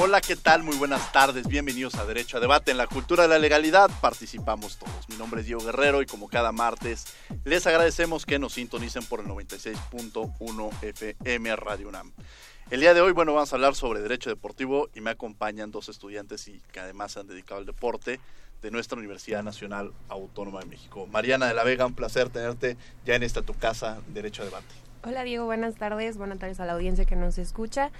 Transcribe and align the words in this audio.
Hola, 0.00 0.20
¿qué 0.20 0.36
tal? 0.36 0.62
Muy 0.62 0.76
buenas 0.76 1.10
tardes. 1.10 1.48
Bienvenidos 1.48 1.96
a 1.96 2.06
Derecho 2.06 2.36
a 2.36 2.40
Debate. 2.40 2.70
En 2.70 2.76
la 2.76 2.86
cultura 2.86 3.24
de 3.24 3.30
la 3.30 3.40
legalidad 3.40 3.90
participamos 4.00 4.78
todos. 4.78 5.08
Mi 5.08 5.16
nombre 5.16 5.40
es 5.40 5.46
Diego 5.46 5.60
Guerrero 5.60 6.00
y 6.00 6.06
como 6.06 6.28
cada 6.28 6.52
martes 6.52 7.06
les 7.44 7.66
agradecemos 7.66 8.24
que 8.24 8.38
nos 8.38 8.52
sintonicen 8.52 9.04
por 9.06 9.18
el 9.18 9.26
96.1 9.26 10.70
FM 10.82 11.56
Radio 11.56 11.88
UNAM. 11.88 12.12
El 12.70 12.78
día 12.78 12.94
de 12.94 13.00
hoy, 13.00 13.10
bueno, 13.10 13.34
vamos 13.34 13.52
a 13.52 13.56
hablar 13.56 13.74
sobre 13.74 14.00
derecho 14.00 14.30
deportivo 14.30 14.88
y 14.94 15.00
me 15.00 15.10
acompañan 15.10 15.72
dos 15.72 15.88
estudiantes 15.88 16.46
y 16.46 16.62
que 16.70 16.78
además 16.78 17.10
se 17.10 17.18
han 17.18 17.26
dedicado 17.26 17.58
al 17.58 17.66
deporte 17.66 18.20
de 18.62 18.70
nuestra 18.70 18.98
Universidad 18.98 19.42
Nacional 19.42 19.92
Autónoma 20.08 20.60
de 20.60 20.66
México. 20.66 21.08
Mariana 21.08 21.48
de 21.48 21.54
la 21.54 21.64
Vega, 21.64 21.86
un 21.86 21.94
placer 21.94 22.28
tenerte 22.28 22.76
ya 23.04 23.16
en 23.16 23.24
esta 23.24 23.42
tu 23.42 23.54
casa, 23.54 23.98
Derecho 24.14 24.42
a 24.42 24.44
Debate. 24.44 24.88
Hola 25.02 25.24
Diego, 25.24 25.44
buenas 25.44 25.74
tardes, 25.76 26.18
buenas 26.18 26.38
tardes 26.38 26.60
a 26.60 26.66
la 26.66 26.74
audiencia 26.74 27.04
que 27.04 27.16
nos 27.16 27.38
escucha 27.38 27.90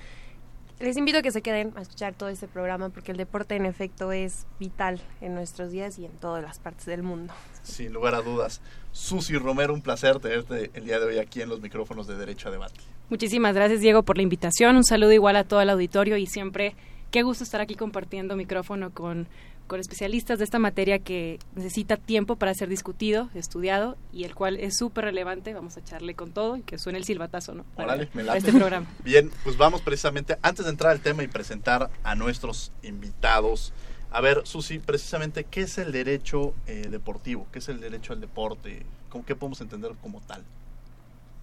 les 0.81 0.97
invito 0.97 1.19
a 1.19 1.23
que 1.23 1.31
se 1.31 1.43
queden 1.43 1.73
a 1.77 1.83
escuchar 1.83 2.15
todo 2.15 2.29
este 2.29 2.47
programa 2.47 2.89
porque 2.91 3.13
el 3.13 3.19
deporte 3.19 3.57
en 3.57 3.67
efecto 3.67 4.13
es 4.13 4.47
vital 4.61 5.01
en 5.21 5.35
nuestros 5.35 5.73
días 5.73 5.99
y 5.99 6.05
en 6.05 6.13
todas 6.13 6.43
las 6.43 6.59
partes 6.59 6.87
del 6.87 7.03
mundo. 7.03 7.33
Sin 7.63 7.93
lugar 7.93 8.15
a 8.15 8.23
dudas. 8.23 8.61
Susi 8.93 9.37
Romero, 9.37 9.75
un 9.75 9.83
placer 9.83 10.19
tenerte 10.21 10.71
el 10.75 10.85
día 10.85 10.99
de 10.99 11.07
hoy 11.07 11.19
aquí 11.19 11.43
en 11.43 11.49
los 11.49 11.61
micrófonos 11.61 12.07
de 12.07 12.17
Derecho 12.17 12.49
a 12.49 12.53
Debate. 12.53 12.81
Muchísimas 13.11 13.55
gracias 13.55 13.81
Diego 13.81 14.03
por 14.03 14.17
la 14.17 14.23
invitación. 14.23 14.77
Un 14.77 14.85
saludo 14.85 15.13
igual 15.13 15.37
a 15.37 15.45
todo 15.45 15.61
el 15.61 15.71
auditorio 15.71 16.17
y 16.17 16.27
siempre 16.27 16.75
qué 17.11 17.23
gusto 17.23 17.45
estar 17.45 17.61
aquí 17.61 17.75
compartiendo 17.75 18.37
micrófono 18.37 18.91
con 18.91 19.27
con 19.69 19.79
especialistas 19.79 20.39
de 20.39 20.45
esta 20.45 20.59
materia 20.59 20.99
que 20.99 21.39
necesita 21.55 21.97
tiempo 21.97 22.37
para 22.37 22.53
ser 22.55 22.69
discutido, 22.69 23.29
estudiado 23.35 23.97
y 24.13 24.25
el 24.25 24.35
cual 24.35 24.57
es 24.57 24.77
súper 24.77 25.05
relevante. 25.05 25.55
Vamos 25.55 25.77
a 25.77 25.81
echarle 25.81 26.15
con 26.15 26.33
todo 26.33 26.57
y 26.57 26.63
que 26.63 26.79
suene 26.79 26.99
el 26.99 27.05
silbatazo, 27.05 27.55
¿no? 27.55 27.65
Para, 27.77 28.03
este 28.03 28.53
programa. 28.53 28.87
Bien, 29.05 29.31
pues 29.45 29.57
vamos 29.57 29.83
precisamente, 29.83 30.39
antes 30.43 30.65
de 30.65 30.73
entrar 30.73 30.91
al 30.91 31.01
tema 31.01 31.23
y 31.23 31.29
presentar 31.29 31.91
a 32.03 32.15
nuestros 32.17 32.73
invitados, 32.83 33.73
a 34.11 34.23
ver, 34.23 34.41
Susi, 34.45 34.79
precisamente, 34.79 35.45
¿qué 35.45 35.61
es 35.61 35.77
el 35.77 35.93
derecho 35.93 36.55
eh, 36.67 36.89
deportivo? 36.91 37.47
¿Qué 37.53 37.59
es 37.59 37.69
el 37.69 37.81
derecho 37.81 38.15
al 38.15 38.21
deporte? 38.21 38.87
¿Cómo, 39.11 39.25
¿Qué 39.27 39.37
podemos 39.37 39.61
entender 39.61 39.93
como 40.01 40.21
tal? 40.23 40.43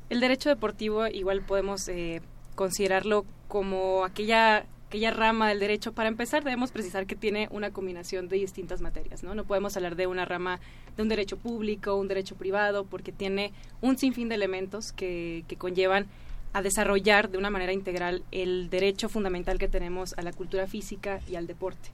El 0.09 0.19
derecho 0.19 0.50
deportivo 0.50 1.06
igual 1.08 1.41
podemos 1.41 1.88
eh, 1.90 2.22
considerarlo 2.56 3.25
como 3.47 4.03
aquella 4.03 4.66
aquella 4.95 5.11
rama 5.11 5.50
del 5.50 5.59
derecho, 5.59 5.91
para 5.91 6.07
empezar 6.07 6.45
debemos 6.45 6.72
precisar 6.72 7.06
que 7.06 7.17
tiene 7.17 7.50
una 7.51 7.72
combinación 7.72 8.29
de 8.29 8.38
distintas 8.38 8.79
materias, 8.79 9.23
¿no? 9.23 9.35
No 9.35 9.44
podemos 9.44 9.75
hablar 9.75 9.97
de 9.97 10.07
una 10.07 10.23
rama 10.23 10.61
de 10.95 11.03
un 11.03 11.09
derecho 11.09 11.35
público, 11.35 11.95
un 11.95 12.07
derecho 12.07 12.35
privado, 12.35 12.85
porque 12.85 13.11
tiene 13.11 13.51
un 13.81 13.97
sinfín 13.97 14.29
de 14.29 14.35
elementos 14.35 14.94
que, 14.94 15.44
que 15.50 15.57
conllevan 15.57 16.07
a 16.53 16.61
desarrollar 16.61 17.29
de 17.29 17.38
una 17.38 17.50
manera 17.50 17.73
integral 17.73 18.23
el 18.31 18.69
derecho 18.69 19.09
fundamental 19.09 19.59
que 19.59 19.67
tenemos 19.67 20.13
a 20.17 20.22
la 20.22 20.31
cultura 20.31 20.66
física 20.66 21.19
y 21.29 21.35
al 21.35 21.45
deporte. 21.45 21.89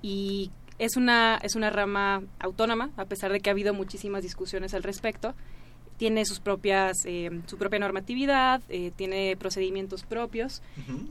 Y 0.00 0.52
es 0.78 0.96
una, 0.96 1.40
es 1.42 1.56
una 1.56 1.70
rama 1.70 2.22
autónoma, 2.38 2.90
a 2.96 3.06
pesar 3.06 3.32
de 3.32 3.40
que 3.40 3.50
ha 3.50 3.52
habido 3.52 3.74
muchísimas 3.74 4.22
discusiones 4.22 4.74
al 4.74 4.84
respecto, 4.84 5.34
tiene 6.02 6.24
sus 6.24 6.40
propias, 6.40 7.04
eh, 7.04 7.30
su 7.46 7.56
propia 7.58 7.78
normatividad, 7.78 8.60
eh, 8.68 8.90
tiene 8.96 9.36
procedimientos 9.36 10.02
propios 10.02 10.60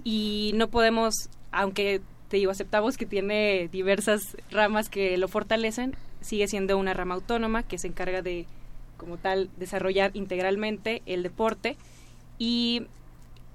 y 0.04 0.52
no 0.56 0.68
podemos, 0.68 1.30
aunque 1.54 2.02
te 2.28 2.36
digo, 2.36 2.52
aceptamos 2.52 2.98
que 2.98 3.06
tiene 3.06 3.70
diversas 3.72 4.36
ramas 4.50 4.90
que 4.90 5.18
lo 5.18 5.30
fortalecen, 5.30 5.96
sigue 6.20 6.46
siendo 6.50 6.78
una 6.78 6.94
rama 6.94 7.16
autónoma 7.16 7.64
que 7.64 7.78
se 7.78 7.88
encarga 7.88 8.22
de, 8.22 8.48
como 8.98 9.16
tal, 9.16 9.50
desarrollar 9.56 10.12
integralmente 10.14 11.04
el 11.06 11.24
deporte 11.24 11.78
y 12.38 12.86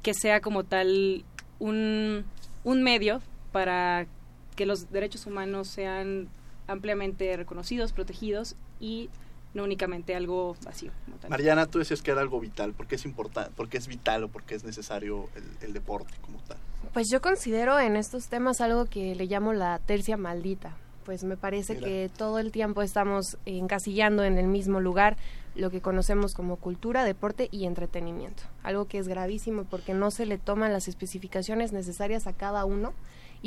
que 0.03 0.15
sea 0.15 0.41
como 0.41 0.65
tal 0.65 1.23
un, 1.59 2.25
un 2.65 2.83
medio 2.83 3.21
para 3.53 4.07
que 4.55 4.65
los 4.65 4.91
derechos 4.91 5.27
humanos 5.27 5.69
sean 5.69 6.29
ampliamente 6.67 7.37
reconocidos, 7.37 7.93
protegidos 7.93 8.57
y 8.81 9.11
no 9.57 9.65
únicamente 9.65 10.15
algo 10.15 10.55
vacío. 10.65 10.93
Mariana, 11.29 11.67
tú 11.67 11.79
decías 11.79 12.03
que 12.03 12.13
era 12.13 12.21
algo 12.21 12.39
vital. 12.39 12.75
¿Por 12.75 12.87
qué 12.87 12.95
es 12.95 13.05
importante? 13.05 13.51
¿Por 13.57 13.69
qué 13.69 13.79
es 13.79 13.89
vital 13.89 14.25
o 14.25 14.29
por 14.29 14.45
qué 14.45 14.55
es 14.55 14.65
necesario 14.65 15.29
el, 15.63 15.73
deporte 15.73 16.13
como 16.21 16.39
tal? 16.41 16.59
Pues 16.93 17.09
yo 17.11 17.21
considero 17.21 17.81
en 17.81 17.97
estos 17.97 18.29
temas 18.29 18.61
algo 18.61 18.85
que 18.85 19.15
le 19.15 19.27
llamo 19.27 19.53
la 19.53 19.81
tercia 19.81 20.17
maldita. 20.17 20.77
Pues 21.05 21.25
me 21.25 21.37
parece 21.37 21.79
que 21.79 22.11
todo 22.17 22.41
el 22.41 22.51
tiempo 22.51 22.83
estamos 22.83 23.39
encasillando 23.47 24.25
en 24.25 24.39
el 24.39 24.49
mismo 24.49 24.81
lugar 24.81 25.17
lo 25.55 25.71
que 25.71 25.81
conocemos 25.81 26.35
como 26.35 26.57
cultura, 26.57 27.05
deporte 27.05 27.49
y 27.53 27.65
entretenimiento. 27.65 28.43
Algo 28.65 28.87
que 28.87 28.99
es 28.99 29.07
gravísimo 29.07 29.65
porque 29.65 29.95
no 29.95 30.11
se 30.11 30.27
le 30.27 30.37
toman 30.37 30.73
las 30.73 30.89
especificaciones 30.89 31.73
necesarias 31.73 32.27
a 32.27 32.33
cada 32.33 32.65
uno 32.65 32.93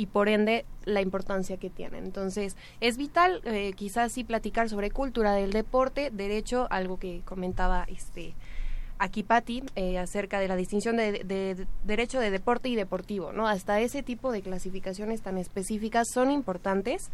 y 0.00 0.06
por 0.06 0.30
ende 0.30 0.64
la 0.86 1.02
importancia 1.02 1.58
que 1.58 1.68
tienen. 1.68 2.04
Entonces, 2.04 2.56
es 2.80 2.96
vital 2.96 3.42
eh, 3.44 3.74
quizás 3.76 4.12
sí 4.12 4.24
platicar 4.24 4.70
sobre 4.70 4.90
cultura 4.90 5.34
del 5.34 5.52
deporte, 5.52 6.10
derecho, 6.10 6.66
algo 6.70 6.98
que 6.98 7.20
comentaba 7.26 7.84
este 7.86 8.32
aquí 8.98 9.22
Patti 9.22 9.62
eh, 9.76 9.98
acerca 9.98 10.40
de 10.40 10.48
la 10.48 10.56
distinción 10.56 10.96
de, 10.96 11.66
derecho 11.84 12.18
de 12.18 12.30
deporte 12.30 12.70
y 12.70 12.76
deportivo, 12.76 13.32
¿no? 13.32 13.46
Hasta 13.46 13.80
ese 13.80 14.02
tipo 14.02 14.32
de 14.32 14.40
clasificaciones 14.40 15.20
tan 15.20 15.36
específicas 15.36 16.08
son 16.08 16.30
importantes 16.30 17.10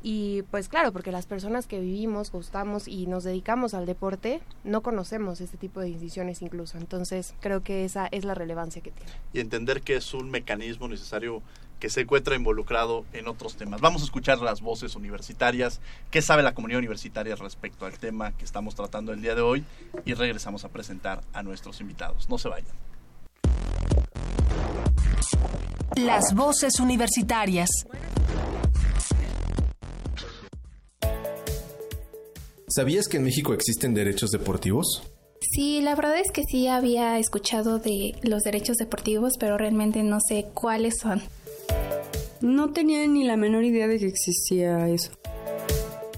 y 0.00 0.42
pues 0.52 0.68
claro, 0.68 0.92
porque 0.92 1.10
las 1.10 1.26
personas 1.26 1.66
que 1.66 1.80
vivimos, 1.80 2.30
gustamos 2.30 2.86
y 2.86 3.06
nos 3.06 3.24
dedicamos 3.24 3.74
al 3.74 3.84
deporte, 3.84 4.40
no 4.62 4.80
conocemos 4.80 5.40
este 5.40 5.56
tipo 5.56 5.80
de 5.80 5.86
distinciones 5.86 6.40
incluso. 6.40 6.78
Entonces, 6.78 7.34
creo 7.40 7.64
que 7.64 7.84
esa 7.84 8.06
es 8.12 8.24
la 8.24 8.34
relevancia 8.34 8.80
que 8.80 8.92
tiene. 8.92 9.10
Y 9.32 9.40
entender 9.40 9.82
que 9.82 9.96
es 9.96 10.14
un 10.14 10.30
mecanismo 10.30 10.86
necesario 10.86 11.42
que 11.78 11.90
se 11.90 12.02
encuentra 12.02 12.36
involucrado 12.36 13.04
en 13.12 13.28
otros 13.28 13.56
temas. 13.56 13.80
Vamos 13.80 14.02
a 14.02 14.04
escuchar 14.04 14.38
las 14.38 14.60
voces 14.60 14.96
universitarias, 14.96 15.80
qué 16.10 16.22
sabe 16.22 16.42
la 16.42 16.54
comunidad 16.54 16.78
universitaria 16.78 17.36
respecto 17.36 17.86
al 17.86 17.98
tema 17.98 18.32
que 18.32 18.44
estamos 18.44 18.74
tratando 18.74 19.12
el 19.12 19.22
día 19.22 19.34
de 19.34 19.42
hoy 19.42 19.64
y 20.04 20.14
regresamos 20.14 20.64
a 20.64 20.68
presentar 20.68 21.20
a 21.32 21.42
nuestros 21.42 21.80
invitados. 21.80 22.28
No 22.28 22.38
se 22.38 22.48
vayan. 22.48 22.74
Las 25.96 26.34
voces 26.34 26.78
universitarias. 26.80 27.70
¿Sabías 32.68 33.08
que 33.08 33.16
en 33.16 33.24
México 33.24 33.54
existen 33.54 33.94
derechos 33.94 34.30
deportivos? 34.30 35.02
Sí, 35.40 35.80
la 35.80 35.94
verdad 35.94 36.18
es 36.18 36.30
que 36.32 36.42
sí 36.44 36.68
había 36.68 37.18
escuchado 37.18 37.78
de 37.78 38.12
los 38.22 38.42
derechos 38.42 38.76
deportivos, 38.76 39.32
pero 39.40 39.56
realmente 39.56 40.02
no 40.02 40.18
sé 40.20 40.46
cuáles 40.52 40.98
son. 41.00 41.22
No 42.40 42.72
tenía 42.72 43.06
ni 43.06 43.24
la 43.24 43.36
menor 43.36 43.64
idea 43.64 43.88
de 43.88 43.98
que 43.98 44.06
existía 44.06 44.88
eso. 44.88 45.10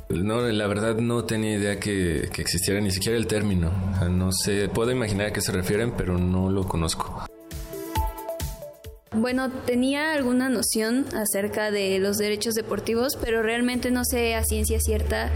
No, 0.08 0.40
la 0.42 0.66
verdad 0.66 0.96
no 0.96 1.24
tenía 1.24 1.56
idea 1.56 1.78
que, 1.78 2.28
existiera 2.36 2.80
ni 2.80 2.90
siquiera 2.90 3.16
el 3.16 3.26
término. 3.26 3.70
no 4.10 4.32
sé, 4.32 4.68
puedo 4.68 4.90
imaginar 4.90 5.28
a 5.28 5.32
qué 5.32 5.40
se 5.40 5.52
refieren, 5.52 5.92
pero 5.96 6.18
no 6.18 6.50
lo 6.50 6.66
conozco. 6.66 7.26
Bueno, 9.12 9.50
tenía 9.66 10.12
alguna 10.12 10.48
noción 10.48 11.06
acerca 11.14 11.70
de 11.70 11.98
los 11.98 12.16
derechos 12.16 12.54
deportivos, 12.54 13.16
pero 13.20 13.42
realmente 13.42 13.90
no 13.90 14.04
sé 14.04 14.34
a 14.34 14.44
ciencia 14.44 14.80
cierta 14.80 15.30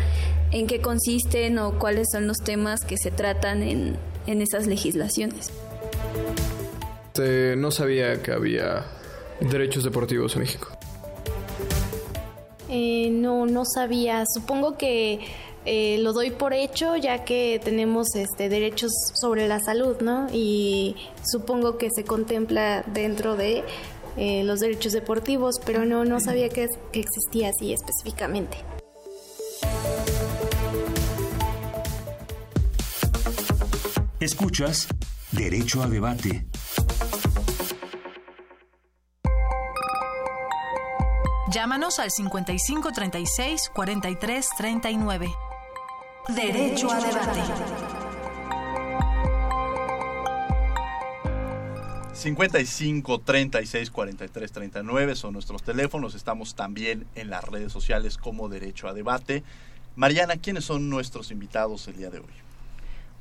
en 0.53 0.67
qué 0.67 0.81
consisten 0.81 1.59
o 1.59 1.79
cuáles 1.79 2.09
son 2.13 2.27
los 2.27 2.39
temas 2.39 2.85
que 2.85 2.97
se 2.97 3.11
tratan 3.11 3.63
en, 3.63 3.97
en 4.27 4.43
esas 4.43 4.67
legislaciones. 4.67 5.51
Este, 7.15 7.55
no 7.55 7.71
sabía 7.71 8.21
que 8.23 8.33
había 8.33 8.87
derechos 9.41 9.85
deportivos 9.85 10.35
en 10.35 10.43
México. 10.43 10.69
Eh, 12.69 13.11
no, 13.11 13.47
no 13.47 13.65
sabía. 13.65 14.25
Supongo 14.27 14.77
que 14.77 15.21
eh, 15.67 15.99
lo 16.01 16.13
doy 16.13 16.31
por 16.31 16.53
hecho 16.53 16.97
ya 16.97 17.25
que 17.25 17.61
tenemos 17.63 18.15
este, 18.15 18.49
derechos 18.49 18.93
sobre 19.15 19.49
la 19.49 19.61
salud, 19.61 19.97
¿no? 20.01 20.27
Y 20.33 20.97
supongo 21.25 21.79
que 21.79 21.89
se 21.91 22.05
contempla 22.05 22.83
dentro 22.93 23.37
de 23.37 23.65
eh, 24.17 24.45
los 24.45 24.61
derechos 24.61 24.93
deportivos, 24.93 25.61
pero 25.65 25.85
no, 25.85 26.05
no 26.05 26.21
sabía 26.21 26.49
que, 26.49 26.69
que 26.93 27.01
existía 27.01 27.51
así 27.51 27.73
específicamente. 27.73 28.59
Escuchas 34.21 34.89
Derecho 35.33 35.83
a 35.83 35.89
Debate. 35.89 36.47
Llámanos 41.55 42.01
al 42.01 42.11
5536 42.11 43.71
4339. 43.73 45.33
Derecho 46.35 46.91
a 46.91 46.99
debate. 46.99 47.41
55 52.13 53.21
36 53.21 53.91
43 53.93 54.51
39 54.51 55.15
son 55.15 55.35
nuestros 55.35 55.63
teléfonos. 55.63 56.17
Estamos 56.17 56.57
también 56.57 57.07
en 57.15 57.31
las 57.31 57.45
redes 57.45 57.73
sociales 57.73 58.19
como 58.19 58.49
Derecho 58.49 58.89
a 58.89 58.93
Debate. 58.93 59.45
Mariana, 59.95 60.37
¿quiénes 60.39 60.65
son 60.65 60.91
nuestros 60.91 61.31
invitados 61.31 61.87
el 61.87 61.97
día 61.99 62.11
de 62.11 62.19
hoy? 62.19 62.44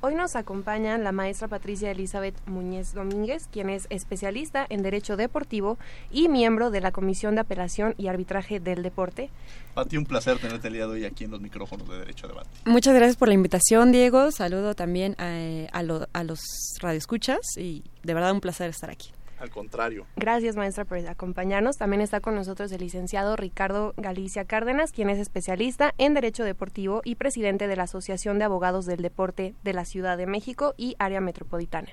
Hoy 0.06 0.14
nos 0.14 0.36
acompaña 0.36 0.98
la 0.98 1.12
maestra 1.12 1.48
Patricia 1.48 1.90
Elizabeth 1.90 2.34
Muñez 2.46 2.92
Domínguez, 2.92 3.48
quien 3.50 3.70
es 3.70 3.86
especialista 3.88 4.66
en 4.68 4.82
Derecho 4.82 5.16
Deportivo 5.16 5.78
y 6.10 6.28
miembro 6.28 6.70
de 6.70 6.82
la 6.82 6.92
Comisión 6.92 7.36
de 7.36 7.40
Apelación 7.40 7.94
y 7.96 8.08
Arbitraje 8.08 8.60
del 8.60 8.82
Deporte. 8.82 9.30
Pati, 9.72 9.96
un 9.96 10.04
placer 10.04 10.38
tenerte 10.38 10.68
el 10.68 10.74
día 10.74 10.86
de 10.86 10.92
hoy 10.92 11.04
aquí 11.06 11.24
en 11.24 11.30
los 11.30 11.40
micrófonos 11.40 11.88
de 11.88 12.00
Derecho 12.00 12.26
a 12.26 12.28
Debate. 12.28 12.50
Muchas 12.66 12.94
gracias 12.94 13.16
por 13.16 13.28
la 13.28 13.34
invitación, 13.34 13.92
Diego. 13.92 14.30
Saludo 14.30 14.74
también 14.74 15.16
a, 15.16 15.38
a, 15.72 15.82
lo, 15.82 16.06
a 16.12 16.22
los 16.22 16.42
radioescuchas 16.82 17.38
y 17.56 17.82
de 18.02 18.12
verdad 18.12 18.32
un 18.32 18.42
placer 18.42 18.68
estar 18.68 18.90
aquí. 18.90 19.10
Al 19.38 19.50
contrario. 19.50 20.06
Gracias, 20.16 20.56
maestra, 20.56 20.84
por 20.84 20.98
acompañarnos. 20.98 21.76
También 21.76 22.00
está 22.00 22.20
con 22.20 22.34
nosotros 22.34 22.70
el 22.72 22.80
licenciado 22.80 23.36
Ricardo 23.36 23.94
Galicia 23.96 24.44
Cárdenas, 24.44 24.92
quien 24.92 25.10
es 25.10 25.18
especialista 25.18 25.94
en 25.98 26.14
Derecho 26.14 26.44
Deportivo 26.44 27.02
y 27.04 27.16
presidente 27.16 27.66
de 27.66 27.76
la 27.76 27.84
Asociación 27.84 28.38
de 28.38 28.44
Abogados 28.44 28.86
del 28.86 29.02
Deporte 29.02 29.54
de 29.62 29.72
la 29.72 29.84
Ciudad 29.84 30.16
de 30.16 30.26
México 30.26 30.74
y 30.76 30.96
Área 30.98 31.20
Metropolitana. 31.20 31.88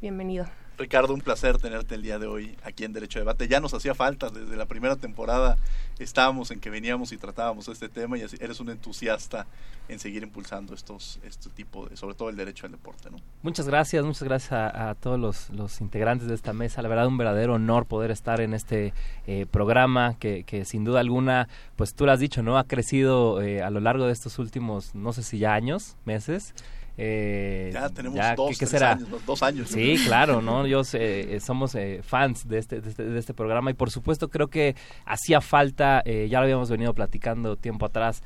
Bienvenido. 0.00 0.46
Ricardo, 0.78 1.14
un 1.14 1.20
placer 1.20 1.58
tenerte 1.58 1.94
el 1.94 2.02
día 2.02 2.18
de 2.18 2.26
hoy 2.26 2.56
aquí 2.64 2.84
en 2.84 2.92
Derecho 2.92 3.18
a 3.18 3.20
Debate. 3.20 3.48
Ya 3.48 3.60
nos 3.60 3.74
hacía 3.74 3.94
falta, 3.94 4.30
desde 4.30 4.56
la 4.56 4.66
primera 4.66 4.96
temporada 4.96 5.56
estábamos 5.98 6.50
en 6.50 6.60
que 6.60 6.70
veníamos 6.70 7.12
y 7.12 7.16
tratábamos 7.16 7.68
este 7.68 7.88
tema 7.88 8.18
y 8.18 8.22
eres 8.40 8.60
un 8.60 8.70
entusiasta 8.70 9.46
en 9.88 9.98
seguir 9.98 10.22
impulsando 10.22 10.74
estos 10.74 11.20
este 11.24 11.50
tipo 11.50 11.86
de, 11.86 11.96
sobre 11.96 12.14
todo 12.14 12.28
el 12.28 12.36
derecho 12.36 12.66
al 12.66 12.72
deporte, 12.72 13.10
¿no? 13.10 13.18
Muchas 13.42 13.66
gracias, 13.66 14.04
muchas 14.04 14.22
gracias 14.22 14.52
a, 14.52 14.94
todos 14.94 15.18
los, 15.18 15.50
los, 15.50 15.80
integrantes 15.80 16.28
de 16.28 16.34
esta 16.34 16.52
mesa. 16.52 16.82
La 16.82 16.88
verdad, 16.88 17.06
un 17.06 17.18
verdadero 17.18 17.54
honor 17.54 17.86
poder 17.86 18.10
estar 18.10 18.40
en 18.40 18.54
este 18.54 18.94
eh, 19.26 19.46
programa 19.50 20.16
que, 20.18 20.44
que, 20.44 20.64
sin 20.64 20.84
duda 20.84 21.00
alguna, 21.00 21.48
pues 21.76 21.94
tú 21.94 22.06
lo 22.06 22.12
has 22.12 22.20
dicho, 22.20 22.42
¿no? 22.42 22.58
Ha 22.58 22.64
crecido 22.64 23.42
eh, 23.42 23.62
a 23.62 23.70
lo 23.70 23.80
largo 23.80 24.06
de 24.06 24.12
estos 24.12 24.38
últimos, 24.38 24.94
no 24.94 25.12
sé 25.12 25.22
si 25.22 25.38
ya 25.38 25.54
años, 25.54 25.96
meses. 26.04 26.54
Eh, 26.98 27.70
ya 27.72 27.88
tenemos 27.88 28.16
ya, 28.16 28.34
dos, 28.34 28.58
¿qué, 28.58 28.66
será? 28.66 28.92
Años, 28.92 29.08
dos 29.26 29.42
años. 29.42 29.68
Sí, 29.68 29.96
claro, 30.04 30.42
¿no? 30.42 30.66
Yo 30.66 30.82
eh, 30.92 31.38
somos 31.40 31.74
eh, 31.74 32.00
fans 32.02 32.46
de 32.46 32.58
este, 32.58 32.80
de 32.80 32.90
este, 32.90 33.04
de, 33.04 33.18
este, 33.18 33.32
programa 33.34 33.70
y 33.70 33.74
por 33.74 33.90
supuesto 33.90 34.28
creo 34.28 34.48
que 34.48 34.76
hacía 35.06 35.40
falta, 35.40 36.02
eh, 36.04 36.28
ya 36.30 36.38
lo 36.38 36.44
habíamos 36.44 36.70
venido 36.70 36.92
platicando 36.94 37.56
tiempo 37.56 37.86
atrás, 37.86 38.22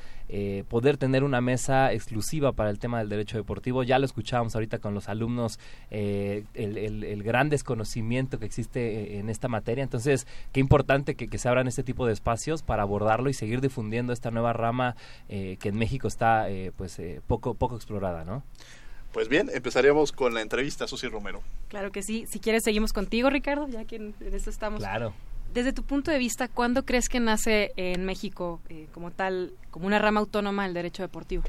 poder 0.68 0.96
tener 0.96 1.24
una 1.24 1.40
mesa 1.40 1.92
exclusiva 1.92 2.52
para 2.52 2.70
el 2.70 2.78
tema 2.78 2.98
del 2.98 3.08
derecho 3.08 3.36
deportivo. 3.36 3.82
Ya 3.82 3.98
lo 3.98 4.04
escuchábamos 4.04 4.54
ahorita 4.54 4.78
con 4.78 4.94
los 4.94 5.08
alumnos, 5.08 5.58
el, 5.90 6.46
el, 6.54 7.04
el, 7.04 7.22
gran 7.22 7.48
desconocimiento 7.48 8.38
que 8.38 8.46
existe 8.46 9.18
en 9.18 9.30
esta 9.30 9.48
materia. 9.48 9.84
Entonces, 9.84 10.26
qué 10.52 10.60
importante 10.60 11.14
que, 11.14 11.28
que, 11.28 11.38
se 11.38 11.48
abran 11.48 11.68
este 11.68 11.82
tipo 11.82 12.06
de 12.06 12.12
espacios 12.12 12.62
para 12.62 12.82
abordarlo 12.82 13.30
y 13.30 13.34
seguir 13.34 13.60
difundiendo 13.60 14.12
esta 14.12 14.30
nueva 14.30 14.52
rama 14.52 14.96
que 15.28 15.58
en 15.62 15.76
México 15.76 16.08
está 16.08 16.46
pues 16.76 17.00
poco, 17.26 17.54
poco 17.54 17.76
explorada, 17.76 18.24
¿no? 18.24 18.42
Pues 19.16 19.30
bien, 19.30 19.48
empezaríamos 19.50 20.12
con 20.12 20.34
la 20.34 20.42
entrevista 20.42 20.84
a 20.84 20.88
Susi 20.88 21.08
Romero. 21.08 21.42
Claro 21.68 21.90
que 21.90 22.02
sí. 22.02 22.26
Si 22.28 22.38
quieres, 22.38 22.64
seguimos 22.64 22.92
contigo, 22.92 23.30
Ricardo, 23.30 23.66
ya 23.66 23.86
que 23.86 23.96
en, 23.96 24.14
en 24.20 24.34
esto 24.34 24.50
estamos. 24.50 24.80
Claro. 24.80 25.14
Desde 25.56 25.72
tu 25.72 25.84
punto 25.84 26.10
de 26.10 26.18
vista, 26.18 26.48
¿cuándo 26.48 26.84
crees 26.84 27.08
que 27.08 27.18
nace 27.18 27.72
en 27.76 28.04
México 28.04 28.60
eh, 28.68 28.88
como 28.92 29.10
tal, 29.10 29.54
como 29.70 29.86
una 29.86 29.98
rama 29.98 30.20
autónoma 30.20 30.66
el 30.66 30.74
derecho 30.74 31.02
deportivo? 31.02 31.44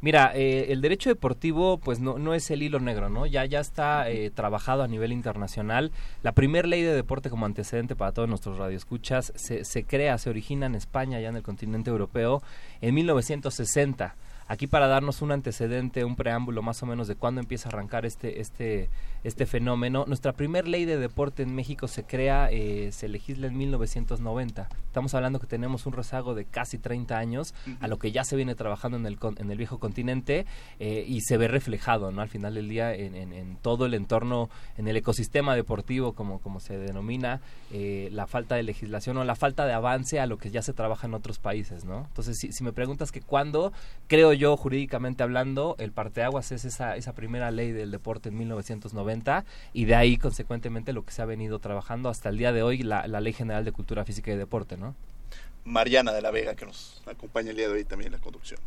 Mira, 0.00 0.30
eh, 0.32 0.66
el 0.68 0.80
derecho 0.80 1.10
deportivo 1.10 1.78
pues 1.78 1.98
no, 1.98 2.20
no 2.20 2.34
es 2.34 2.52
el 2.52 2.62
hilo 2.62 2.78
negro, 2.78 3.08
¿no? 3.08 3.26
Ya, 3.26 3.44
ya 3.46 3.58
está 3.58 4.08
eh, 4.10 4.30
trabajado 4.30 4.84
a 4.84 4.86
nivel 4.86 5.10
internacional. 5.10 5.90
La 6.22 6.30
primera 6.30 6.68
ley 6.68 6.82
de 6.82 6.94
deporte 6.94 7.30
como 7.30 7.46
antecedente 7.46 7.96
para 7.96 8.12
todos 8.12 8.28
nuestros 8.28 8.58
radioescuchas 8.58 9.32
se, 9.34 9.64
se 9.64 9.82
crea, 9.82 10.18
se 10.18 10.30
origina 10.30 10.66
en 10.66 10.76
España, 10.76 11.18
ya 11.18 11.30
en 11.30 11.34
el 11.34 11.42
continente 11.42 11.90
europeo, 11.90 12.44
en 12.80 12.94
1960 12.94 14.14
aquí 14.48 14.66
para 14.66 14.88
darnos 14.88 15.22
un 15.22 15.30
antecedente, 15.30 16.04
un 16.04 16.16
preámbulo 16.16 16.62
más 16.62 16.82
o 16.82 16.86
menos 16.86 17.06
de 17.06 17.14
cuándo 17.14 17.40
empieza 17.40 17.68
a 17.68 17.72
arrancar 17.72 18.06
este, 18.06 18.40
este, 18.40 18.88
este 19.24 19.46
fenómeno. 19.46 20.04
Nuestra 20.06 20.32
primer 20.32 20.68
ley 20.68 20.84
de 20.84 20.96
deporte 20.96 21.42
en 21.42 21.54
México 21.54 21.88
se 21.88 22.04
crea, 22.04 22.48
eh, 22.50 22.90
se 22.92 23.08
legisla 23.08 23.46
en 23.46 23.56
1990. 23.56 24.68
Estamos 24.86 25.14
hablando 25.14 25.40
que 25.40 25.46
tenemos 25.46 25.86
un 25.86 25.92
rezago 25.92 26.34
de 26.34 26.44
casi 26.44 26.78
30 26.78 27.18
años 27.18 27.54
a 27.80 27.88
lo 27.88 27.98
que 27.98 28.12
ya 28.12 28.24
se 28.24 28.36
viene 28.36 28.54
trabajando 28.54 28.96
en 28.96 29.06
el, 29.06 29.18
en 29.36 29.50
el 29.50 29.58
viejo 29.58 29.78
continente 29.78 30.46
eh, 30.78 31.04
y 31.06 31.20
se 31.22 31.36
ve 31.36 31.48
reflejado, 31.48 32.10
¿no? 32.12 32.22
Al 32.22 32.28
final 32.28 32.54
del 32.54 32.68
día 32.68 32.94
en, 32.94 33.14
en, 33.14 33.56
todo 33.56 33.86
el 33.86 33.94
entorno, 33.94 34.48
en 34.76 34.88
el 34.88 34.96
ecosistema 34.96 35.54
deportivo, 35.54 36.12
como, 36.12 36.40
como 36.40 36.60
se 36.60 36.78
denomina, 36.78 37.40
eh, 37.72 38.08
la 38.12 38.26
falta 38.26 38.54
de 38.56 38.62
legislación 38.62 39.16
o 39.18 39.24
la 39.24 39.34
falta 39.34 39.66
de 39.66 39.72
avance 39.72 40.20
a 40.20 40.26
lo 40.26 40.38
que 40.38 40.50
ya 40.50 40.62
se 40.62 40.72
trabaja 40.72 41.06
en 41.06 41.14
otros 41.14 41.38
países, 41.38 41.84
¿no? 41.84 42.06
Entonces, 42.08 42.38
si, 42.38 42.52
si 42.52 42.64
me 42.64 42.72
preguntas 42.72 43.12
que 43.12 43.20
cuándo, 43.20 43.72
creo 44.06 44.32
yo, 44.32 44.56
jurídicamente 44.56 45.22
hablando, 45.22 45.76
el 45.78 45.92
parteaguas 45.92 46.52
es 46.52 46.64
esa, 46.64 46.96
esa 46.96 47.12
primera 47.14 47.50
ley 47.50 47.72
del 47.72 47.90
deporte 47.90 48.28
en 48.28 48.38
1990 48.38 49.07
y 49.72 49.84
de 49.84 49.94
ahí, 49.94 50.16
consecuentemente, 50.16 50.92
lo 50.92 51.04
que 51.04 51.12
se 51.12 51.22
ha 51.22 51.24
venido 51.24 51.58
trabajando 51.58 52.08
hasta 52.08 52.28
el 52.28 52.38
día 52.38 52.52
de 52.52 52.62
hoy, 52.62 52.82
la, 52.82 53.06
la 53.06 53.20
Ley 53.20 53.32
General 53.32 53.64
de 53.64 53.72
Cultura 53.72 54.04
Física 54.04 54.32
y 54.32 54.36
Deporte, 54.36 54.76
¿no? 54.76 54.94
Mariana 55.64 56.12
de 56.12 56.22
la 56.22 56.30
Vega, 56.30 56.54
que 56.54 56.66
nos 56.66 57.02
acompaña 57.06 57.50
el 57.50 57.56
día 57.56 57.68
de 57.68 57.74
hoy 57.74 57.84
también 57.84 58.12
en 58.12 58.18
la 58.18 58.24
conducción. 58.24 58.60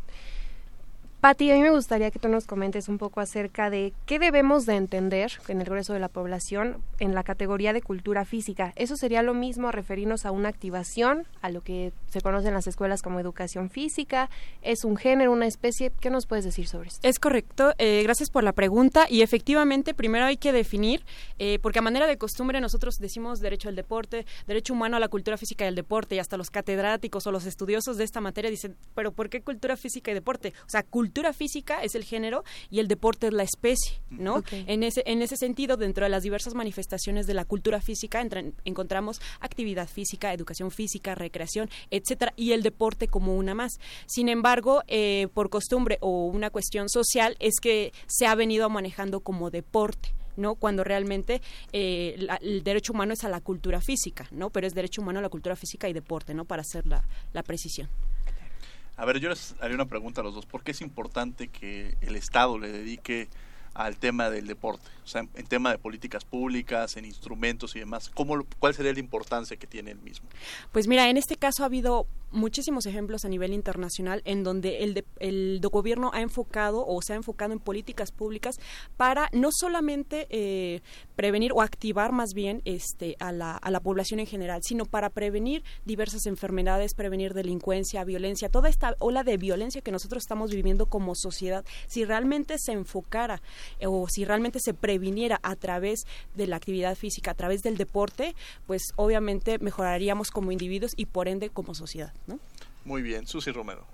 Pati, 1.22 1.52
a 1.52 1.54
mí 1.54 1.62
me 1.62 1.70
gustaría 1.70 2.10
que 2.10 2.18
tú 2.18 2.28
nos 2.28 2.46
comentes 2.46 2.88
un 2.88 2.98
poco 2.98 3.20
acerca 3.20 3.70
de 3.70 3.92
qué 4.06 4.18
debemos 4.18 4.66
de 4.66 4.74
entender 4.74 5.30
en 5.46 5.60
el 5.60 5.66
grueso 5.68 5.92
de 5.92 6.00
la 6.00 6.08
población 6.08 6.82
en 6.98 7.14
la 7.14 7.22
categoría 7.22 7.72
de 7.72 7.80
cultura 7.80 8.24
física. 8.24 8.72
Eso 8.74 8.96
sería 8.96 9.22
lo 9.22 9.32
mismo 9.32 9.70
referirnos 9.70 10.26
a 10.26 10.32
una 10.32 10.48
activación, 10.48 11.28
a 11.40 11.50
lo 11.50 11.60
que 11.60 11.92
se 12.08 12.20
conoce 12.22 12.48
en 12.48 12.54
las 12.54 12.66
escuelas 12.66 13.02
como 13.02 13.20
educación 13.20 13.70
física, 13.70 14.30
es 14.62 14.84
un 14.84 14.96
género, 14.96 15.30
una 15.30 15.46
especie. 15.46 15.92
¿Qué 16.00 16.10
nos 16.10 16.26
puedes 16.26 16.44
decir 16.44 16.66
sobre 16.66 16.88
esto? 16.88 17.06
Es 17.06 17.20
correcto, 17.20 17.72
eh, 17.78 18.02
gracias 18.02 18.28
por 18.28 18.42
la 18.42 18.52
pregunta 18.52 19.06
y 19.08 19.22
efectivamente 19.22 19.94
primero 19.94 20.24
hay 20.24 20.38
que 20.38 20.50
definir, 20.50 21.04
eh, 21.38 21.60
porque 21.62 21.78
a 21.78 21.82
manera 21.82 22.08
de 22.08 22.18
costumbre 22.18 22.60
nosotros 22.60 22.96
decimos 22.98 23.38
derecho 23.38 23.68
al 23.68 23.76
deporte, 23.76 24.26
derecho 24.48 24.72
humano 24.72 24.96
a 24.96 25.00
la 25.00 25.06
cultura 25.06 25.36
física 25.36 25.66
y 25.66 25.68
al 25.68 25.76
deporte 25.76 26.16
y 26.16 26.18
hasta 26.18 26.36
los 26.36 26.50
catedráticos 26.50 27.28
o 27.28 27.30
los 27.30 27.46
estudiosos 27.46 27.96
de 27.96 28.02
esta 28.02 28.20
materia 28.20 28.50
dicen, 28.50 28.74
pero 28.96 29.12
¿por 29.12 29.28
qué 29.28 29.40
cultura 29.40 29.76
física 29.76 30.10
y 30.10 30.14
deporte? 30.14 30.52
O 30.66 30.68
sea, 30.68 30.82
cultura 30.82 31.11
física 31.32 31.82
es 31.82 31.94
el 31.94 32.04
género 32.04 32.44
y 32.70 32.80
el 32.80 32.88
deporte 32.88 33.28
es 33.28 33.32
la 33.32 33.42
especie, 33.42 34.00
¿no? 34.10 34.36
Okay. 34.36 34.64
En 34.66 34.82
ese 34.82 35.02
en 35.06 35.22
ese 35.22 35.36
sentido, 35.36 35.76
dentro 35.76 36.04
de 36.04 36.10
las 36.10 36.22
diversas 36.22 36.54
manifestaciones 36.54 37.26
de 37.26 37.34
la 37.34 37.44
cultura 37.44 37.80
física 37.80 38.20
entran, 38.20 38.54
encontramos 38.64 39.20
actividad 39.40 39.88
física, 39.88 40.32
educación 40.32 40.70
física, 40.70 41.14
recreación, 41.14 41.70
etcétera, 41.90 42.32
y 42.36 42.52
el 42.52 42.62
deporte 42.62 43.08
como 43.08 43.36
una 43.36 43.54
más. 43.54 43.72
Sin 44.06 44.28
embargo, 44.28 44.82
eh, 44.88 45.28
por 45.34 45.50
costumbre 45.50 45.98
o 46.00 46.26
una 46.26 46.50
cuestión 46.50 46.88
social 46.88 47.36
es 47.38 47.60
que 47.60 47.92
se 48.06 48.26
ha 48.26 48.34
venido 48.34 48.68
manejando 48.70 49.20
como 49.20 49.50
deporte. 49.50 50.14
¿no? 50.34 50.54
Cuando 50.54 50.82
realmente 50.82 51.42
eh, 51.74 52.14
la, 52.18 52.36
el 52.36 52.62
derecho 52.62 52.94
humano 52.94 53.12
es 53.12 53.22
a 53.22 53.28
la 53.28 53.42
cultura 53.42 53.82
física, 53.82 54.26
¿no? 54.30 54.48
Pero 54.48 54.66
es 54.66 54.72
derecho 54.72 55.02
humano 55.02 55.18
a 55.18 55.22
la 55.22 55.28
cultura 55.28 55.56
física 55.56 55.90
y 55.90 55.92
deporte, 55.92 56.32
¿no? 56.32 56.46
Para 56.46 56.62
hacer 56.62 56.86
la, 56.86 57.04
la 57.34 57.42
precisión. 57.42 57.90
A 58.96 59.04
ver, 59.04 59.20
yo 59.20 59.28
les 59.28 59.54
haría 59.60 59.74
una 59.74 59.86
pregunta 59.86 60.20
a 60.20 60.24
los 60.24 60.34
dos. 60.34 60.46
¿Por 60.46 60.62
qué 60.62 60.72
es 60.72 60.80
importante 60.80 61.48
que 61.48 61.96
el 62.02 62.16
Estado 62.16 62.58
le 62.58 62.70
dedique 62.70 63.28
al 63.74 63.96
tema 63.96 64.30
del 64.30 64.46
deporte? 64.46 64.88
O 65.04 65.06
sea, 65.06 65.26
en, 65.34 65.46
tema 65.46 65.70
de 65.70 65.78
políticas 65.78 66.24
públicas, 66.24 66.96
en 66.96 67.04
instrumentos 67.04 67.74
y 67.76 67.80
demás. 67.80 68.10
¿Cómo, 68.14 68.44
¿Cuál 68.58 68.74
sería 68.74 68.92
la 68.92 69.00
importancia 69.00 69.56
que 69.56 69.66
tiene 69.66 69.90
el 69.90 69.98
mismo? 69.98 70.28
Pues 70.70 70.86
mira, 70.86 71.08
en 71.10 71.16
este 71.16 71.36
caso 71.36 71.62
ha 71.62 71.66
habido 71.66 72.06
muchísimos 72.30 72.86
ejemplos 72.86 73.26
a 73.26 73.28
nivel 73.28 73.52
internacional 73.52 74.22
en 74.24 74.42
donde 74.42 74.84
el, 74.84 74.94
de- 74.94 75.04
el 75.18 75.60
gobierno 75.70 76.10
ha 76.14 76.22
enfocado 76.22 76.86
o 76.86 77.02
se 77.02 77.12
ha 77.12 77.16
enfocado 77.16 77.52
en 77.52 77.58
políticas 77.58 78.10
públicas 78.10 78.58
para 78.96 79.28
no 79.32 79.50
solamente 79.52 80.26
eh, 80.30 80.80
prevenir 81.14 81.52
o 81.52 81.60
activar 81.60 82.12
más 82.12 82.32
bien 82.32 82.62
este, 82.64 83.16
a, 83.18 83.32
la, 83.32 83.56
a 83.56 83.70
la 83.70 83.80
población 83.80 84.18
en 84.20 84.26
general, 84.26 84.62
sino 84.62 84.86
para 84.86 85.10
prevenir 85.10 85.62
diversas 85.84 86.24
enfermedades, 86.26 86.94
prevenir 86.94 87.34
delincuencia, 87.34 88.02
violencia, 88.04 88.48
toda 88.48 88.70
esta 88.70 88.94
ola 88.98 89.24
de 89.24 89.36
violencia 89.36 89.82
que 89.82 89.92
nosotros 89.92 90.22
estamos 90.22 90.50
viviendo 90.52 90.86
como 90.86 91.14
sociedad, 91.14 91.66
si 91.86 92.04
realmente 92.06 92.56
se 92.58 92.72
enfocara 92.72 93.42
o 93.86 94.06
si 94.08 94.24
realmente 94.24 94.58
se 94.60 94.74
previniera 94.74 95.40
a 95.42 95.56
través 95.56 96.06
de 96.34 96.46
la 96.46 96.56
actividad 96.56 96.96
física, 96.96 97.32
a 97.32 97.34
través 97.34 97.62
del 97.62 97.76
deporte, 97.76 98.34
pues 98.66 98.92
obviamente 98.96 99.58
mejoraríamos 99.58 100.30
como 100.30 100.52
individuos 100.52 100.92
y 100.96 101.06
por 101.06 101.28
ende 101.28 101.50
como 101.50 101.74
sociedad. 101.74 102.12
¿no? 102.26 102.38
Muy 102.84 103.02
bien, 103.02 103.26
Susi 103.26 103.50
Romero. 103.50 103.86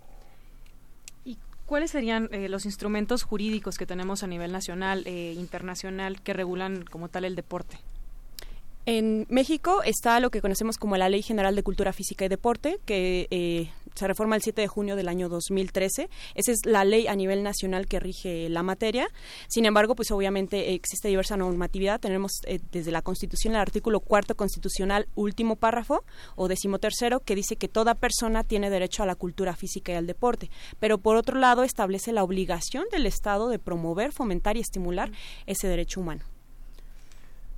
¿Cuáles 1.68 1.90
serían 1.90 2.30
eh, 2.32 2.48
los 2.48 2.64
instrumentos 2.64 3.24
jurídicos 3.24 3.76
que 3.76 3.84
tenemos 3.84 4.22
a 4.22 4.26
nivel 4.26 4.52
nacional 4.52 5.02
e 5.04 5.34
internacional 5.34 6.22
que 6.22 6.32
regulan 6.32 6.82
como 6.86 7.10
tal 7.10 7.26
el 7.26 7.36
deporte? 7.36 7.76
En 8.90 9.26
México 9.28 9.82
está 9.84 10.18
lo 10.18 10.30
que 10.30 10.40
conocemos 10.40 10.78
como 10.78 10.96
la 10.96 11.10
Ley 11.10 11.20
General 11.20 11.54
de 11.54 11.62
Cultura 11.62 11.92
Física 11.92 12.24
y 12.24 12.28
Deporte, 12.28 12.80
que 12.86 13.28
eh, 13.30 13.70
se 13.94 14.08
reforma 14.08 14.34
el 14.34 14.40
7 14.40 14.62
de 14.62 14.66
junio 14.66 14.96
del 14.96 15.08
año 15.08 15.28
2013. 15.28 16.08
Esa 16.34 16.52
es 16.52 16.64
la 16.64 16.86
ley 16.86 17.06
a 17.06 17.14
nivel 17.14 17.42
nacional 17.42 17.86
que 17.86 18.00
rige 18.00 18.48
la 18.48 18.62
materia. 18.62 19.10
Sin 19.46 19.66
embargo, 19.66 19.94
pues 19.94 20.10
obviamente 20.10 20.72
existe 20.72 21.08
diversa 21.08 21.36
normatividad. 21.36 22.00
Tenemos 22.00 22.32
eh, 22.46 22.60
desde 22.72 22.90
la 22.90 23.02
Constitución 23.02 23.52
el 23.52 23.60
artículo 23.60 24.00
cuarto 24.00 24.34
constitucional, 24.36 25.06
último 25.14 25.56
párrafo 25.56 26.02
o 26.34 26.48
decimotercero, 26.48 27.20
que 27.20 27.34
dice 27.34 27.56
que 27.56 27.68
toda 27.68 27.94
persona 27.94 28.42
tiene 28.42 28.70
derecho 28.70 29.02
a 29.02 29.06
la 29.06 29.16
cultura 29.16 29.54
física 29.54 29.92
y 29.92 29.96
al 29.96 30.06
deporte. 30.06 30.50
Pero 30.80 30.96
por 30.96 31.16
otro 31.16 31.38
lado, 31.38 31.62
establece 31.62 32.12
la 32.12 32.24
obligación 32.24 32.86
del 32.90 33.04
Estado 33.04 33.50
de 33.50 33.58
promover, 33.58 34.12
fomentar 34.12 34.56
y 34.56 34.60
estimular 34.60 35.12
ese 35.44 35.68
derecho 35.68 36.00
humano. 36.00 36.24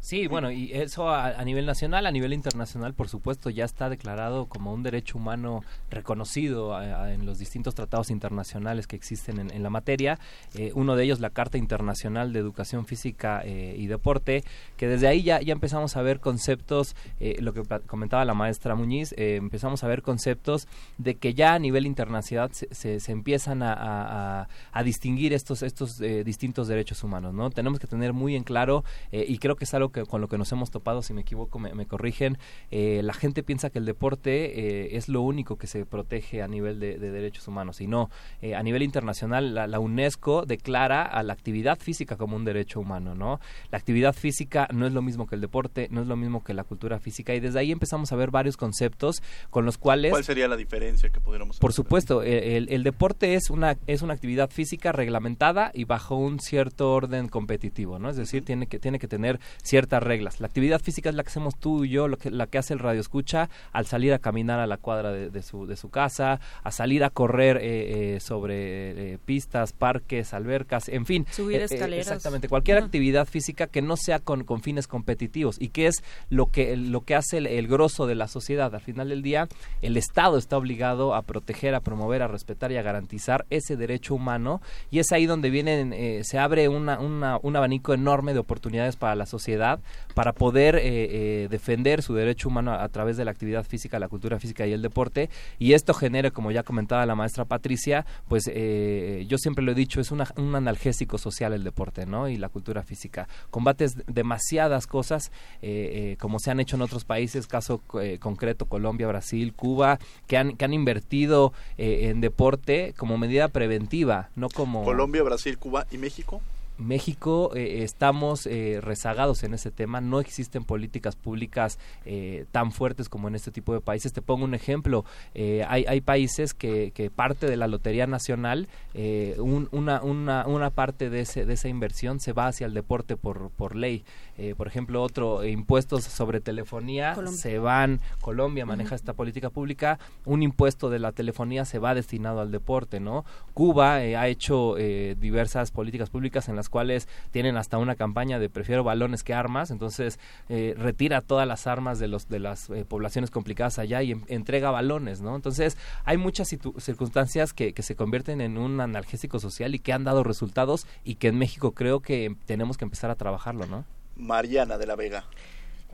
Sí, 0.02 0.26
bueno, 0.28 0.50
y 0.50 0.73
eso 0.73 1.11
a, 1.11 1.45
nivel 1.45 1.66
nacional, 1.66 2.07
a 2.07 2.11
nivel 2.11 2.33
internacional, 2.33 2.95
por 2.95 3.09
supuesto, 3.11 3.50
ya 3.50 3.66
está 3.66 3.90
declarado 3.90 4.47
como 4.47 4.73
un 4.73 4.83
derecho 4.83 5.19
humano 5.19 5.62
reconocido 5.90 6.75
a- 6.75 7.12
en 7.12 7.26
los 7.26 7.38
distintos 7.38 7.75
tratados 7.75 8.11
internacionales 8.11 8.87
que 8.87 8.97
existen 8.97 9.50
en, 9.50 9.62
la 9.62 9.69
materia. 9.69 10.19
Eh, 10.54 10.73
uno 10.75 10.97
de 10.97 11.04
ellos, 11.04 11.21
la 11.21 11.28
Carta 11.28 11.59
Internacional 11.59 12.33
de 12.33 12.38
Educación 12.38 12.87
Física 12.87 13.42
eh, 13.45 13.76
y 13.78 13.88
Deporte, 13.88 14.42
que 14.78 14.88
desde 14.88 15.07
ahí 15.07 15.23
ya, 15.23 15.42
ya 15.42 15.52
empezamos 15.52 15.95
a 15.99 16.02
ver 16.02 16.19
conceptos, 16.19 16.97
eh, 17.21 17.37
lo 17.40 17.52
que 17.52 17.62
comentaba 17.87 18.25
la 18.25 18.33
maestra 18.35 18.75
Muñiz, 18.75 19.12
eh, 19.19 19.37
empezamos 19.37 19.85
a 19.85 19.87
ver 19.88 20.00
conceptos 20.00 20.66
de 20.97 21.16
que 21.16 21.35
ya 21.35 21.52
a 21.52 21.59
nivel 21.59 21.85
internacional 21.85 22.49
se, 22.54 22.75
se- 22.75 23.00
se 23.00 23.12
empiezan 23.12 23.62
a, 23.62 24.49
distinguir 24.83 25.35
estos, 25.35 25.62
estos 25.62 25.99
distintos 25.99 26.66
derechos 26.69 27.04
humanos, 27.04 27.35
¿no? 27.35 27.50
Tenemos 27.50 27.78
que 27.78 27.87
tener 27.87 28.14
muy 28.14 28.35
en 28.35 28.45
claro, 28.45 28.83
y 29.12 29.37
creo 29.38 29.57
que 29.57 29.64
es 29.64 29.75
algo 29.75 29.89
que, 29.90 30.04
con 30.04 30.20
lo 30.20 30.28
que 30.28 30.38
nos 30.38 30.50
hemos 30.52 30.70
topado, 30.70 31.02
si 31.02 31.12
me 31.14 31.23
equivoco 31.23 31.59
me, 31.59 31.75
me 31.75 31.87
corrigen, 31.87 32.38
eh, 32.70 33.00
la 33.02 33.12
gente 33.12 33.42
piensa 33.42 33.70
que 33.70 33.78
el 33.78 33.85
deporte 33.85 34.59
eh, 34.59 34.97
es 34.97 35.09
lo 35.09 35.23
único 35.23 35.56
que 35.56 35.66
se 35.66 35.85
protege 35.87 36.42
a 36.42 36.49
nivel 36.49 36.80
de, 36.80 36.99
de 36.99 37.11
derechos 37.11 37.49
humanos, 37.49 37.80
y 37.80 37.87
no, 37.87 38.11
eh, 38.42 38.54
a 38.54 38.62
nivel 38.62 38.82
internacional 38.82 39.54
la, 39.54 39.66
la 39.66 39.80
UNESCO 39.80 40.44
declara 40.47 41.02
a 41.02 41.23
la 41.23 41.32
actividad 41.32 41.78
física 41.78 42.16
como 42.16 42.37
un 42.37 42.44
derecho 42.44 42.80
humano, 42.80 43.14
¿no? 43.14 43.40
La 43.70 43.78
actividad 43.78 44.14
física 44.14 44.68
no 44.73 44.87
es 44.87 44.92
lo 44.92 45.02
mismo 45.02 45.26
que 45.26 45.35
el 45.35 45.40
deporte, 45.40 45.88
no 45.90 46.02
es 46.02 46.06
lo 46.06 46.16
mismo 46.16 46.42
que 46.44 46.54
la 46.54 46.64
cultura 46.64 46.99
física, 46.99 47.35
y 47.35 47.40
desde 47.40 47.59
ahí 47.59 47.73
empezamos 47.73 48.12
a 48.12 48.16
ver 48.16 48.30
varios 48.30 48.56
conceptos 48.56 49.23
con 49.50 49.64
los 49.64 49.78
cuales... 49.78 50.11
¿Cuál 50.12 50.25
sería 50.25 50.49
la 50.49 50.56
diferencia 50.56 51.11
que 51.11 51.20
pudiéramos 51.20 51.59
Por 51.59 51.73
supuesto, 51.73 52.23
eh, 52.23 52.56
el, 52.56 52.68
el 52.70 52.82
deporte 52.82 53.35
es 53.35 53.50
una 53.50 53.76
es 53.87 54.02
una 54.02 54.14
actividad 54.14 54.50
física 54.50 54.92
reglamentada 54.92 55.70
y 55.75 55.85
bajo 55.85 56.16
un 56.16 56.40
cierto 56.40 56.92
orden 56.92 57.28
competitivo, 57.28 57.99
¿no? 57.99 58.11
Es 58.11 58.16
decir, 58.16 58.44
tiene 58.44 58.66
que 58.66 58.78
tiene 58.78 58.99
que 58.99 59.09
tener 59.09 59.40
ciertas 59.81 60.03
reglas. 60.03 60.41
La 60.41 60.47
actividad 60.47 60.81
física 60.81 61.09
es 61.09 61.15
la 61.15 61.23
que 61.23 61.29
hacemos 61.31 61.57
tú 61.59 61.85
y 61.85 61.89
yo, 61.91 62.07
lo 62.07 62.19
que 62.19 62.31
la 62.31 62.47
que 62.47 62.59
hace 62.59 62.75
el 62.75 62.81
radio 62.81 63.01
escucha 63.01 63.49
al 63.73 63.87
salir 63.87 64.13
a 64.13 64.19
caminar 64.19 64.61
a 64.61 64.67
la 64.67 64.77
cuadra 64.77 65.11
de, 65.11 65.31
de 65.31 65.43
su 65.43 65.67
de 65.67 65.77
su 65.77 65.89
casa, 65.89 66.39
a 66.63 66.71
salir 66.71 67.03
a 67.03 67.09
correr 67.11 67.57
eh, 67.57 68.17
eh, 68.17 68.21
sobre 68.21 69.15
eh, 69.15 69.19
pistas, 69.25 69.73
parques, 69.73 70.35
albercas, 70.35 70.89
en 70.89 71.07
fin, 71.07 71.25
Subir 71.31 71.57
Eh, 71.57 71.61
eh, 71.63 71.65
escaleras. 71.65 72.07
exactamente, 72.09 72.49
cualquier 72.49 72.77
actividad 72.79 73.27
física 73.27 73.67
que 73.69 73.81
no 73.81 73.97
sea 73.97 74.19
con, 74.19 74.45
con 74.45 74.61
fines 74.63 74.87
competitivos 74.87 75.57
y 75.61 75.69
que 75.69 75.87
es 75.87 76.03
lo 76.29 76.47
que 76.51 76.77
lo 76.77 77.01
que 77.03 77.15
hace 77.15 77.39
el, 77.39 77.47
el 77.47 77.69
grosso 77.69 78.07
de 78.07 78.15
la 78.17 78.29
sociedad. 78.29 78.75
Al 78.75 78.81
final 78.83 79.09
del 79.09 79.23
día, 79.23 79.49
el 79.83 79.97
Estado 79.97 80.37
está 80.37 80.57
obligado 80.59 81.15
a 81.15 81.23
proteger, 81.23 81.75
a 81.75 81.81
promover, 81.81 82.23
a 82.23 82.29
respetar 82.29 82.71
y 82.73 82.77
a 82.77 82.83
garantizar 82.83 83.47
ese 83.51 83.77
derecho 83.77 84.15
humano 84.15 84.61
y 84.91 84.99
es 84.99 85.13
ahí 85.13 85.25
donde 85.27 85.49
vienen 85.51 85.93
eh, 85.93 86.21
se 86.25 86.39
abre 86.39 86.69
una, 86.69 86.99
una- 86.99 87.39
un 87.43 87.57
abanico 87.57 87.95
enorme 87.95 88.33
de 88.35 88.41
oportunidades 88.41 88.97
para 88.97 89.15
la 89.15 89.27
sociedad 89.27 89.70
para 90.15 90.33
poder 90.33 90.77
eh, 90.77 90.81
eh, 90.85 91.49
defender 91.50 92.03
su 92.03 92.15
derecho 92.15 92.49
humano 92.49 92.73
a, 92.73 92.89
través 92.89 93.17
de 93.17 93.25
la 93.25 93.31
actividad 93.31 93.65
física, 93.65 93.99
la 93.99 94.09
cultura 94.09 94.39
física 94.39 94.67
y 94.67 94.73
el 94.73 94.83
deporte 94.83 95.31
y 95.59 95.75
esto 95.75 95.95
genera, 95.95 96.31
como 96.31 96.50
ya 96.50 96.62
comentaba 96.62 97.05
la 97.07 97.15
maestra 97.15 97.45
Patricia, 97.45 98.07
pues 98.29 98.50
eh, 98.53 99.25
yo 99.29 99.39
siempre 99.39 99.65
lo 99.65 99.73
he 99.73 99.75
dicho, 99.75 100.00
es 100.00 100.11
un 100.11 100.21
analgésico 100.55 101.19
social 101.19 101.53
el 101.53 101.65
deporte, 101.65 102.07
¿no? 102.07 102.29
Y 102.29 102.37
la 102.37 102.49
cultura 102.49 102.83
física. 102.83 103.29
Combates 103.50 103.97
demasiadas 104.07 104.87
cosas, 104.87 105.31
eh, 105.62 106.12
eh, 106.12 106.17
como 106.19 106.39
se 106.39 106.50
han 106.50 106.61
hecho 106.61 106.77
en 106.77 106.83
otros 106.83 107.05
países, 107.05 107.47
caso 107.47 107.83
concreto 108.21 108.67
Colombia, 108.67 109.07
Brasil, 109.07 109.53
Cuba, 109.55 109.99
que 110.27 110.37
han, 110.37 110.57
que 110.57 110.65
han 110.65 110.73
invertido 110.73 111.53
en 111.77 112.21
deporte 112.21 112.95
como 112.97 113.19
medida 113.19 113.49
preventiva, 113.49 114.31
no 114.37 114.49
como... 114.49 114.85
Colombia, 114.85 115.23
Brasil, 115.23 115.59
Cuba 115.59 115.87
y 115.91 115.99
México. 115.99 116.41
México 116.81 117.53
eh, 117.55 117.83
estamos 117.83 118.47
eh, 118.47 118.81
rezagados 118.83 119.43
en 119.43 119.55
ese 119.55 119.71
tema, 119.71 120.01
no 120.01 120.19
existen 120.21 120.65
políticas 120.65 121.15
públicas 121.17 121.79
eh, 122.05 122.47
tan 122.51 122.73
fuertes 122.73 123.09
como 123.09 123.29
en 123.29 123.35
este 123.35 123.51
tipo 123.51 123.73
de 123.73 123.81
países. 123.81 124.13
Te 124.13 124.23
pongo 124.23 124.45
un 124.45 124.55
ejemplo, 124.55 125.05
eh, 125.35 125.65
hay, 125.69 125.85
hay 125.87 126.01
países 126.01 126.55
que, 126.55 126.93
parte 127.15 127.47
de 127.47 127.57
la 127.57 127.67
Lotería 127.69 128.07
Nacional, 128.07 128.69
eh, 128.95 129.37
un- 129.39 129.69
una, 129.73 130.03
una, 130.03 130.47
una 130.47 130.71
parte 130.71 131.11
de, 131.11 131.21
ese, 131.21 131.45
de 131.45 131.55
esa 131.55 131.69
inversión 131.69 132.19
se 132.21 132.33
va 132.33 132.47
hacia 132.49 132.67
el 132.67 132.75
deporte 132.75 133.17
por, 133.17 133.51
por 133.51 133.77
ley. 133.77 134.05
Eh, 134.42 134.54
por 134.56 134.66
ejemplo, 134.66 135.02
otro, 135.02 135.42
eh, 135.42 135.50
impuestos 135.50 136.04
sobre 136.04 136.40
telefonía 136.40 137.12
Colombia. 137.14 137.38
se 137.38 137.59
van, 137.59 138.00
Colombia 138.23 138.64
maneja 138.64 138.88
Ujú. 138.88 138.94
esta 138.94 139.12
política 139.12 139.50
pública, 139.50 139.99
un 140.25 140.42
impuesto 140.42 140.88
de 140.88 140.99
la 140.99 141.12
telefonía 141.12 141.66
se 141.66 141.78
va 141.78 141.94
destinado 141.94 142.40
al 142.40 142.50
deporte, 142.50 143.00
¿no? 143.00 143.26
Cuba 143.52 144.02
eh, 144.02 144.16
ha 144.16 144.28
hecho 144.28 144.78
eh, 144.78 145.14
diversas 145.20 145.70
políticas 145.73 146.09
públicas 146.09 146.49
en 146.49 146.56
las 146.56 146.70
cuales 146.70 147.06
tienen 147.32 147.59
hasta 147.59 147.76
una 147.76 147.97
campaña 147.97 148.38
de 148.38 148.49
prefiero 148.49 148.82
balones 148.82 149.23
que 149.25 149.35
armas, 149.35 149.70
entonces 149.70 150.18
eh, 150.49 150.75
retira 150.78 151.20
todas 151.20 151.47
las 151.47 151.66
armas 151.66 151.99
de 151.99 152.09
los 152.09 152.28
de 152.30 152.38
las 152.38 152.68
poblaciones 152.88 153.30
complicadas 153.30 153.78
allá 153.78 154.02
y 154.02 154.12
en- 154.12 154.25
entrega 154.28 154.70
balones, 154.70 155.20
¿no? 155.20 155.37
Entonces 155.37 155.76
hay 156.06 156.16
muchas 156.16 156.49
circunstancias 156.78 157.52
que, 157.52 157.73
que 157.73 157.82
se 157.82 157.94
convierten 157.94 158.40
en 158.40 158.59
un 158.59 158.80
analgésico 158.80 159.38
social 159.38 159.75
y 159.75 159.78
que 159.78 159.92
han 159.92 160.04
dado 160.04 160.25
resultados 160.25 160.87
y 161.04 161.16
que 161.16 161.28
en 161.28 161.38
México 161.38 161.73
creo 161.73 162.00
que 162.00 162.35
tenemos 162.47 162.76
que 162.78 162.85
empezar 162.85 163.11
a 163.11 163.14
trabajarlo, 163.16 163.66
¿no? 163.66 163.85
Mariana 164.21 164.79
de 164.79 164.87
la 164.87 164.97
Vega. 164.97 165.25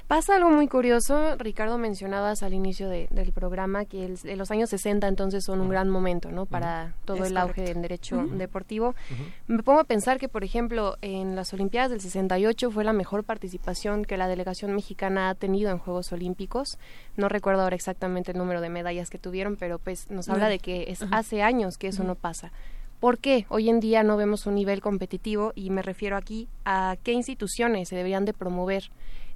Pasa 0.09 0.37
algo 0.37 0.51
muy 0.51 0.69
curioso, 0.69 1.35
Ricardo 1.37 1.79
mencionabas 1.79 2.45
al 2.45 2.55
inicio 2.55 2.89
de- 2.89 3.09
del 3.11 3.33
programa 3.33 3.87
que 3.87 4.05
el- 4.05 4.15
de 4.17 4.37
los 4.37 4.53
años 4.53 4.71
60 4.71 5.09
entonces 5.09 5.43
son 5.45 5.61
un 5.61 5.69
gran 5.69 5.91
momento, 5.91 6.31
¿no? 6.31 6.47
Para 6.47 6.95
todo 7.05 7.25
Es 7.25 7.31
el 7.33 7.37
auge 7.37 7.55
correcto. 7.55 7.73
del 7.73 7.83
derecho 7.83 8.25
deportivo. 8.35 8.95
Me 9.49 9.65
pongo 9.65 9.81
a 9.81 9.85
pensar 9.85 10.21
que, 10.21 10.29
por 10.29 10.45
ejemplo, 10.45 10.97
en 11.03 11.35
las 11.35 11.53
Olimpiadas 11.53 11.91
del 11.91 12.01
68 12.01 12.71
fue 12.71 12.85
la 12.85 12.93
mejor 12.93 13.25
participación 13.25 14.05
que 14.05 14.17
la 14.17 14.29
delegación 14.29 14.73
mexicana 14.77 15.29
ha 15.29 15.35
tenido 15.35 15.73
en 15.73 15.79
Juegos 15.79 16.13
Olímpicos. 16.13 16.79
No 17.17 17.29
recuerdo 17.29 17.63
ahora 17.63 17.75
exactamente 17.75 18.31
el 18.31 18.39
número 18.39 18.61
de 18.61 18.69
medallas 18.71 19.11
que 19.11 19.19
tuvieron, 19.19 19.57
pero 19.57 19.81
pues 19.81 20.09
nos 20.09 20.29
habla 20.29 20.49
de 20.49 20.61
que 20.61 20.85
es 20.87 21.01
hace 21.11 21.43
años 21.43 21.79
que 21.79 21.89
eso 21.89 22.05
no 22.05 22.15
pasa. 22.15 22.53
¿Por 23.01 23.19
qué 23.19 23.47
hoy 23.49 23.69
en 23.69 23.81
día 23.81 24.03
no 24.03 24.17
vemos 24.17 24.47
un 24.47 24.55
nivel 24.55 24.81
competitivo? 24.81 25.53
Y 25.55 25.71
me 25.71 25.83
refiero 25.83 26.17
aquí 26.17 26.49
a 26.65 26.97
qué 27.03 27.13
instituciones 27.13 27.89
se 27.89 27.97
deberían 27.97 28.25
de 28.25 28.33
promover 28.33 28.91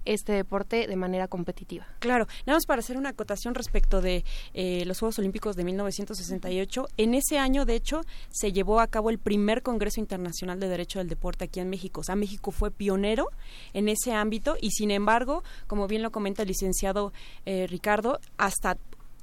este 0.04 0.32
deporte 0.32 0.86
de 0.86 0.96
manera 0.96 1.28
competitiva. 1.28 1.86
Claro, 1.98 2.26
nada 2.46 2.56
más 2.56 2.66
para 2.66 2.80
hacer 2.80 2.96
una 2.96 3.10
acotación 3.10 3.54
respecto 3.54 4.00
de 4.00 4.24
eh, 4.54 4.84
los 4.86 4.98
Juegos 4.98 5.18
Olímpicos 5.18 5.56
de 5.56 5.64
1968. 5.64 6.88
En 6.96 7.14
ese 7.14 7.38
año, 7.38 7.64
de 7.64 7.74
hecho, 7.74 8.00
se 8.30 8.52
llevó 8.52 8.80
a 8.80 8.86
cabo 8.86 9.10
el 9.10 9.18
primer 9.18 9.62
Congreso 9.62 10.00
Internacional 10.00 10.58
de 10.58 10.68
Derecho 10.68 10.98
del 10.98 11.08
Deporte 11.08 11.44
aquí 11.44 11.60
en 11.60 11.68
México. 11.68 12.00
O 12.00 12.04
sea, 12.04 12.16
México 12.16 12.50
fue 12.50 12.70
pionero 12.70 13.26
en 13.72 13.88
ese 13.88 14.12
ámbito 14.12 14.56
y, 14.60 14.70
sin 14.70 14.90
embargo, 14.90 15.42
como 15.66 15.86
bien 15.86 16.02
lo 16.02 16.10
comenta 16.10 16.42
el 16.42 16.48
licenciado 16.48 17.12
eh, 17.44 17.66
Ricardo, 17.66 18.20
hasta 18.38 18.78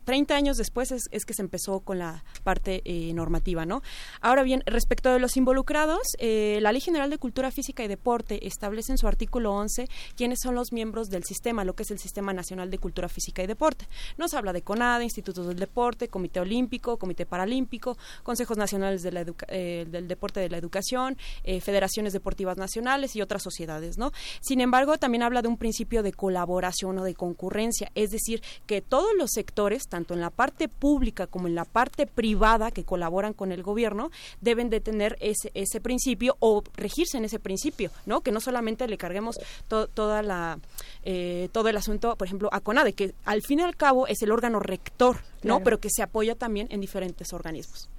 30 0.07 0.35
años 0.35 0.55
después 0.55 0.93
es, 0.93 1.25
que 1.25 1.33
se 1.33 1.41
empezó 1.41 1.81
con 1.81 1.99
la 1.99 2.23
parte 2.45 2.81
eh, 2.85 3.13
normativa, 3.13 3.65
¿no? 3.65 3.81
Ahora 4.21 4.41
bien, 4.41 4.63
respecto 4.65 5.11
de 5.11 5.19
los 5.19 5.35
involucrados, 5.35 5.99
eh, 6.17 6.59
la 6.61 6.71
Ley 6.71 6.79
General 6.79 7.09
de 7.09 7.17
Cultura 7.17 7.51
Física 7.51 7.83
y 7.83 7.89
Deporte 7.89 8.47
establece 8.47 8.93
en 8.93 8.97
su 8.97 9.05
artículo 9.05 9.51
11 9.51 9.89
quiénes 10.15 10.39
son 10.41 10.55
los 10.55 10.71
miembros 10.71 11.09
del 11.09 11.25
sistema, 11.25 11.65
lo 11.65 11.75
que 11.75 11.83
es 11.83 11.91
el 11.91 11.99
Sistema 11.99 12.31
Nacional 12.31 12.71
de 12.71 12.77
Cultura 12.77 13.09
Física 13.09 13.43
y 13.43 13.47
Deporte. 13.47 13.85
Nos 14.17 14.33
habla 14.33 14.53
de 14.53 14.61
CONADE, 14.61 15.03
Institutos 15.03 15.45
del 15.45 15.59
Deporte, 15.59 16.07
Comité 16.07 16.39
Olímpico, 16.39 16.97
Comité 16.97 17.25
Paralímpico, 17.25 17.97
Consejos 18.23 18.55
Nacionales 18.55 19.03
eh, 19.03 19.85
del 19.89 20.07
Deporte 20.07 20.39
de 20.39 20.49
la 20.49 20.57
Educación, 20.57 21.17
Federaciones 21.59 22.13
Deportivas 22.13 22.55
Nacionales 22.55 23.13
y 23.17 23.21
otras 23.21 23.43
sociedades, 23.43 23.97
¿no? 23.97 24.13
Sin 24.39 24.61
embargo, 24.61 24.97
también 24.97 25.23
habla 25.23 25.41
de 25.41 25.49
un 25.49 25.57
principio 25.57 26.01
de 26.01 26.13
colaboración 26.13 26.97
o 26.97 27.03
de 27.03 27.13
concurrencia, 27.13 27.91
es 27.93 28.11
decir, 28.11 28.41
que 28.67 28.81
todos 28.81 29.11
los 29.17 29.31
sectores, 29.31 29.89
tanto 29.97 30.13
en 30.13 30.21
la 30.21 30.29
parte 30.29 30.67
pública 30.67 31.25
como 31.25 31.47
en 31.47 31.55
la 31.55 31.65
parte 31.65 32.05
privada 32.05 32.69
que 32.69 32.83
colaboran 32.83 33.33
con 33.33 33.51
el 33.51 33.63
gobierno, 33.63 34.11
deben 34.41 34.69
de 34.69 34.79
tener 34.79 35.17
ese, 35.19 35.49
ese 35.55 35.81
principio 35.81 36.37
o 36.39 36.63
regirse 36.75 37.17
en 37.17 37.25
ese 37.25 37.39
principio, 37.39 37.89
¿no? 38.05 38.21
Que 38.21 38.31
no 38.31 38.39
solamente 38.39 38.87
le 38.87 38.99
carguemos 38.99 39.39
toda 39.67 40.21
la, 40.21 40.59
eh, 41.03 41.49
todo 41.51 41.69
el 41.69 41.77
asunto, 41.77 42.15
por 42.15 42.27
ejemplo, 42.27 42.49
a 42.51 42.59
CONADE, 42.59 42.93
que 42.93 43.15
al 43.25 43.41
fin 43.41 43.59
y 43.59 43.63
al 43.63 43.75
cabo 43.75 44.05
es 44.05 44.21
el 44.21 44.31
órgano 44.31 44.59
rector, 44.59 45.17
¿no? 45.41 45.63
Pero 45.63 45.79
que 45.79 45.89
se 45.89 46.03
apoya 46.03 46.35
también 46.35 46.67
en 46.69 46.79
diferentes 46.79 47.33
organismos. 47.33 47.89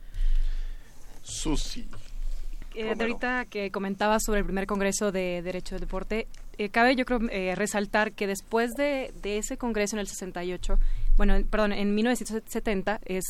Susi. 1.25 1.85
Eh, 2.77 2.95
de 2.95 3.05
ahorita 3.05 3.47
que 3.47 3.73
comentaba 3.73 4.21
sobre 4.21 4.39
el 4.39 4.45
primer 4.45 4.69
Congreso 4.69 5.11
de 5.11 5.43
Derecho 5.43 5.75
del 5.75 5.81
Deporte, 5.81 6.29
eh, 6.59 6.69
cabe 6.69 6.95
yo 6.95 7.05
creo 7.05 7.21
eh, 7.31 7.55
resaltar 7.57 8.13
que 8.13 8.27
después 8.27 8.75
de, 8.75 9.13
de, 9.23 9.39
ese 9.39 9.57
Congreso 9.57 9.97
en 9.97 10.01
el 10.01 10.07
68, 10.07 10.79
bueno, 11.19 11.35
perdón, 11.51 11.73
en 11.73 11.95
1970 11.95 13.01
es 13.05 13.25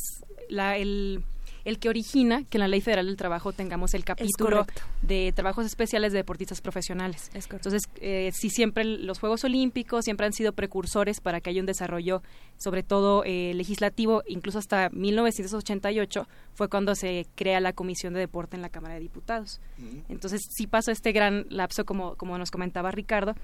la, 0.48 0.76
el 0.76 1.24
el 1.68 1.78
que 1.78 1.90
origina 1.90 2.44
que 2.44 2.56
en 2.56 2.60
la 2.60 2.68
Ley 2.68 2.80
Federal 2.80 3.06
del 3.06 3.16
Trabajo 3.16 3.52
tengamos 3.52 3.92
el 3.92 4.02
capítulo 4.02 4.66
de 5.02 5.32
trabajos 5.34 5.66
especiales 5.66 6.12
de 6.12 6.18
deportistas 6.18 6.62
profesionales. 6.62 7.30
Entonces, 7.34 7.82
eh, 8.00 8.30
sí 8.32 8.48
siempre 8.48 8.84
los 8.84 9.18
Juegos 9.18 9.44
Olímpicos 9.44 10.06
siempre 10.06 10.24
han 10.24 10.32
sido 10.32 10.52
precursores 10.52 11.20
para 11.20 11.42
que 11.42 11.50
haya 11.50 11.60
un 11.60 11.66
desarrollo, 11.66 12.22
sobre 12.56 12.82
todo 12.82 13.22
eh, 13.26 13.52
legislativo, 13.54 14.22
incluso 14.26 14.58
hasta 14.58 14.88
1988 14.90 16.26
fue 16.54 16.68
cuando 16.70 16.94
se 16.94 17.26
crea 17.34 17.60
la 17.60 17.74
Comisión 17.74 18.14
de 18.14 18.20
Deporte 18.20 18.56
en 18.56 18.62
la 18.62 18.70
Cámara 18.70 18.94
de 18.94 19.00
Diputados. 19.00 19.60
Entonces, 20.08 20.40
sí 20.50 20.66
pasó 20.66 20.90
este 20.90 21.12
gran 21.12 21.44
lapso, 21.50 21.84
como, 21.84 22.14
como 22.16 22.38
nos 22.38 22.50
comentaba 22.50 22.90
Ricardo. 22.90 23.34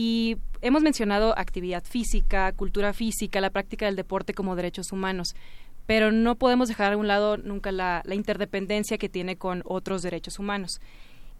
Y 0.00 0.36
hemos 0.60 0.84
mencionado 0.84 1.36
actividad 1.36 1.82
física, 1.82 2.52
cultura 2.52 2.92
física, 2.92 3.40
la 3.40 3.50
práctica 3.50 3.86
del 3.86 3.96
deporte 3.96 4.32
como 4.32 4.54
derechos 4.54 4.92
humanos 4.92 5.34
pero 5.86 6.12
no 6.12 6.36
podemos 6.36 6.68
dejar 6.68 6.92
a 6.92 6.96
un 6.98 7.08
lado 7.08 7.38
nunca 7.38 7.72
la, 7.72 8.02
interdependencia 8.10 8.98
que 8.98 9.08
tiene 9.08 9.36
con 9.36 9.62
otros 9.64 10.02
derechos 10.02 10.38
humanos. 10.38 10.82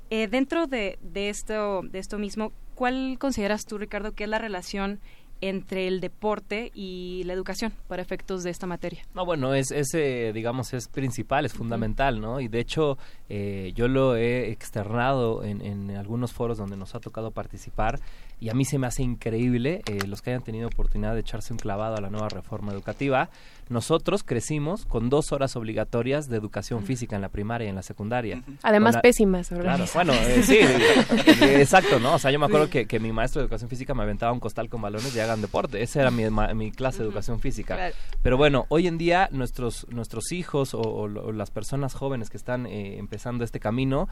Eh, 0.08 0.26
dentro 0.26 0.66
de, 0.66 0.98
de, 1.02 1.28
esto, 1.28 1.82
de 1.82 1.98
esto 1.98 2.18
mismo, 2.18 2.52
¿cuál 2.74 3.18
consideras 3.20 3.66
tú, 3.66 3.76
Ricardo, 3.76 4.12
que 4.12 4.24
es 4.24 4.30
la 4.30 4.38
relación 4.38 5.00
entre 5.40 5.86
el 5.88 6.00
deporte 6.00 6.70
y 6.74 7.22
la 7.24 7.32
educación 7.32 7.72
para 7.86 8.02
efectos 8.02 8.42
de 8.42 8.50
esta 8.50 8.66
materia? 8.66 9.02
No, 9.14 9.24
bueno, 9.24 9.54
es, 9.54 9.70
ese, 9.70 10.32
digamos, 10.32 10.72
es 10.74 10.88
principal, 10.88 11.44
es 11.44 11.52
fundamental, 11.52 12.20
¿no? 12.20 12.40
Y 12.40 12.48
de 12.48 12.60
hecho, 12.60 12.98
eh, 13.28 13.72
yo 13.74 13.88
lo 13.88 14.16
he 14.16 14.50
externado 14.50 15.44
en, 15.44 15.62
en, 15.62 15.96
algunos 15.96 16.32
foros 16.32 16.58
donde 16.58 16.76
nos 16.76 16.94
ha 16.94 17.00
tocado 17.00 17.30
participar 17.30 18.00
y 18.40 18.50
a 18.50 18.54
mí 18.54 18.64
se 18.64 18.78
me 18.78 18.86
hace 18.86 19.02
increíble 19.02 19.82
eh, 19.86 20.06
los 20.06 20.22
que 20.22 20.30
hayan 20.30 20.42
tenido 20.42 20.68
oportunidad 20.68 21.14
de 21.14 21.20
echarse 21.20 21.52
un 21.52 21.58
clavado 21.58 21.96
a 21.96 22.00
la 22.00 22.08
nueva 22.08 22.28
reforma 22.28 22.72
educativa. 22.72 23.30
Nosotros 23.68 24.22
crecimos 24.22 24.86
con 24.86 25.10
dos 25.10 25.32
horas 25.32 25.56
obligatorias 25.56 26.28
de 26.28 26.36
educación 26.36 26.84
física 26.84 27.16
en 27.16 27.22
la 27.22 27.28
primaria 27.28 27.66
y 27.66 27.68
en 27.68 27.74
la 27.74 27.82
secundaria. 27.82 28.42
Además 28.62 28.96
pésimas. 29.02 29.48
Claro, 29.48 29.84
bueno, 29.92 30.12
eh, 30.14 30.42
sí, 30.42 30.56
eh, 30.56 31.60
exacto, 31.60 31.98
¿no? 31.98 32.14
O 32.14 32.18
sea, 32.18 32.30
yo 32.30 32.38
me 32.38 32.46
acuerdo 32.46 32.70
que, 32.70 32.86
que, 32.86 32.98
mi 32.98 33.12
maestro 33.12 33.40
de 33.40 33.44
educación 33.44 33.68
física 33.68 33.92
me 33.92 34.04
aventaba 34.04 34.32
un 34.32 34.40
costal 34.40 34.68
con 34.68 34.80
balones 34.80 35.14
y 35.14 35.20
hagan 35.28 35.42
deporte. 35.42 35.82
Esa 35.82 36.00
era 36.00 36.10
mi, 36.10 36.24
mi 36.54 36.72
clase 36.72 36.98
de 36.98 37.04
educación 37.04 37.40
física. 37.40 37.92
Pero 38.22 38.36
bueno, 38.36 38.66
hoy 38.68 38.86
en 38.86 38.98
día 38.98 39.28
nuestros, 39.32 39.86
nuestros 39.90 40.32
hijos 40.32 40.74
o, 40.74 41.08
las 41.08 41.50
personas 41.50 41.94
jóvenes 41.94 42.30
que 42.30 42.36
están 42.36 42.66
empezando 42.66 43.44
este 43.44 43.60
camino, 43.60 44.08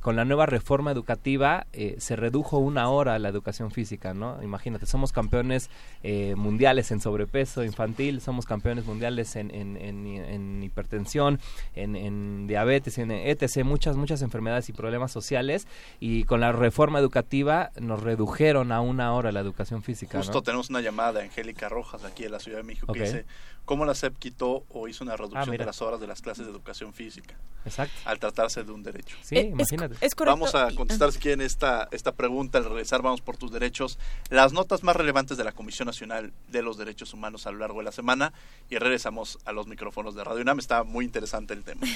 con 0.00 0.16
la 0.16 0.24
nueva 0.24 0.46
reforma 0.46 0.90
educativa 0.90 1.66
se 1.98 2.16
redujo 2.16 2.58
una 2.58 2.88
hora 2.88 3.18
la 3.18 3.28
educación 3.28 3.70
física, 3.70 4.14
¿no? 4.14 4.42
Imagínate, 4.42 4.86
somos 4.86 5.12
campeones 5.12 5.70
eh, 6.02 6.34
mundiales 6.36 6.90
en 6.90 7.00
sobrepeso 7.00 7.64
infantil, 7.64 8.20
somos 8.20 8.46
campeones 8.46 8.86
mundiales 8.86 9.36
en, 9.36 9.50
en, 9.54 10.62
hipertensión, 10.62 11.40
en, 11.74 12.46
diabetes, 12.46 12.98
en 12.98 13.10
etc., 13.10 13.64
muchas, 13.64 13.96
muchas 13.96 14.22
enfermedades 14.22 14.68
y 14.68 14.72
problemas 14.72 15.12
sociales, 15.12 15.66
y 16.00 16.24
con 16.24 16.40
la 16.40 16.52
reforma 16.52 16.98
educativa 16.98 17.70
nos 17.80 18.02
redujeron 18.02 18.72
a 18.72 18.80
una 18.80 19.12
hora 19.12 19.32
la 19.32 19.40
educación 19.40 19.82
física. 19.82 19.99
Justo 20.06 20.42
tenemos 20.42 20.70
una 20.70 20.80
llamada 20.80 21.12
de 21.12 21.22
Angélica 21.22 21.68
Rojas 21.68 22.04
aquí 22.04 22.24
en 22.24 22.32
la 22.32 22.40
Ciudad 22.40 22.58
de 22.58 22.64
México 22.64 22.92
que 22.92 23.00
dice 23.00 23.26
cómo 23.64 23.84
la 23.84 23.94
SEP 23.94 24.16
quitó 24.18 24.64
o 24.68 24.88
hizo 24.88 25.04
una 25.04 25.16
reducción 25.16 25.54
ah, 25.54 25.58
de 25.58 25.64
las 25.64 25.80
horas 25.82 26.00
de 26.00 26.06
las 26.06 26.22
clases 26.22 26.44
de 26.46 26.50
educación 26.50 26.92
física. 26.92 27.36
Exacto. 27.64 27.94
Al 28.04 28.18
tratarse 28.18 28.64
de 28.64 28.72
un 28.72 28.82
derecho. 28.82 29.16
Sí, 29.22 29.38
imagínate. 29.38 29.96
Vamos 30.24 30.54
a 30.54 30.72
contestar 30.74 31.12
si 31.12 31.18
quieren 31.18 31.40
esta, 31.40 31.88
esta 31.90 32.12
pregunta 32.12 32.58
al 32.58 32.64
regresar 32.64 33.02
Vamos 33.02 33.20
por 33.20 33.36
tus 33.36 33.50
Derechos, 33.52 33.98
las 34.28 34.52
notas 34.52 34.82
más 34.82 34.96
relevantes 34.96 35.36
de 35.36 35.44
la 35.44 35.52
Comisión 35.52 35.86
Nacional 35.86 36.32
de 36.48 36.62
los 36.62 36.78
Derechos 36.78 37.14
Humanos 37.14 37.46
a 37.46 37.52
lo 37.52 37.58
largo 37.58 37.78
de 37.78 37.84
la 37.84 37.92
semana 37.92 38.32
y 38.68 38.78
regresamos 38.78 39.38
a 39.44 39.52
los 39.52 39.66
micrófonos 39.66 40.14
de 40.14 40.24
Radio 40.24 40.42
UNAM. 40.42 40.58
Está 40.58 40.84
muy 40.84 41.04
interesante 41.04 41.54
el 41.54 41.64
tema. 41.64 41.86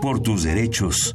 Por 0.00 0.20
tus 0.20 0.42
derechos. 0.44 1.14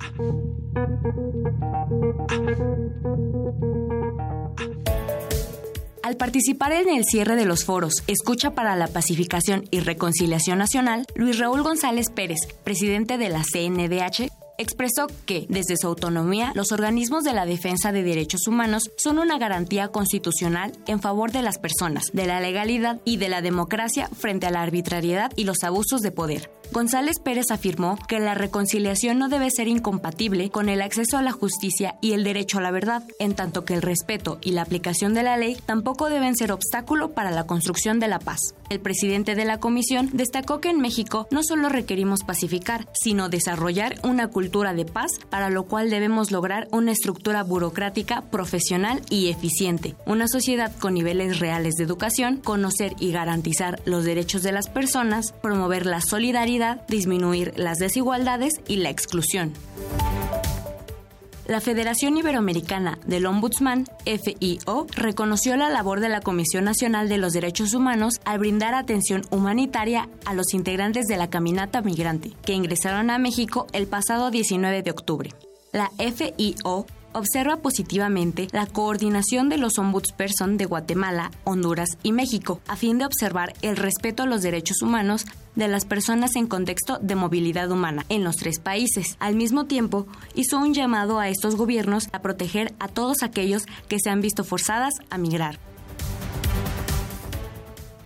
Al 6.03 6.17
participar 6.17 6.71
en 6.73 6.89
el 6.89 7.05
cierre 7.05 7.35
de 7.35 7.45
los 7.45 7.63
foros 7.63 8.03
Escucha 8.07 8.55
para 8.55 8.75
la 8.75 8.87
Pacificación 8.87 9.65
y 9.71 9.81
Reconciliación 9.81 10.57
Nacional, 10.57 11.05
Luis 11.15 11.37
Raúl 11.37 11.61
González 11.61 12.09
Pérez, 12.09 12.39
presidente 12.63 13.17
de 13.17 13.29
la 13.29 13.43
CNDH, 13.43 14.29
expresó 14.57 15.07
que, 15.25 15.45
desde 15.49 15.77
su 15.77 15.87
autonomía, 15.87 16.51
los 16.55 16.71
organismos 16.71 17.23
de 17.23 17.33
la 17.33 17.45
defensa 17.45 17.91
de 17.91 18.03
derechos 18.03 18.47
humanos 18.47 18.91
son 18.97 19.19
una 19.19 19.37
garantía 19.37 19.89
constitucional 19.89 20.73
en 20.87 21.01
favor 21.01 21.31
de 21.31 21.41
las 21.41 21.57
personas, 21.57 22.05
de 22.13 22.25
la 22.25 22.39
legalidad 22.39 22.99
y 23.05 23.17
de 23.17 23.29
la 23.29 23.41
democracia 23.41 24.09
frente 24.09 24.47
a 24.47 24.51
la 24.51 24.61
arbitrariedad 24.61 25.31
y 25.35 25.43
los 25.43 25.63
abusos 25.63 26.01
de 26.01 26.11
poder. 26.11 26.49
González 26.71 27.19
Pérez 27.19 27.51
afirmó 27.51 27.97
que 28.07 28.21
la 28.21 28.33
reconciliación 28.33 29.19
no 29.19 29.27
debe 29.27 29.51
ser 29.51 29.67
incompatible 29.67 30.49
con 30.51 30.69
el 30.69 30.81
acceso 30.81 31.17
a 31.17 31.21
la 31.21 31.33
justicia 31.33 31.95
y 32.01 32.13
el 32.13 32.23
derecho 32.23 32.59
a 32.59 32.61
la 32.61 32.71
verdad, 32.71 33.03
en 33.19 33.35
tanto 33.35 33.65
que 33.65 33.73
el 33.73 33.81
respeto 33.81 34.39
y 34.41 34.51
la 34.51 34.61
aplicación 34.61 35.13
de 35.13 35.23
la 35.23 35.35
ley 35.35 35.57
tampoco 35.65 36.09
deben 36.09 36.37
ser 36.37 36.53
obstáculo 36.53 37.11
para 37.11 37.31
la 37.31 37.45
construcción 37.45 37.99
de 37.99 38.07
la 38.07 38.19
paz. 38.19 38.39
El 38.69 38.79
presidente 38.79 39.35
de 39.35 39.43
la 39.43 39.59
comisión 39.59 40.11
destacó 40.13 40.61
que 40.61 40.69
en 40.69 40.79
México 40.79 41.27
no 41.29 41.43
solo 41.43 41.67
requerimos 41.67 42.23
pacificar, 42.23 42.87
sino 42.93 43.27
desarrollar 43.27 43.95
una 44.03 44.29
cultura 44.29 44.40
de 44.49 44.85
paz, 44.85 45.11
para 45.29 45.49
lo 45.49 45.63
cual 45.63 45.89
debemos 45.89 46.31
lograr 46.31 46.67
una 46.71 46.91
estructura 46.91 47.43
burocrática 47.43 48.21
profesional 48.21 49.01
y 49.09 49.29
eficiente, 49.29 49.95
una 50.05 50.27
sociedad 50.27 50.71
con 50.79 50.93
niveles 50.93 51.39
reales 51.39 51.75
de 51.75 51.83
educación, 51.83 52.37
conocer 52.37 52.93
y 52.99 53.11
garantizar 53.11 53.81
los 53.85 54.05
derechos 54.05 54.41
de 54.43 54.51
las 54.51 54.69
personas, 54.69 55.33
promover 55.41 55.85
la 55.85 56.01
solidaridad 56.01 56.85
disminuir 56.87 57.53
las 57.55 57.77
desigualdades 57.77 58.53
y 58.67 58.77
la 58.77 58.89
exclusión. 58.89 59.53
La 61.51 61.59
Federación 61.59 62.15
Iberoamericana 62.15 62.97
del 63.05 63.25
Ombudsman, 63.25 63.85
FIO, 64.05 64.87
reconoció 64.95 65.57
la 65.57 65.69
labor 65.69 65.99
de 65.99 66.07
la 66.07 66.21
Comisión 66.21 66.63
Nacional 66.63 67.09
de 67.09 67.17
los 67.17 67.33
Derechos 67.33 67.73
Humanos 67.73 68.21
al 68.23 68.39
brindar 68.39 68.73
atención 68.73 69.23
humanitaria 69.31 70.07
a 70.23 70.33
los 70.33 70.53
integrantes 70.53 71.07
de 71.07 71.17
la 71.17 71.29
Caminata 71.29 71.81
Migrante, 71.81 72.31
que 72.45 72.53
ingresaron 72.53 73.09
a 73.09 73.17
México 73.17 73.67
el 73.73 73.87
pasado 73.87 74.31
19 74.31 74.81
de 74.81 74.91
octubre. 74.91 75.33
La 75.73 75.91
FIO 75.97 76.85
observa 77.13 77.57
positivamente 77.57 78.47
la 78.51 78.65
coordinación 78.65 79.49
de 79.49 79.57
los 79.57 79.77
ombudsperson 79.77 80.57
de 80.57 80.65
Guatemala, 80.65 81.31
Honduras 81.43 81.97
y 82.03 82.11
México, 82.11 82.61
a 82.67 82.75
fin 82.75 82.97
de 82.97 83.05
observar 83.05 83.53
el 83.61 83.77
respeto 83.77 84.23
a 84.23 84.25
los 84.25 84.41
derechos 84.41 84.81
humanos 84.81 85.25
de 85.55 85.67
las 85.67 85.85
personas 85.85 86.35
en 86.35 86.47
contexto 86.47 86.97
de 86.99 87.15
movilidad 87.15 87.71
humana 87.71 88.05
en 88.09 88.23
los 88.23 88.37
tres 88.37 88.59
países. 88.59 89.17
Al 89.19 89.35
mismo 89.35 89.65
tiempo, 89.65 90.07
hizo 90.35 90.57
un 90.57 90.73
llamado 90.73 91.19
a 91.19 91.29
estos 91.29 91.55
gobiernos 91.55 92.07
a 92.11 92.21
proteger 92.21 92.73
a 92.79 92.87
todos 92.87 93.23
aquellos 93.23 93.65
que 93.87 93.99
se 93.99 94.09
han 94.09 94.21
visto 94.21 94.43
forzadas 94.43 94.93
a 95.09 95.17
migrar. 95.17 95.59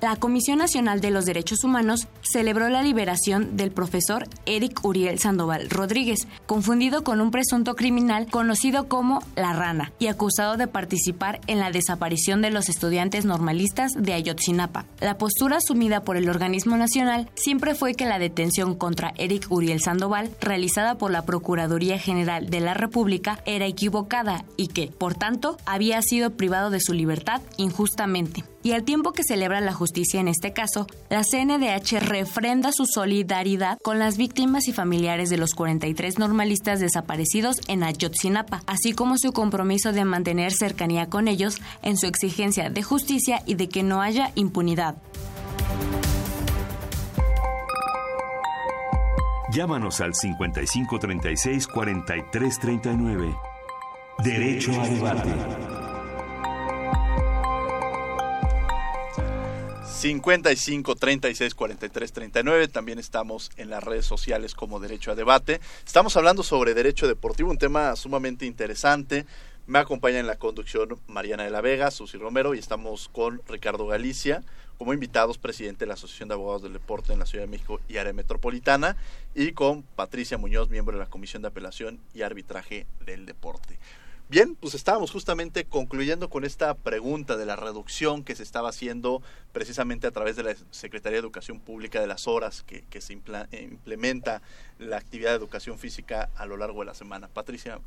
La 0.05 0.17
Comisión 0.17 0.59
Nacional 0.59 1.01
de 1.01 1.09
los 1.09 1.25
Derechos 1.25 1.63
Humanos 1.63 2.07
celebró 2.21 2.69
la 2.69 2.83
liberación 2.83 3.57
del 3.57 3.71
profesor 3.71 4.27
Eric 4.45 4.85
Uriel 4.85 5.17
Sandoval 5.17 5.67
Rodríguez, 5.67 6.27
confundido 6.45 7.03
con 7.03 7.21
un 7.21 7.31
presunto 7.31 7.75
criminal 7.75 8.27
conocido 8.29 8.87
como 8.87 9.23
La 9.35 9.53
Rana 9.53 9.93
y 9.97 10.05
acusado 10.05 10.57
de 10.57 10.67
participar 10.67 11.41
en 11.47 11.57
la 11.57 11.71
desaparición 11.71 12.43
de 12.43 12.51
los 12.51 12.69
estudiantes 12.69 13.25
normalistas 13.25 13.93
de 13.97 14.13
Ayotzinapa. 14.13 14.85
La 14.99 15.17
postura 15.17 15.57
asumida 15.57 16.03
por 16.03 16.17
el 16.17 16.29
organismo 16.29 16.77
nacional 16.77 17.27
siempre 17.33 17.73
fue 17.73 17.95
que 17.95 18.05
la 18.05 18.19
detención 18.19 18.75
contra 18.75 19.11
Eric 19.17 19.47
Uriel 19.49 19.81
Sandoval, 19.81 20.29
realizada 20.39 20.99
por 20.99 21.09
la 21.09 21.25
Procuraduría 21.25 21.97
General 21.97 22.47
de 22.47 22.59
la 22.59 22.75
República, 22.75 23.39
era 23.47 23.65
equivocada 23.65 24.45
y 24.55 24.67
que, 24.67 24.85
por 24.85 25.15
tanto, 25.15 25.57
había 25.65 25.99
sido 26.03 26.29
privado 26.29 26.69
de 26.69 26.79
su 26.79 26.93
libertad 26.93 27.41
injustamente. 27.57 28.43
Y 28.65 28.71
al 28.71 28.83
tiempo 28.83 29.11
que 29.11 29.23
celebra 29.23 29.61
la 29.61 29.73
justicia 29.73 30.19
en 30.19 30.27
este 30.27 30.51
caso, 30.51 30.87
la 31.11 31.21
CNDH 31.21 31.99
refrenda 31.99 32.71
su 32.71 32.87
solidaridad 32.87 33.77
con 33.83 33.99
las 33.99 34.17
víctimas 34.17 34.67
y 34.67 34.73
familiares 34.73 35.29
de 35.29 35.37
los 35.37 35.53
43 35.53 36.17
normalistas 36.17 36.79
desaparecidos 36.79 37.61
en 37.67 37.83
Ayotzinapa, 37.83 38.63
así 38.65 38.93
como 38.93 39.19
su 39.19 39.33
compromiso 39.33 39.91
de 39.91 40.03
mantener 40.03 40.51
cercanía 40.51 41.11
con 41.11 41.27
ellos 41.27 41.61
en 41.83 41.95
su 41.95 42.07
exigencia 42.07 42.71
de 42.71 42.81
justicia 42.81 43.43
y 43.45 43.53
de 43.53 43.69
que 43.69 43.83
no 43.83 44.01
haya 44.01 44.31
impunidad. 44.33 44.95
Llámanos 49.51 50.01
al 50.01 50.15
5536 50.15 51.67
4339. 51.67 53.35
Derecho 54.23 54.71
a 54.81 54.87
debate. 54.87 55.94
55 59.95 60.95
36 60.95 61.55
43 61.55 62.11
39. 62.11 62.67
También 62.67 62.99
estamos 62.99 63.49
en 63.55 63.69
las 63.69 63.81
redes 63.81 64.05
sociales 64.05 64.53
como 64.53 64.81
Derecho 64.81 65.11
a 65.11 65.15
Debate. 65.15 65.61
Estamos 65.85 66.17
hablando 66.17 66.43
sobre 66.43 66.73
derecho 66.73 67.07
deportivo, 67.07 67.49
un 67.49 67.57
tema 67.57 67.95
sumamente 67.95 68.45
interesante. 68.45 69.25
Me 69.67 69.79
acompaña 69.79 70.19
en 70.19 70.27
la 70.27 70.35
conducción 70.35 70.99
Mariana 71.07 71.45
de 71.45 71.49
la 71.49 71.61
Vega, 71.61 71.91
Susi 71.91 72.17
Romero 72.17 72.53
y 72.53 72.59
estamos 72.59 73.07
con 73.07 73.41
Ricardo 73.47 73.87
Galicia 73.87 74.43
como 74.77 74.93
invitados, 74.93 75.37
presidente 75.37 75.85
de 75.85 75.87
la 75.87 75.93
Asociación 75.93 76.27
de 76.27 76.35
Abogados 76.35 76.63
del 76.63 76.73
Deporte 76.73 77.13
en 77.13 77.19
la 77.19 77.25
Ciudad 77.25 77.45
de 77.45 77.51
México 77.51 77.79
y 77.87 77.95
área 77.95 78.11
metropolitana, 78.11 78.97
y 79.33 79.53
con 79.53 79.83
Patricia 79.83 80.37
Muñoz, 80.37 80.69
miembro 80.69 80.97
de 80.97 81.03
la 81.03 81.09
Comisión 81.09 81.41
de 81.41 81.47
Apelación 81.47 82.01
y 82.13 82.23
Arbitraje 82.23 82.85
del 83.05 83.25
Deporte. 83.25 83.79
Bien, 84.27 84.55
pues 84.55 84.73
estábamos 84.73 85.11
justamente 85.11 85.65
concluyendo 85.65 86.31
con 86.31 86.45
esta 86.45 86.73
pregunta 86.73 87.37
de 87.37 87.45
la 87.45 87.55
reducción 87.55 88.23
que 88.23 88.35
se 88.35 88.41
estaba 88.41 88.69
haciendo 88.69 89.21
precisamente 89.51 90.07
a 90.07 90.11
través 90.11 90.35
de 90.35 90.41
la 90.41 90.55
Secretaría 90.71 91.17
de 91.17 91.19
Educación 91.19 91.59
Pública 91.59 92.01
de 92.01 92.07
las 92.07 92.27
horas 92.27 92.63
que, 92.63 92.83
que 92.89 93.01
se 93.01 93.13
implementa 93.13 94.41
la 94.79 94.97
actividad 94.97 95.29
de 95.29 95.37
educación 95.37 95.77
física 95.77 96.31
a 96.35 96.47
lo 96.47 96.57
largo 96.57 96.79
de 96.79 96.87
la 96.87 96.95
semana. 96.95 97.27
Patricia. 97.27 97.79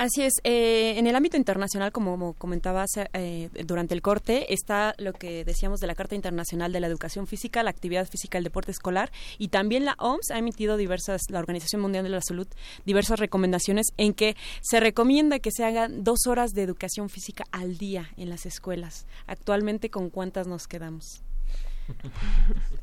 Así 0.00 0.22
es. 0.22 0.40
Eh, 0.44 0.94
en 0.96 1.06
el 1.06 1.14
ámbito 1.14 1.36
internacional, 1.36 1.92
como 1.92 2.32
comentabas 2.32 2.88
eh, 3.12 3.50
durante 3.66 3.92
el 3.92 4.00
corte, 4.00 4.54
está 4.54 4.94
lo 4.96 5.12
que 5.12 5.44
decíamos 5.44 5.78
de 5.78 5.86
la 5.86 5.94
Carta 5.94 6.14
Internacional 6.14 6.72
de 6.72 6.80
la 6.80 6.86
Educación 6.86 7.26
Física, 7.26 7.62
la 7.62 7.68
Actividad 7.68 8.08
Física, 8.08 8.38
el 8.38 8.44
Deporte 8.44 8.70
Escolar, 8.70 9.12
y 9.36 9.48
también 9.48 9.84
la 9.84 9.96
OMS 9.98 10.30
ha 10.30 10.38
emitido 10.38 10.78
diversas, 10.78 11.20
la 11.28 11.38
Organización 11.38 11.82
Mundial 11.82 12.04
de 12.04 12.08
la 12.08 12.22
Salud, 12.22 12.48
diversas 12.86 13.20
recomendaciones 13.20 13.88
en 13.98 14.14
que 14.14 14.36
se 14.62 14.80
recomienda 14.80 15.38
que 15.38 15.50
se 15.52 15.66
hagan 15.66 16.02
dos 16.02 16.26
horas 16.26 16.52
de 16.52 16.62
educación 16.62 17.10
física 17.10 17.44
al 17.52 17.76
día 17.76 18.08
en 18.16 18.30
las 18.30 18.46
escuelas. 18.46 19.06
Actualmente, 19.26 19.90
¿con 19.90 20.08
cuántas 20.08 20.46
nos 20.46 20.66
quedamos? 20.66 21.22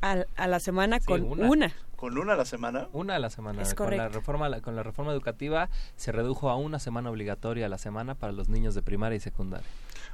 A, 0.00 0.46
la 0.46 0.60
semana 0.60 1.00
con 1.00 1.24
una. 1.24 1.72
¿Con 1.96 2.16
una 2.16 2.34
a 2.34 2.36
la 2.36 2.44
semana? 2.44 2.88
Una 2.92 3.16
a 3.16 3.18
la 3.18 3.30
semana. 3.30 3.62
con 3.74 3.96
la 3.96 4.08
reforma 4.08 4.60
con 4.60 4.76
la 4.76 4.82
reforma 4.82 5.12
educativa 5.12 5.68
se 5.96 6.12
redujo 6.12 6.48
a 6.48 6.56
una 6.56 6.78
semana 6.78 7.10
obligatoria 7.10 7.66
a 7.66 7.68
la 7.68 7.78
semana 7.78 8.14
para 8.14 8.32
los 8.32 8.48
niños 8.48 8.74
de 8.74 8.82
primaria 8.82 9.16
y 9.16 9.20
secundaria. 9.20 9.66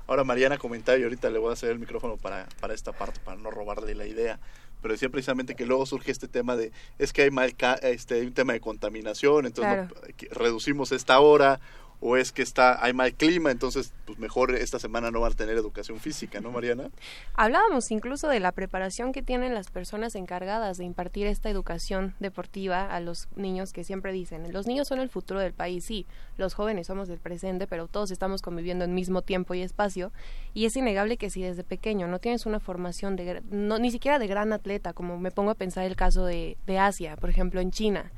Ahora 0.07 0.25
Mariana 0.25 0.59
comentaba 0.59 0.99
y 0.99 1.03
ahorita 1.03 1.31
le 1.31 1.39
voy 1.39 1.51
a 1.51 1.53
hacer 1.55 1.71
el 1.71 1.79
micrófono 1.79 2.17
para, 2.17 2.47
para 2.61 2.75
esta 2.75 2.93
parte, 2.93 3.21
para 3.25 3.41
no 3.41 3.51
robarle 3.51 3.95
la 3.95 4.07
idea. 4.07 4.39
Pero 4.83 4.93
decía 4.93 5.09
precisamente 5.09 5.55
que 5.55 5.65
luego 5.65 5.87
surge 5.87 6.11
este 6.11 6.29
tema 6.29 6.57
de, 6.57 6.71
es 6.99 7.15
que 7.15 7.23
hay 7.23 7.31
mal 7.31 7.55
este, 7.81 8.21
un 8.21 8.35
tema 8.35 8.53
de 8.53 8.61
contaminación, 8.61 9.47
entonces 9.47 9.89
reducimos 10.31 10.93
esta 10.93 11.21
hora 11.21 11.59
o 12.01 12.17
es 12.17 12.33
que 12.33 12.43
está 12.43 12.85
hay 12.85 12.93
mal 12.93 13.15
clima, 13.15 13.51
entonces 13.51 13.93
pues 14.05 14.19
mejor 14.19 14.55
esta 14.55 14.79
semana 14.79 15.11
no 15.11 15.21
van 15.21 15.33
a 15.33 15.37
tener 15.37 15.57
educación 15.57 15.99
física, 15.99 16.41
¿no, 16.41 16.51
Mariana? 16.51 16.91
Hablábamos 17.35 17.91
incluso 17.91 18.29
de 18.29 18.41
la 18.41 18.53
preparación 18.53 19.13
que 19.13 19.23
tienen 19.23 19.55
las 19.55 19.71
personas 19.71 20.15
encargadas 20.15 20.79
de 20.79 20.85
impartir 20.85 21.27
esta 21.27 21.49
educación 21.49 22.15
deportiva 22.21 22.95
a 22.95 23.01
los 23.01 23.29
niños 23.37 23.73
que 23.73 23.85
siempre 23.85 24.13
dicen, 24.13 24.53
los 24.53 24.67
niños 24.67 24.89
son 24.89 25.01
el 25.01 25.09
futuro 25.09 25.41
del 25.41 25.53
país, 25.53 25.85
sí, 25.85 26.07
los 26.37 26.55
jóvenes 26.55 26.87
somos 26.87 27.09
el 27.09 27.19
presente, 27.19 27.67
pero 27.67 27.89
todos 27.89 28.11
estamos 28.11 28.43
conviviendo 28.43 28.85
en 28.85 28.95
mismo 28.95 29.23
tiempo 29.23 29.55
y 29.55 29.63
espacio 29.63 30.13
y 30.53 30.67
es 30.67 30.77
innegable 30.77 31.17
que 31.17 31.31
si 31.31 31.43
desde 31.43 31.65
pequeño 31.65 32.07
no 32.07 32.19
tienes 32.19 32.47
una 32.47 32.61
formación 32.61 33.17
de 33.17 33.43
no, 33.51 33.79
ni 33.79 33.91
siquiera 33.91 34.19
de 34.19 34.27
gran 34.27 34.53
atleta, 34.53 34.93
como 34.93 35.19
me 35.19 35.31
pongo 35.31 35.51
a 35.51 35.55
pensar 35.55 35.85
el 35.85 35.97
caso 35.97 36.25
de, 36.27 36.57
de 36.67 36.79
Asia, 36.79 37.17
por 37.17 37.31
ejemplo 37.31 37.61
en 37.61 37.71
China, 37.71 38.13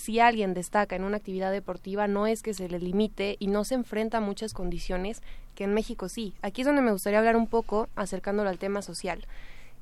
si 0.00 0.18
alguien 0.18 0.54
destaca 0.54 0.96
en 0.96 1.04
una 1.04 1.18
actividad 1.18 1.52
deportiva 1.52 2.08
no 2.08 2.26
es 2.26 2.42
que 2.42 2.54
se 2.54 2.68
le 2.68 2.78
limite 2.78 3.36
y 3.38 3.48
no 3.48 3.64
se 3.64 3.74
enfrenta 3.74 4.18
a 4.18 4.22
muchas 4.22 4.54
condiciones 4.54 5.22
que 5.54 5.64
en 5.64 5.74
México 5.74 6.08
sí. 6.08 6.32
Aquí 6.40 6.62
es 6.62 6.66
donde 6.66 6.80
me 6.80 6.92
gustaría 6.92 7.18
hablar 7.18 7.36
un 7.36 7.46
poco, 7.46 7.88
acercándolo 7.96 8.48
al 8.48 8.58
tema 8.58 8.80
social, 8.80 9.26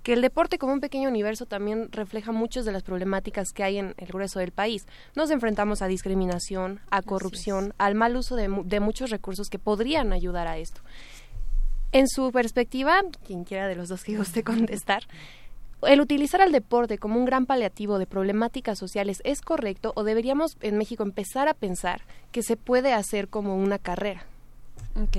que 0.03 0.13
el 0.13 0.21
deporte 0.23 0.59
como 0.59 0.73
un 0.73 0.81
pequeño 0.81 1.09
universo 1.09 1.47
también 1.47 1.93
refleja 1.93 2.33
muchas 2.33 2.65
de 2.65 2.73
las 2.73 2.83
problemáticas 2.83 3.53
que 3.53 3.63
hay 3.63 3.79
en 3.79 3.95
el 3.97 4.09
grueso 4.09 4.41
del 4.41 4.51
país. 4.51 4.87
Nos 5.15 5.31
enfrentamos 5.31 5.83
a 5.83 5.87
discriminación, 5.87 6.81
a 6.91 7.03
corrupción, 7.03 7.73
al 7.79 7.95
mal 7.95 8.17
uso 8.17 8.35
de, 8.35 8.49
de 8.65 8.81
muchos 8.81 9.11
recursos 9.11 9.49
que 9.49 9.61
podrían 9.61 10.13
ayudar 10.13 10.49
a 10.49 10.59
esto. 10.59 10.81
En 11.93 12.09
su 12.09 12.33
perspectiva, 12.33 13.03
quien 13.25 13.45
quiera 13.45 13.69
de 13.69 13.77
los 13.77 13.89
dos 13.89 14.03
que 14.03 14.17
guste 14.17 14.43
contestar, 14.43 15.05
el 15.83 16.01
utilizar 16.01 16.41
al 16.41 16.53
deporte 16.53 16.99
como 16.99 17.19
un 17.19 17.25
gran 17.25 17.47
paliativo 17.47 17.99
de 17.99 18.07
problemáticas 18.07 18.79
sociales 18.79 19.21
es 19.25 19.41
correcto 19.41 19.93
o 19.95 20.05
deberíamos 20.05 20.57
en 20.61 20.77
México 20.77 21.03
empezar 21.03 21.49
a 21.49 21.55
pensar 21.55 22.03
que 22.33 22.43
se 22.43 22.57
puede 22.57 22.93
hacer 22.93 23.29
como 23.29 23.57
una 23.57 23.79
carrera. 23.79 24.27
Ok, 25.01 25.19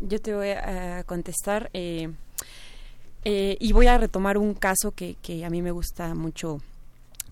yo 0.00 0.20
te 0.20 0.34
voy 0.34 0.50
a 0.50 1.04
contestar 1.04 1.70
eh, 1.74 2.10
eh, 3.24 3.56
y 3.60 3.72
voy 3.72 3.86
a 3.88 3.98
retomar 3.98 4.38
un 4.38 4.54
caso 4.54 4.92
que, 4.92 5.16
que 5.20 5.44
a 5.44 5.50
mí 5.50 5.60
me 5.60 5.70
gusta 5.70 6.14
mucho 6.14 6.60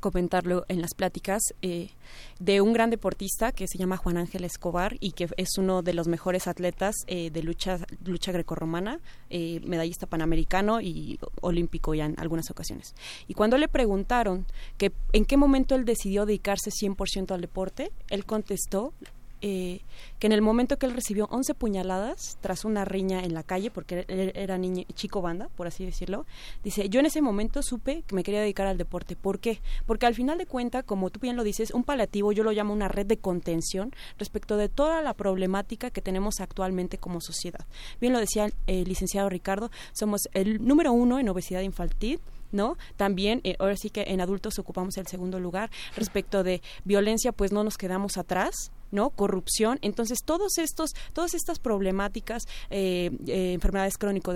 comentarlo 0.00 0.64
en 0.68 0.80
las 0.80 0.94
pláticas, 0.94 1.42
eh, 1.62 1.90
de 2.38 2.60
un 2.60 2.72
gran 2.72 2.90
deportista 2.90 3.52
que 3.52 3.66
se 3.66 3.78
llama 3.78 3.96
Juan 3.96 4.16
Ángel 4.16 4.44
Escobar 4.44 4.96
y 5.00 5.12
que 5.12 5.28
es 5.36 5.58
uno 5.58 5.82
de 5.82 5.94
los 5.94 6.08
mejores 6.08 6.46
atletas 6.46 6.94
eh, 7.06 7.30
de 7.30 7.42
lucha, 7.42 7.78
lucha 8.04 8.32
grecorromana, 8.32 9.00
eh, 9.30 9.60
medallista 9.64 10.06
panamericano 10.06 10.80
y 10.80 11.18
olímpico 11.40 11.94
ya 11.94 12.06
en 12.06 12.14
algunas 12.18 12.50
ocasiones. 12.50 12.94
Y 13.28 13.34
cuando 13.34 13.58
le 13.58 13.68
preguntaron 13.68 14.46
que 14.78 14.92
en 15.12 15.24
qué 15.24 15.36
momento 15.36 15.74
él 15.74 15.84
decidió 15.84 16.26
dedicarse 16.26 16.70
100% 16.70 17.32
al 17.32 17.40
deporte, 17.40 17.90
él 18.10 18.24
contestó 18.24 18.92
eh, 19.42 19.80
que 20.18 20.26
en 20.26 20.32
el 20.32 20.42
momento 20.42 20.78
que 20.78 20.86
él 20.86 20.94
recibió 20.94 21.26
11 21.30 21.54
puñaladas 21.54 22.38
tras 22.40 22.64
una 22.64 22.84
riña 22.84 23.22
en 23.22 23.34
la 23.34 23.42
calle, 23.42 23.70
porque 23.70 24.04
él 24.08 24.32
era 24.34 24.58
niño, 24.58 24.84
chico 24.94 25.20
banda, 25.20 25.48
por 25.56 25.66
así 25.66 25.84
decirlo, 25.84 26.26
dice, 26.64 26.88
yo 26.88 27.00
en 27.00 27.06
ese 27.06 27.20
momento 27.20 27.62
supe 27.62 28.02
que 28.06 28.14
me 28.14 28.22
quería 28.22 28.40
dedicar 28.40 28.66
al 28.66 28.78
deporte. 28.78 29.16
¿Por 29.16 29.38
qué? 29.38 29.60
Porque 29.86 30.06
al 30.06 30.14
final 30.14 30.38
de 30.38 30.46
cuentas, 30.46 30.84
como 30.84 31.10
tú 31.10 31.20
bien 31.20 31.36
lo 31.36 31.44
dices, 31.44 31.70
un 31.72 31.84
paliativo 31.84 32.32
yo 32.32 32.44
lo 32.44 32.52
llamo 32.52 32.72
una 32.72 32.88
red 32.88 33.06
de 33.06 33.18
contención 33.18 33.92
respecto 34.18 34.56
de 34.56 34.68
toda 34.68 35.02
la 35.02 35.14
problemática 35.14 35.90
que 35.90 36.00
tenemos 36.00 36.40
actualmente 36.40 36.98
como 36.98 37.20
sociedad. 37.20 37.66
Bien 38.00 38.12
lo 38.12 38.18
decía 38.18 38.50
el 38.66 38.84
licenciado 38.84 39.28
Ricardo, 39.28 39.70
somos 39.92 40.22
el 40.32 40.66
número 40.66 40.92
uno 40.92 41.18
en 41.18 41.28
obesidad 41.28 41.60
infantil, 41.60 42.20
¿no? 42.52 42.76
También, 42.96 43.40
eh, 43.44 43.56
ahora 43.58 43.76
sí 43.76 43.90
que 43.90 44.04
en 44.08 44.20
adultos 44.20 44.58
ocupamos 44.58 44.96
el 44.96 45.06
segundo 45.06 45.40
lugar. 45.40 45.70
Respecto 45.96 46.42
de 46.42 46.62
violencia, 46.84 47.32
pues 47.32 47.52
no 47.52 47.64
nos 47.64 47.76
quedamos 47.76 48.16
atrás, 48.16 48.72
¿no? 48.90 49.10
Corrupción. 49.10 49.78
Entonces, 49.82 50.18
todos 50.24 50.58
estos, 50.58 50.90
todas 51.12 51.34
estas 51.34 51.58
problemáticas, 51.58 52.46
eh, 52.70 53.10
eh, 53.26 53.52
enfermedades 53.52 53.98
crónico 53.98 54.32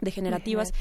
degenerativas, 0.00 0.72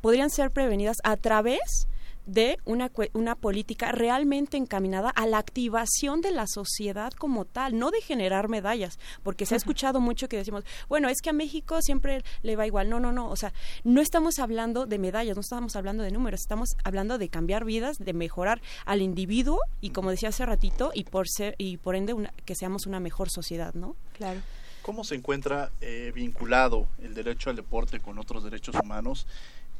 podrían 0.00 0.30
ser 0.30 0.50
prevenidas 0.50 0.96
a 1.04 1.16
través 1.16 1.86
de 2.26 2.58
una, 2.64 2.90
una 3.12 3.34
política 3.34 3.92
realmente 3.92 4.56
encaminada 4.56 5.10
a 5.10 5.26
la 5.26 5.38
activación 5.38 6.20
de 6.20 6.30
la 6.30 6.46
sociedad 6.46 7.12
como 7.12 7.44
tal, 7.44 7.78
no 7.78 7.90
de 7.90 8.00
generar 8.00 8.48
medallas, 8.48 8.98
porque 9.22 9.46
se 9.46 9.54
ha 9.54 9.56
escuchado 9.56 10.00
mucho 10.00 10.28
que 10.28 10.36
decimos, 10.36 10.64
bueno, 10.88 11.08
es 11.08 11.20
que 11.20 11.30
a 11.30 11.34
México 11.34 11.80
siempre 11.82 12.22
le 12.42 12.56
va 12.56 12.66
igual. 12.66 12.88
No, 12.88 13.00
no, 13.00 13.12
no, 13.12 13.28
o 13.28 13.36
sea, 13.36 13.52
no 13.82 14.00
estamos 14.00 14.38
hablando 14.38 14.86
de 14.86 14.98
medallas, 14.98 15.36
no 15.36 15.40
estamos 15.40 15.76
hablando 15.76 16.02
de 16.02 16.10
números, 16.10 16.40
estamos 16.40 16.76
hablando 16.84 17.18
de 17.18 17.28
cambiar 17.28 17.64
vidas, 17.64 17.98
de 17.98 18.12
mejorar 18.12 18.60
al 18.84 19.02
individuo 19.02 19.60
y 19.80 19.90
como 19.90 20.10
decía 20.10 20.30
hace 20.30 20.46
ratito, 20.46 20.90
y 20.94 21.04
por 21.04 21.28
ser 21.28 21.54
y 21.58 21.76
por 21.76 21.96
ende 21.96 22.14
que 22.44 22.54
seamos 22.54 22.86
una 22.86 23.00
mejor 23.00 23.30
sociedad, 23.30 23.74
¿no? 23.74 23.96
Claro. 24.14 24.40
¿Cómo 24.82 25.02
se 25.02 25.14
encuentra 25.14 25.70
eh, 25.80 26.12
vinculado 26.14 26.88
el 27.02 27.14
derecho 27.14 27.48
al 27.48 27.56
deporte 27.56 28.00
con 28.00 28.18
otros 28.18 28.44
derechos 28.44 28.74
humanos 28.82 29.26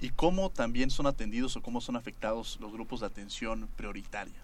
y 0.00 0.10
cómo 0.10 0.50
también 0.50 0.90
son 0.90 1.06
atendidos 1.06 1.56
o 1.56 1.62
cómo 1.62 1.80
son 1.80 1.96
afectados 1.96 2.58
los 2.60 2.72
grupos 2.72 3.00
de 3.00 3.06
atención 3.06 3.68
prioritaria? 3.76 4.42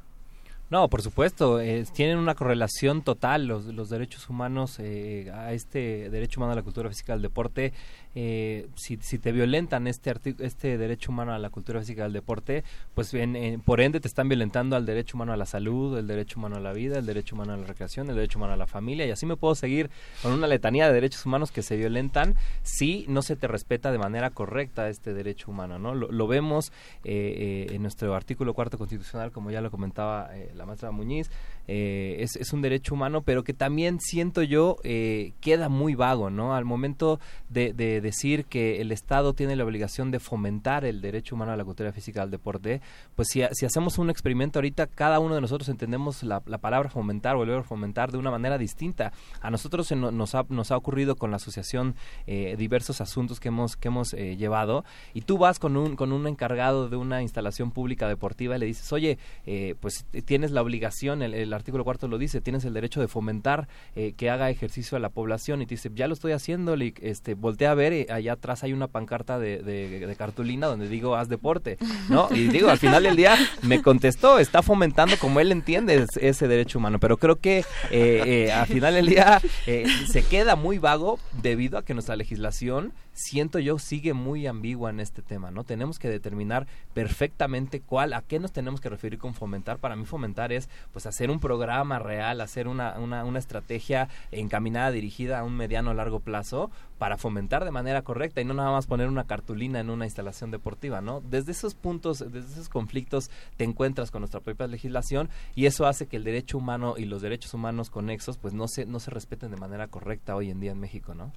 No, 0.71 0.89
por 0.89 1.03
supuesto, 1.03 1.61
eh, 1.61 1.85
tienen 1.93 2.17
una 2.17 2.37
correlación 2.37 3.03
total 3.03 3.47
los, 3.47 3.65
los 3.65 3.91
derechos 3.91 4.31
humanos 4.31 4.77
eh, 4.79 5.29
a 5.35 5.53
este 5.53 6.09
derecho 6.11 6.39
humano 6.39 6.53
a 6.53 6.55
la 6.55 6.63
cultura 6.63 6.89
física 6.89 7.13
del 7.13 7.23
deporte. 7.23 7.73
Eh, 8.15 8.69
si, 8.77 8.97
si, 9.03 9.19
te 9.19 9.31
violentan 9.31 9.87
este 9.87 10.13
este 10.39 10.79
derecho 10.79 11.13
humano 11.13 11.33
a 11.33 11.39
la 11.39 11.51
cultura 11.51 11.81
física 11.81 12.05
del 12.05 12.13
deporte, 12.13 12.63
pues 12.95 13.13
en, 13.15 13.61
por 13.63 13.81
ende 13.81 13.99
te 13.99 14.07
están 14.07 14.29
violentando 14.29 14.77
al 14.77 14.87
derecho 14.87 15.17
humano 15.17 15.33
a 15.33 15.37
la 15.37 15.47
salud, 15.47 15.99
el 15.99 16.07
derecho 16.07 16.39
humano 16.39 16.57
a 16.57 16.61
la 16.61 16.73
vida, 16.73 16.99
el 16.99 17.07
derecho 17.07 17.35
humano 17.35 17.53
a 17.53 17.57
la 17.57 17.67
recreación, 17.67 18.09
el 18.09 18.17
derecho 18.17 18.39
humano 18.39 18.55
a 18.55 18.57
la 18.57 18.67
familia 18.67 19.07
y 19.07 19.11
así 19.11 19.27
me 19.27 19.37
puedo 19.37 19.57
seguir 19.57 19.91
con 20.23 20.33
una 20.33 20.47
letanía 20.47 20.87
de 20.87 20.93
derechos 20.93 21.25
humanos 21.27 21.51
que 21.53 21.63
se 21.63 21.77
violentan 21.77 22.35
si 22.63 23.07
no 23.09 23.23
se 23.23 23.35
te 23.37 23.47
respeta 23.49 23.93
de 23.93 23.99
manera 23.99 24.31
correcta 24.31 24.89
este 24.89 25.15
derecho 25.15 25.51
humano, 25.51 25.79
¿no? 25.79 25.95
Lo, 25.95 26.11
lo 26.11 26.27
vemos 26.27 26.73
en 27.05 27.83
nuestro 27.83 28.15
artículo 28.15 28.55
cuarto 28.55 28.77
constitucional, 28.79 29.31
como 29.31 29.51
ya 29.53 29.61
lo 29.61 29.71
comentaba 29.71 30.31
la 30.60 30.60
maestra 30.67 30.91
Muñiz, 30.91 31.31
eh, 31.67 32.17
es, 32.19 32.53
un 32.53 32.63
derecho 32.63 32.95
humano, 32.95 33.23
pero 33.23 33.45
que 33.45 33.55
también 33.55 34.01
siento 34.01 34.43
yo 34.43 34.77
eh, 34.83 35.33
queda 35.41 35.69
muy 35.69 35.95
vago, 35.95 36.31
¿no? 36.31 36.55
Al 36.55 36.65
momento 36.65 37.21
de, 37.49 37.73
de, 37.73 38.01
decir 38.01 38.45
que 38.47 38.81
el 38.81 38.91
Estado 38.91 39.35
tiene 39.35 39.55
la 39.57 39.65
obligación 39.65 40.11
de 40.11 40.19
fomentar 40.19 40.85
el 40.85 41.01
derecho 41.01 41.37
humano 41.37 41.53
a 41.53 41.57
la 41.57 41.65
cultura 41.65 41.93
física 41.93 42.23
al 42.23 42.31
deporte, 42.31 42.81
pues 43.15 43.29
si, 43.29 43.43
hacemos 43.43 43.99
un 43.99 44.11
experimento 44.11 44.59
ahorita, 44.59 44.87
cada 44.87 45.21
uno 45.21 45.35
de 45.35 45.41
nosotros 45.41 45.69
entendemos 45.69 46.23
la, 46.23 46.43
la 46.47 46.59
palabra 46.59 46.91
fomentar 46.91 47.37
o 47.37 47.43
el 47.43 47.51
verbo 47.51 47.65
fomentar 47.65 48.11
de 48.11 48.19
una 48.19 48.31
manera 48.31 48.59
distinta. 48.59 49.13
A 49.41 49.51
nosotros 49.51 49.91
nos, 49.93 50.35
ha, 50.35 50.45
nos 50.49 50.71
ha 50.71 50.77
ocurrido 50.77 51.17
con 51.17 51.31
la 51.31 51.37
asociación 51.37 51.95
eh, 52.27 52.57
diversos 52.59 53.01
asuntos 53.01 53.41
que 53.41 53.49
hemos, 53.49 53.77
que 53.77 53.89
hemos 53.89 54.13
eh, 54.15 54.37
llevado 54.37 54.85
y 55.15 55.23
tú 55.23 55.39
vas 55.39 55.59
con 55.59 55.77
un, 55.77 55.97
con 55.97 56.13
un 56.13 56.27
encargado 56.27 56.89
de 56.89 56.97
una 56.97 57.23
instalación 57.23 57.71
pública 57.71 58.09
deportiva 58.09 58.57
y 58.57 58.59
le 58.59 58.67
dices, 58.67 58.93
oye, 58.93 59.19
eh, 59.47 59.75
pues 59.81 60.05
tienes 60.25 60.50
la 60.51 60.63
obligación, 60.63 61.23
el, 61.23 61.35
el 61.35 61.53
artículo 61.53 61.85
cuarto 61.85 62.09
lo 62.09 62.19
dice, 62.19 62.41
tienes 62.41 62.65
el 62.65 62.75
derecho 62.75 63.01
de 63.01 63.09
fomentar 63.09 63.69
eh, 63.95 64.15
que 64.17 64.31
haga 64.31 64.51
ejercicio 64.51 64.97
a 64.97 65.01
la 65.01 65.09
población 65.09 65.63
y 65.63 65.67
te 65.67 65.75
dice, 65.75 65.91
ya 65.95 66.07
lo 66.07 66.15
estoy 66.15 66.33
haciendo, 66.33 66.77
le, 66.77 66.95
este, 67.01 67.35
voltea 67.35 67.73
a 67.73 67.75
ver, 67.75 67.93
y 67.93 68.11
allá 68.11 68.35
atrás 68.35 68.63
hay 68.65 68.73
una 68.73 68.89
pancarta 68.89 69.39
de, 69.39 69.59
de, 69.59 70.07
de, 70.07 70.17
cartulina 70.17 70.67
donde 70.67 70.89
digo, 70.89 71.17
haz 71.17 71.29
deporte, 71.29 71.79
¿no? 72.09 72.29
Y 72.41 72.49
digo, 72.49 72.71
al 72.71 72.79
final 72.79 73.03
del 73.03 73.17
día 73.17 73.37
me 73.63 73.83
contestó, 73.83 74.39
está 74.39 74.63
fomentando 74.63 75.17
como 75.19 75.41
él 75.41 75.53
entiende 75.53 76.07
ese 76.21 76.49
derecho 76.49 76.79
humano, 76.79 76.99
pero 76.99 77.17
creo 77.17 77.37
que 77.37 77.59
eh, 77.59 77.65
eh, 77.91 78.53
al 78.53 78.67
final 78.67 78.95
del 78.95 79.07
día 79.07 79.41
eh, 79.67 79.87
se 80.09 80.23
queda 80.23 80.57
muy 80.57 80.79
vago 80.79 81.19
debido 81.43 81.79
a 81.79 81.85
que 81.85 81.95
nuestra 81.95 82.17
legislación 82.17 82.93
siento 83.21 83.59
yo 83.59 83.79
sigue 83.79 84.15
muy 84.15 84.47
ambigua 84.47 84.91
en 84.91 85.01
este 85.01 85.23
tema, 85.23 85.51
¿no? 85.51 85.65
Tenemos 85.65 85.99
que 85.99 86.09
determinar 86.09 86.67
perfectamente 86.95 87.81
cuál, 87.81 88.13
a 88.13 88.23
qué 88.23 88.39
nos 88.39 88.53
tenemos 88.53 88.81
que 88.81 88.89
referir 88.89 89.19
con 89.19 89.35
fomentar. 89.35 89.79
Para 89.79 89.97
mí 89.97 90.07
fomentar 90.07 90.53
es 90.53 90.69
pues 90.93 91.07
hacer 91.07 91.31
un 91.31 91.39
programa 91.39 91.99
real, 91.99 92.41
hacer 92.41 92.67
una, 92.67 92.99
una, 92.99 93.25
una 93.25 93.39
estrategia 93.39 94.09
encaminada, 94.31 94.91
dirigida 94.91 95.39
a 95.39 95.45
un 95.45 95.57
mediano 95.57 95.91
o 95.91 95.95
largo 95.95 96.21
plazo 96.21 96.71
para 96.99 97.17
fomentar 97.17 97.65
de 97.65 97.71
manera 97.71 98.03
correcta 98.03 98.41
y 98.41 98.45
no 98.45 98.55
nada 98.55 98.73
más 98.73 98.87
poner 98.87 99.09
una 99.09 99.25
cartulina 99.25 99.81
en 99.81 99.91
una 99.91 100.05
instalación 100.05 100.51
deportiva, 100.51 101.01
¿no? 101.01 101.21
Desde 101.23 101.53
esos 101.53 101.75
puntos, 101.75 102.19
desde 102.19 102.53
esos 102.53 102.69
conflictos 102.69 103.31
te 103.57 103.65
encuentras 103.65 104.11
con 104.11 104.21
nuestra 104.21 104.41
propia 104.41 104.67
legislación 104.67 105.31
y 105.55 105.67
eso 105.67 105.87
hace 105.87 106.07
que 106.07 106.17
el 106.17 106.25
derecho 106.25 106.59
humano 106.59 106.95
y 106.97 107.05
los 107.05 107.23
derechos 107.23 107.55
humanos 107.55 107.91
conexos 107.91 108.37
pues 108.39 108.55
no 108.55 108.69
se, 108.69 108.87
no 108.87 109.01
se 109.01 109.11
respeten 109.11 109.51
de 109.51 109.57
manera 109.57 109.89
correcta 109.89 110.37
hoy 110.37 110.51
en 110.51 110.61
día 110.61 110.73
en 110.73 110.81
México, 110.81 111.15
¿no? 111.15 111.33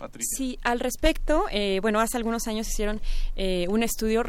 Patricia. 0.00 0.36
Sí, 0.36 0.58
al 0.62 0.80
respecto, 0.80 1.44
eh, 1.50 1.78
bueno, 1.82 2.00
hace 2.00 2.16
algunos 2.16 2.48
años 2.48 2.66
hicieron 2.66 3.00
eh, 3.36 3.66
un 3.68 3.82
estudio 3.82 4.24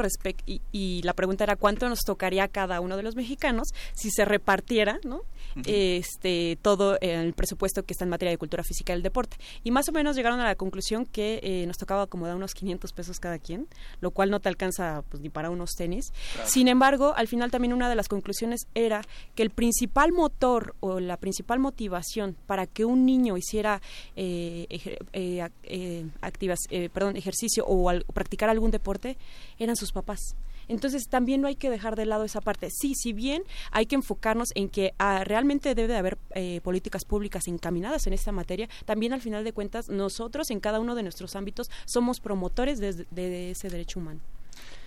y, 0.46 0.60
y, 0.70 1.02
la 1.02 1.14
pregunta 1.14 1.44
era 1.44 1.56
cuánto 1.56 1.88
nos 1.88 2.00
tocaría 2.00 2.44
a 2.44 2.48
cada 2.48 2.80
uno 2.80 2.98
de 2.98 3.02
los 3.02 3.16
mexicanos 3.16 3.68
si 3.94 4.10
se 4.10 4.26
repartiera, 4.26 5.00
¿no? 5.02 5.22
Uh 5.56 5.60
-huh. 5.60 5.64
Este 5.66 6.58
todo 6.62 6.98
el 7.00 7.32
presupuesto 7.32 7.84
que 7.84 7.92
está 7.92 8.04
en 8.04 8.10
materia 8.10 8.30
de 8.30 8.38
cultura 8.38 8.62
física 8.62 8.92
y 8.92 8.96
el 8.96 9.02
deporte. 9.02 9.36
Y 9.64 9.70
más 9.70 9.88
o 9.88 9.92
menos 9.92 10.14
llegaron 10.14 10.40
a 10.40 10.44
la 10.44 10.54
conclusión 10.54 11.06
que 11.06 11.40
eh, 11.42 11.66
nos 11.66 11.78
tocaba 11.78 12.02
acomodar 12.02 12.36
unos 12.36 12.54
500 12.54 12.92
pesos 12.92 13.18
cada 13.18 13.38
quien, 13.38 13.66
lo 14.00 14.10
cual 14.10 14.30
no 14.30 14.40
te 14.40 14.48
alcanza 14.48 15.02
pues, 15.08 15.22
ni 15.22 15.30
para 15.30 15.50
unos 15.50 15.70
tenis. 15.72 16.12
Claro. 16.34 16.48
Sin 16.48 16.68
embargo, 16.68 17.14
al 17.16 17.28
final 17.28 17.50
también 17.50 17.72
una 17.72 17.88
de 17.88 17.96
las 17.96 18.08
conclusiones 18.08 18.66
era 18.74 19.02
que 19.34 19.42
el 19.42 19.50
principal 19.50 20.12
motor 20.12 20.74
o 20.80 21.00
la 21.00 21.16
principal 21.16 21.58
motivación 21.58 22.36
para 22.46 22.66
que 22.66 22.84
un 22.84 23.04
niño 23.06 23.36
hiciera 23.36 23.80
eh, 24.16 24.66
eh, 25.12 25.48
eh, 25.64 26.06
activas, 26.20 26.60
eh, 26.70 26.88
perdón, 26.88 27.16
ejercicio 27.16 27.64
o, 27.66 27.88
al, 27.88 28.04
o 28.06 28.12
practicar 28.12 28.48
algún 28.48 28.70
deporte 28.70 29.16
eran 29.58 29.76
sus 29.76 29.92
papás. 29.92 30.36
Entonces 30.68 31.08
también 31.08 31.40
no 31.40 31.48
hay 31.48 31.56
que 31.56 31.70
dejar 31.70 31.96
de 31.96 32.06
lado 32.06 32.24
esa 32.24 32.40
parte. 32.40 32.70
Sí, 32.70 32.94
si 32.94 33.12
bien 33.12 33.42
hay 33.70 33.86
que 33.86 33.94
enfocarnos 33.94 34.50
en 34.54 34.68
que 34.68 34.94
ah, 34.98 35.24
realmente 35.24 35.74
debe 35.74 35.92
de 35.92 35.98
haber 35.98 36.18
eh, 36.34 36.60
políticas 36.62 37.04
públicas 37.04 37.46
encaminadas 37.48 38.06
en 38.06 38.12
esta 38.12 38.32
materia, 38.32 38.68
también 38.84 39.12
al 39.12 39.20
final 39.20 39.44
de 39.44 39.52
cuentas 39.52 39.88
nosotros 39.88 40.50
en 40.50 40.60
cada 40.60 40.80
uno 40.80 40.94
de 40.94 41.02
nuestros 41.02 41.36
ámbitos 41.36 41.70
somos 41.84 42.20
promotores 42.20 42.78
de, 42.78 42.92
de, 42.92 43.04
de 43.10 43.50
ese 43.50 43.68
derecho 43.68 44.00
humano. 44.00 44.20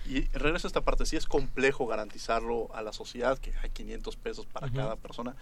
Y 0.08 0.22
regreso 0.28 0.68
a 0.68 0.70
esta 0.70 0.82
parte, 0.82 1.04
sí 1.04 1.16
es 1.16 1.26
complejo 1.26 1.86
garantizarlo 1.86 2.68
a 2.74 2.82
la 2.82 2.92
sociedad, 2.92 3.38
que 3.38 3.52
hay 3.62 3.70
500 3.70 4.16
pesos 4.16 4.46
para 4.46 4.68
uh 4.68 4.70
-huh. 4.70 4.76
cada 4.76 4.96
persona, 4.96 5.34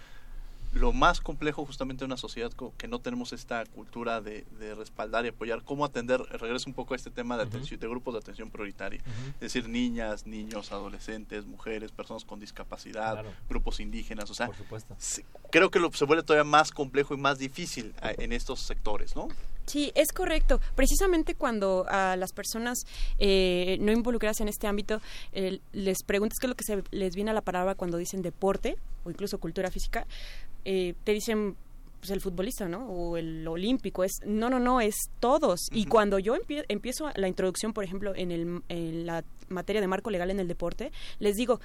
lo 0.75 0.93
más 0.93 1.21
complejo 1.21 1.65
justamente 1.65 2.05
en 2.05 2.11
una 2.11 2.17
sociedad 2.17 2.53
que 2.77 2.89
no 2.89 3.01
tenemos 3.01 3.33
esta 3.33 3.65
cultura 3.65 4.21
de, 4.21 4.45
de, 4.59 4.75
respaldar 4.75 5.25
y 5.25 5.29
apoyar, 5.29 5.63
cómo 5.63 5.85
atender, 5.85 6.21
regreso 6.21 6.69
un 6.69 6.75
poco 6.75 6.95
a 6.95 6.97
este 6.97 7.11
tema 7.11 7.37
de, 7.37 7.45
atención, 7.45 7.77
uh 7.77 7.79
-huh. 7.79 7.83
de 7.83 7.89
grupos 7.89 8.15
de 8.15 8.19
atención 8.21 8.51
prioritaria, 8.51 9.01
uh 9.01 9.09
-huh. 9.09 9.35
es 9.35 9.41
decir, 9.41 9.69
niñas, 9.69 10.27
niños, 10.27 10.73
adolescentes, 10.73 11.47
mujeres, 11.47 11.93
personas 11.93 12.25
con 12.25 12.41
discapacidad, 12.41 13.13
claro. 13.13 13.33
grupos 13.49 13.81
indígenas, 13.81 14.31
o 14.31 14.35
sea, 14.35 14.51
se, 14.99 15.25
creo 15.51 15.71
que 15.71 15.79
lo, 15.79 15.93
se 15.93 16.05
vuelve 16.05 16.23
todavía 16.23 16.45
más 16.45 16.73
complejo 16.73 17.15
y 17.15 17.19
más 17.19 17.39
difícil 17.39 17.95
a, 18.03 18.11
en 18.11 18.33
estos 18.33 18.61
sectores, 18.61 19.15
¿no? 19.15 19.29
Sí, 19.67 19.93
es 19.95 20.13
correcto. 20.13 20.61
Precisamente 20.75 21.35
cuando 21.35 21.87
a 21.89 22.17
las 22.17 22.33
personas 22.33 22.87
eh, 23.19 23.79
no 23.81 23.93
involucradas 23.93 24.41
en 24.41 24.49
este 24.49 24.67
ámbito 24.67 25.01
eh, 25.33 25.61
les 25.73 26.03
preguntas 26.03 26.39
qué 26.39 26.47
es 26.47 26.49
lo 26.49 26.55
que 26.55 26.65
se 26.65 26.83
les 26.91 27.15
viene 27.15 27.31
a 27.31 27.35
la 27.35 27.41
palabra 27.41 27.75
cuando 27.75 27.97
dicen 27.97 28.21
deporte 28.21 28.77
o 29.05 29.11
incluso 29.11 29.39
cultura 29.39 29.71
física, 29.71 30.07
eh, 30.65 30.95
te 31.05 31.13
dicen 31.13 31.57
pues 32.01 32.11
el 32.11 32.21
futbolista, 32.21 32.69
¿no? 32.69 32.87
O 32.87 33.17
el 33.17 33.49
olímpico, 33.49 34.05
es 34.05 34.21
no, 34.27 34.51
no, 34.51 34.61
no, 34.61 34.83
es 34.83 34.95
todos. 35.21 35.69
Uh 35.71 35.75
-huh. 35.75 35.79
Y 35.79 35.87
cuando 35.87 36.19
yo 36.19 36.35
empie 36.37 36.65
empiezo 36.69 37.11
la 37.15 37.29
introducción, 37.29 37.73
por 37.73 37.83
ejemplo, 37.83 38.13
en, 38.15 38.31
el, 38.31 38.63
en 38.69 39.07
la 39.07 39.25
materia 39.49 39.81
de 39.81 39.87
marco 39.89 40.11
legal 40.11 40.31
en 40.31 40.39
el 40.39 40.47
deporte, 40.47 40.93
les 41.19 41.37
digo, 41.37 41.61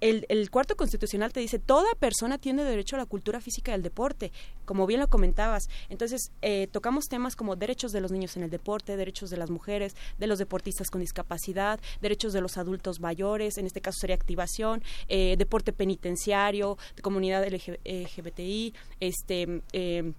el, 0.00 0.50
cuarto 0.50 0.76
constitucional 0.76 1.32
te 1.32 1.40
dice 1.40 1.58
toda 1.58 1.94
persona 1.94 2.38
tiene 2.38 2.64
derecho 2.64 2.96
a 2.96 2.98
la 2.98 3.06
cultura 3.06 3.40
física 3.40 3.70
y 3.70 3.74
al 3.74 3.82
deporte, 3.82 4.32
como 4.64 4.86
bien 4.86 5.00
lo 5.00 5.08
comentabas. 5.08 5.68
Entonces, 5.88 6.30
eh, 6.42 6.68
tocamos 6.70 7.06
temas 7.06 7.36
como 7.36 7.56
derechos 7.56 7.92
de 7.92 8.00
los 8.00 8.12
niños 8.12 8.36
en 8.36 8.42
el 8.42 8.50
deporte, 8.50 8.96
derechos 8.96 9.30
de 9.30 9.36
las 9.36 9.50
mujeres, 9.50 9.96
de 10.18 10.26
los 10.26 10.38
deportistas 10.38 10.90
con 10.90 11.00
discapacidad, 11.00 11.80
derechos 12.00 12.32
de 12.32 12.40
los 12.40 12.56
adultos 12.56 13.00
mayores, 13.00 13.58
en 13.58 13.66
este 13.66 13.80
caso 13.80 13.98
sería 14.00 14.16
activación, 14.16 14.82
eh, 15.08 15.36
deporte 15.38 15.72
penitenciario, 15.72 16.78
de 16.94 17.02
comunidad 17.02 17.46
LGBTI, 17.46 18.74
este... 19.00 19.62
Eh, 19.72 20.12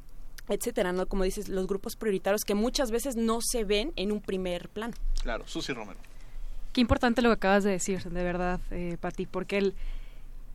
etcétera, 0.50 0.94
¿no? 0.94 1.08
Como 1.08 1.26
dices, 1.26 1.50
los 1.50 1.68
grupos 1.68 1.98
prioritarios 1.98 2.46
que 2.46 2.56
muchas 2.56 2.90
veces 2.90 3.18
no 3.18 3.40
se 3.42 3.66
ven 3.66 3.92
en 3.98 4.14
un 4.14 4.22
primer 4.22 4.70
plano. 4.70 4.94
Claro, 5.22 5.46
Susi 5.46 5.74
Romero. 5.74 6.00
Qué 6.78 6.82
importante 6.82 7.24
lo 7.24 7.30
que 7.30 7.34
acabas 7.34 7.64
de 7.64 7.72
decir, 7.72 8.04
de 8.04 8.24
verdad, 8.24 8.60
eh, 8.70 8.98
Pati, 9.02 9.26
porque 9.26 9.58
el, 9.58 9.74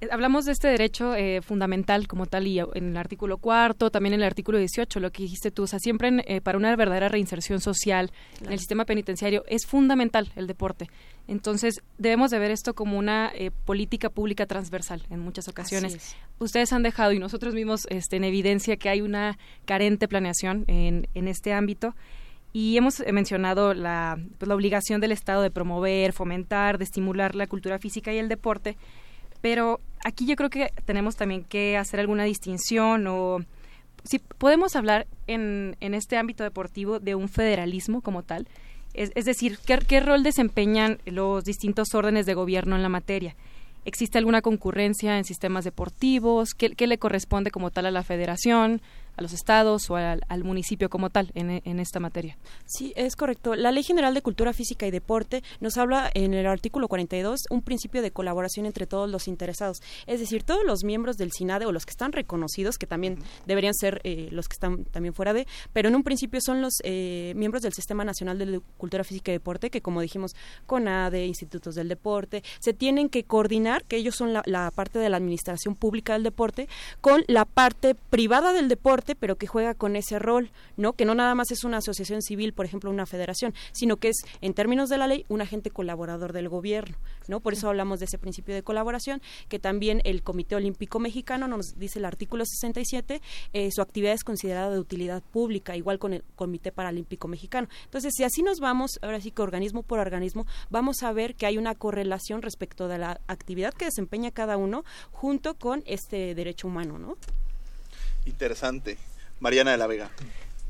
eh, 0.00 0.06
hablamos 0.12 0.44
de 0.44 0.52
este 0.52 0.68
derecho 0.68 1.16
eh, 1.16 1.42
fundamental 1.42 2.06
como 2.06 2.26
tal 2.26 2.46
y 2.46 2.60
en 2.60 2.90
el 2.90 2.96
artículo 2.96 3.38
cuarto, 3.38 3.90
también 3.90 4.12
en 4.12 4.20
el 4.20 4.26
artículo 4.26 4.56
18, 4.56 5.00
lo 5.00 5.10
que 5.10 5.24
dijiste 5.24 5.50
tú, 5.50 5.64
o 5.64 5.66
sea, 5.66 5.80
siempre 5.80 6.06
en, 6.06 6.22
eh, 6.28 6.40
para 6.40 6.58
una 6.58 6.76
verdadera 6.76 7.08
reinserción 7.08 7.60
social 7.60 8.12
claro. 8.34 8.46
en 8.46 8.52
el 8.52 8.58
sistema 8.60 8.84
penitenciario 8.84 9.42
es 9.48 9.66
fundamental 9.66 10.30
el 10.36 10.46
deporte. 10.46 10.88
Entonces, 11.26 11.82
debemos 11.98 12.30
de 12.30 12.38
ver 12.38 12.52
esto 12.52 12.72
como 12.72 13.00
una 13.00 13.32
eh, 13.34 13.50
política 13.50 14.08
pública 14.08 14.46
transversal 14.46 15.02
en 15.10 15.18
muchas 15.18 15.48
ocasiones. 15.48 16.14
Ustedes 16.38 16.72
han 16.72 16.84
dejado 16.84 17.10
y 17.10 17.18
nosotros 17.18 17.52
mismos 17.52 17.88
este, 17.90 18.14
en 18.14 18.22
evidencia 18.22 18.76
que 18.76 18.90
hay 18.90 19.00
una 19.00 19.38
carente 19.64 20.06
planeación 20.06 20.66
en, 20.68 21.08
en 21.14 21.26
este 21.26 21.52
ámbito 21.52 21.96
y 22.52 22.76
hemos 22.76 23.00
eh, 23.00 23.12
mencionado 23.12 23.74
la, 23.74 24.18
pues, 24.38 24.48
la 24.48 24.54
obligación 24.54 25.00
del 25.00 25.12
Estado 25.12 25.42
de 25.42 25.50
promover, 25.50 26.12
fomentar, 26.12 26.78
de 26.78 26.84
estimular 26.84 27.34
la 27.34 27.46
cultura 27.46 27.78
física 27.78 28.12
y 28.12 28.18
el 28.18 28.28
deporte, 28.28 28.76
pero 29.40 29.80
aquí 30.04 30.26
yo 30.26 30.36
creo 30.36 30.50
que 30.50 30.70
tenemos 30.84 31.16
también 31.16 31.44
que 31.44 31.76
hacer 31.76 32.00
alguna 32.00 32.24
distinción 32.24 33.06
o 33.06 33.38
si 34.04 34.18
podemos 34.18 34.74
hablar 34.76 35.06
en, 35.26 35.76
en 35.80 35.94
este 35.94 36.16
ámbito 36.16 36.44
deportivo 36.44 36.98
de 36.98 37.14
un 37.14 37.28
federalismo 37.28 38.00
como 38.00 38.22
tal, 38.22 38.48
es, 38.94 39.12
es 39.14 39.24
decir, 39.24 39.58
¿qué, 39.64 39.78
¿qué 39.78 40.00
rol 40.00 40.22
desempeñan 40.22 40.98
los 41.06 41.44
distintos 41.44 41.94
órdenes 41.94 42.26
de 42.26 42.34
gobierno 42.34 42.76
en 42.76 42.82
la 42.82 42.88
materia? 42.88 43.36
¿Existe 43.84 44.18
alguna 44.18 44.42
concurrencia 44.42 45.18
en 45.18 45.24
sistemas 45.24 45.64
deportivos? 45.64 46.50
¿Qué, 46.54 46.70
¿Qué, 46.70 46.86
le 46.86 46.98
corresponde 46.98 47.50
como 47.50 47.70
tal 47.70 47.86
a 47.86 47.90
la 47.90 48.04
federación? 48.04 48.80
A 49.16 49.22
los 49.22 49.32
estados 49.32 49.90
o 49.90 49.96
al, 49.96 50.22
municipio 50.44 50.90
como 50.90 51.10
tal 51.10 51.30
en, 51.34 51.62
en, 51.64 51.78
esta 51.78 52.00
materia. 52.00 52.36
Sí, 52.66 52.92
es 52.96 53.16
correcto. 53.16 53.54
La 53.54 53.70
Ley 53.70 53.82
General 53.82 54.14
de 54.14 54.22
Cultura 54.22 54.52
Física 54.52 54.86
y 54.86 54.90
Deporte 54.90 55.42
nos 55.60 55.76
habla 55.76 56.10
en 56.14 56.34
el 56.34 56.46
artículo 56.46 56.88
42 56.88 57.42
un 57.50 57.62
principio 57.62 58.02
de 58.02 58.10
colaboración 58.10 58.66
entre 58.66 58.86
todos 58.86 59.08
los 59.08 59.28
interesados. 59.28 59.82
Es 60.06 60.20
decir, 60.20 60.42
todos 60.42 60.64
los 60.64 60.84
miembros 60.84 61.16
del 61.16 61.32
SINADE 61.32 61.66
o 61.66 61.72
los 61.72 61.86
que 61.86 61.90
están 61.90 62.12
reconocidos, 62.12 62.78
que 62.78 62.86
también 62.86 63.18
deberían 63.46 63.74
ser 63.74 64.00
eh, 64.04 64.28
los 64.30 64.48
que 64.48 64.54
están 64.54 64.84
también 64.84 65.14
fuera 65.14 65.32
de, 65.32 65.46
pero 65.72 65.88
en 65.88 65.94
un 65.94 66.02
principio 66.02 66.40
son 66.40 66.60
los 66.60 66.74
eh, 66.82 67.32
miembros 67.36 67.62
del 67.62 67.72
Sistema 67.72 68.04
Nacional 68.04 68.38
de 68.38 68.60
Cultura 68.76 69.04
Física 69.04 69.30
y 69.30 69.34
Deporte, 69.34 69.70
que 69.70 69.80
como 69.80 70.00
dijimos, 70.00 70.32
CONADE, 70.66 71.26
institutos 71.26 71.74
del 71.74 71.88
deporte, 71.88 72.42
se 72.60 72.72
tienen 72.72 73.08
que 73.08 73.24
coordinar, 73.24 73.84
que 73.84 73.96
ellos 73.96 74.16
son 74.16 74.32
la, 74.32 74.42
la 74.46 74.70
parte 74.70 74.98
de 74.98 75.08
la 75.08 75.16
administración 75.16 75.74
pública 75.74 76.14
del 76.14 76.22
deporte, 76.22 76.68
con 77.00 77.24
la 77.26 77.44
parte 77.44 77.94
privada 77.94 78.52
del 78.52 78.68
deporte, 78.68 79.11
pero 79.14 79.36
que 79.36 79.46
juega 79.46 79.74
con 79.74 79.96
ese 79.96 80.18
rol, 80.18 80.50
¿no? 80.76 80.94
Que 80.94 81.04
no 81.04 81.14
nada 81.14 81.34
más 81.34 81.50
es 81.50 81.64
una 81.64 81.78
asociación 81.78 82.22
civil, 82.22 82.52
por 82.52 82.66
ejemplo, 82.66 82.90
una 82.90 83.06
federación, 83.06 83.54
sino 83.72 83.96
que 83.96 84.08
es, 84.08 84.16
en 84.40 84.54
términos 84.54 84.88
de 84.88 84.98
la 84.98 85.06
ley, 85.06 85.24
un 85.28 85.40
agente 85.40 85.70
colaborador 85.70 86.32
del 86.32 86.48
gobierno, 86.48 86.96
¿no? 87.28 87.40
Por 87.40 87.52
eso 87.52 87.68
hablamos 87.68 87.98
de 87.98 88.06
ese 88.06 88.18
principio 88.18 88.54
de 88.54 88.62
colaboración, 88.62 89.22
que 89.48 89.58
también 89.58 90.00
el 90.04 90.22
Comité 90.22 90.56
Olímpico 90.56 90.98
Mexicano 90.98 91.48
nos 91.48 91.78
dice 91.78 91.98
el 91.98 92.04
artículo 92.04 92.44
67, 92.44 93.20
eh, 93.52 93.70
su 93.72 93.82
actividad 93.82 94.14
es 94.14 94.24
considerada 94.24 94.70
de 94.70 94.78
utilidad 94.78 95.22
pública, 95.22 95.76
igual 95.76 95.98
con 95.98 96.12
el 96.14 96.24
Comité 96.36 96.72
Paralímpico 96.72 97.28
Mexicano. 97.28 97.68
Entonces, 97.84 98.12
si 98.16 98.24
así 98.24 98.42
nos 98.42 98.60
vamos, 98.60 98.98
ahora 99.02 99.20
sí 99.20 99.30
que 99.30 99.42
organismo 99.42 99.82
por 99.82 99.98
organismo, 99.98 100.46
vamos 100.70 101.02
a 101.02 101.12
ver 101.12 101.34
que 101.34 101.46
hay 101.46 101.58
una 101.58 101.74
correlación 101.74 102.42
respecto 102.42 102.88
de 102.88 102.98
la 102.98 103.20
actividad 103.26 103.74
que 103.74 103.86
desempeña 103.86 104.30
cada 104.30 104.56
uno 104.56 104.84
junto 105.10 105.54
con 105.54 105.82
este 105.86 106.34
derecho 106.34 106.68
humano, 106.68 106.98
¿no? 106.98 107.16
Interesante. 108.26 108.98
Mariana 109.40 109.72
de 109.72 109.78
la 109.78 109.86
Vega. 109.86 110.10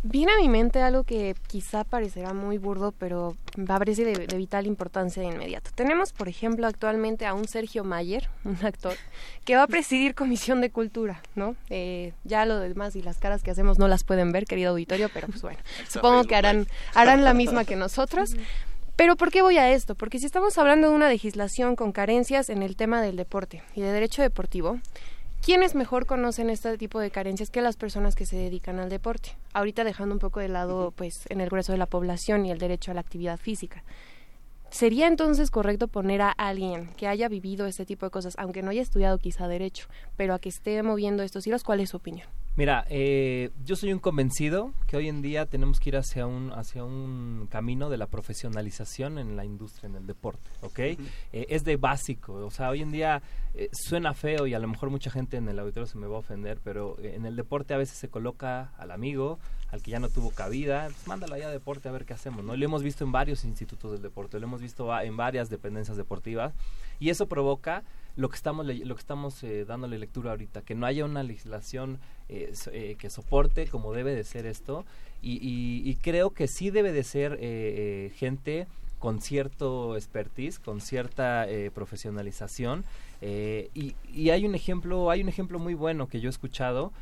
Viene 0.05 0.33
a 0.33 0.37
mi 0.39 0.49
mente 0.49 0.83
algo 0.83 1.05
que 1.05 1.37
quizá 1.47 1.85
parecerá 1.85 2.35
muy 2.35 2.59
burdo, 2.59 2.91
pero 2.91 3.37
va 3.57 3.77
a 3.77 3.79
parecer 3.79 4.27
de, 4.27 4.37
vital 4.37 4.67
importancia 4.67 5.23
de 5.23 5.29
inmediato. 5.29 5.71
Tenemos, 5.77 6.13
por 6.13 6.29
ejemplo, 6.29 6.67
actualmente 6.67 7.25
a 7.25 7.35
un 7.35 7.47
Sergio 7.47 7.85
Mayer, 7.85 8.29
un 8.45 8.59
actor, 8.65 8.97
que 9.45 9.55
va 9.55 9.63
a 9.63 9.67
presidir 9.69 10.17
Comisión 10.17 10.61
de 10.61 10.71
Cultura, 10.71 11.23
¿no? 11.37 11.55
Eh, 11.71 12.15
ya 12.25 12.47
lo 12.47 12.59
demás 12.59 12.97
y 12.97 13.03
las 13.03 13.19
caras 13.19 13.45
que 13.45 13.53
hacemos 13.53 13.79
no 13.79 13.87
las 13.87 14.03
pueden 14.03 14.33
ver, 14.33 14.45
querido 14.47 14.71
auditorio, 14.71 15.09
pero 15.15 15.29
pues 15.29 15.43
bueno, 15.43 15.61
supongo 15.89 16.25
que 16.25 16.35
harán, 16.35 16.67
harán 16.95 17.23
la 17.23 17.33
misma 17.33 17.65
que 17.65 17.77
nosotros. 17.77 18.35
Pero 18.97 19.15
¿por 19.15 19.31
qué 19.31 19.41
voy 19.41 19.59
a 19.59 19.71
esto? 19.71 19.95
Porque 19.95 20.19
si 20.19 20.27
estamos 20.27 20.59
hablando 20.59 20.91
de 20.91 20.97
una 20.97 21.09
legislación 21.09 21.77
con 21.77 21.93
carencias 21.93 22.51
en 22.51 22.63
el 22.63 22.75
tema 22.75 23.03
del 23.03 23.15
deporte 23.15 23.63
y 23.77 23.83
de 23.83 23.93
derecho 23.93 24.21
deportivo, 24.21 24.81
¿Quiénes 25.45 25.75
mejor 25.75 26.07
conocen 26.07 26.51
este 26.51 26.79
tipo 26.79 27.01
de 27.01 27.11
carencias 27.11 27.51
que 27.51 27.63
las 27.63 27.75
personas 27.77 28.15
que 28.15 28.27
se 28.27 28.37
dedican 28.37 28.79
al 28.79 28.89
deporte? 28.89 29.31
Ahorita 29.53 29.83
dejando 29.83 30.15
un 30.15 30.21
poco 30.21 30.39
de 30.39 30.47
lado, 30.47 30.93
pues, 30.93 31.25
en 31.31 31.41
el 31.41 31.49
grueso 31.49 31.73
de 31.73 31.79
la 31.79 31.87
población 31.87 32.47
y 32.47 32.53
el 32.53 32.61
derecho 32.61 32.93
a 32.93 32.95
la 32.95 33.01
actividad 33.01 33.39
física. 33.39 33.83
¿Sería 34.71 35.09
entonces 35.09 35.51
correcto 35.51 35.89
poner 35.89 36.23
a 36.23 36.31
alguien 36.31 36.95
que 36.97 37.09
haya 37.09 37.29
vivido 37.29 37.67
este 37.67 37.85
tipo 37.85 38.07
de 38.07 38.11
cosas, 38.11 38.37
aunque 38.39 38.63
no 38.63 38.71
haya 38.71 38.83
estudiado 38.83 39.19
quizá 39.19 39.49
derecho, 39.49 39.89
pero 40.17 40.33
a 40.33 40.39
que 40.39 40.49
esté 40.49 40.81
moviendo 40.85 41.25
estos 41.25 41.45
hilos? 41.45 41.65
¿Cuál 41.65 41.81
es 41.81 41.91
su 41.91 41.97
opinión? 41.97 42.29
Mira, 42.55 42.85
eh, 42.91 43.51
yo 43.65 43.77
soy 43.77 43.95
un 43.95 43.99
convencido 43.99 44.75
que 44.87 44.99
hoy 44.99 45.09
en 45.09 45.23
día 45.23 45.47
tenemos 45.47 45.81
que 45.81 45.89
ir 45.89 45.97
hacia 45.97 46.27
un 46.27 46.53
hacia 46.53 46.85
un 46.85 47.49
camino 47.51 47.89
de 47.89 47.97
la 47.97 48.09
profesionalización 48.09 49.17
en 49.19 49.37
la 49.37 49.47
industria, 49.47 49.89
en 49.89 49.97
el 49.97 50.07
deporte, 50.07 50.51
¿ok? 50.61 50.79
Eh, 50.79 50.99
es 51.33 51.65
de 51.65 51.79
básico, 51.79 52.35
o 52.35 52.51
sea, 52.51 52.69
hoy 52.69 52.83
en 52.83 52.93
día 52.93 53.23
eh, 53.55 53.71
suena 53.73 54.13
feo 54.13 54.47
y 54.47 54.53
a 54.53 54.59
lo 54.59 54.69
mejor 54.69 54.91
mucha 54.91 55.11
gente 55.11 55.39
en 55.39 55.49
el 55.49 55.59
auditorio 55.59 55.87
se 55.87 55.97
me 55.97 56.07
va 56.07 56.17
a 56.17 56.19
ofender, 56.19 56.61
pero 56.63 56.99
en 57.03 57.25
el 57.25 57.37
deporte 57.37 57.73
a 57.73 57.79
veces 57.79 57.97
se 57.97 58.11
coloca 58.11 58.73
al 58.77 58.91
amigo, 58.91 59.39
al 59.71 59.81
que 59.81 59.91
ya 59.91 59.99
no 59.99 60.11
tuvo 60.11 60.31
cabida, 60.31 60.89
pues 60.89 61.07
mándalo 61.07 61.37
allá 61.37 61.49
a 61.49 61.53
deporte 61.53 61.89
a 61.89 61.93
ver 61.93 62.05
qué 62.05 62.13
hacemos, 62.13 62.45
¿no? 62.45 62.55
Lo 62.55 62.65
hemos 62.67 62.83
visto 62.83 63.03
en 63.03 63.13
varios 63.13 63.47
institutos 63.47 63.93
del 63.93 64.03
deporte, 64.03 64.39
lo 64.39 64.47
hemos 64.47 64.61
visto 64.61 64.95
en 65.01 65.17
varias 65.17 65.49
dependencias 65.49 65.97
deportivas 65.97 66.53
y 67.01 67.09
eso 67.09 67.27
provoca 67.29 67.83
lo 68.17 68.29
que 68.29 68.37
estamos 68.37 68.67
lo 68.67 68.95
que 68.95 69.01
estamos 69.01 69.43
eh, 69.43 69.65
dándole 69.65 69.99
lectura 69.99 70.33
ahorita 70.33 70.63
que 70.63 70.75
no 70.75 70.87
haya 70.87 71.05
una 71.05 71.23
legislación 71.23 71.99
eh, 72.29 72.53
eh, 72.73 72.97
que 72.99 73.11
soporte 73.11 73.67
como 73.69 73.93
debe 73.93 74.15
de 74.15 74.25
ser 74.25 74.47
esto 74.47 74.85
y, 75.25 75.97
creo 76.03 76.31
que 76.31 76.49
sí 76.49 76.71
debe 76.71 76.91
de 76.93 77.05
ser 77.05 77.39
gente 78.15 78.67
con 78.99 79.21
cierto 79.21 79.97
expertise 79.97 80.59
con 80.59 80.81
cierta 80.81 81.47
profesionalización 81.75 82.85
y, 83.21 83.95
y, 84.13 84.31
hay 84.31 84.45
un 84.45 84.57
ejemplo 84.57 85.11
hay 85.11 85.23
un 85.23 85.29
ejemplo 85.29 85.61
muy 85.61 85.75
bueno 85.75 86.09
que 86.09 86.21
yo 86.21 86.29
he 86.29 86.31
escuchado 86.31 86.93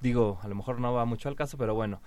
digo 0.00 0.38
a 0.42 0.48
lo 0.48 0.54
mejor 0.54 0.80
no 0.80 0.94
va 0.94 1.04
mucho 1.04 1.28
al 1.28 1.36
caso 1.36 1.58
pero 1.58 1.74
bueno 1.74 2.00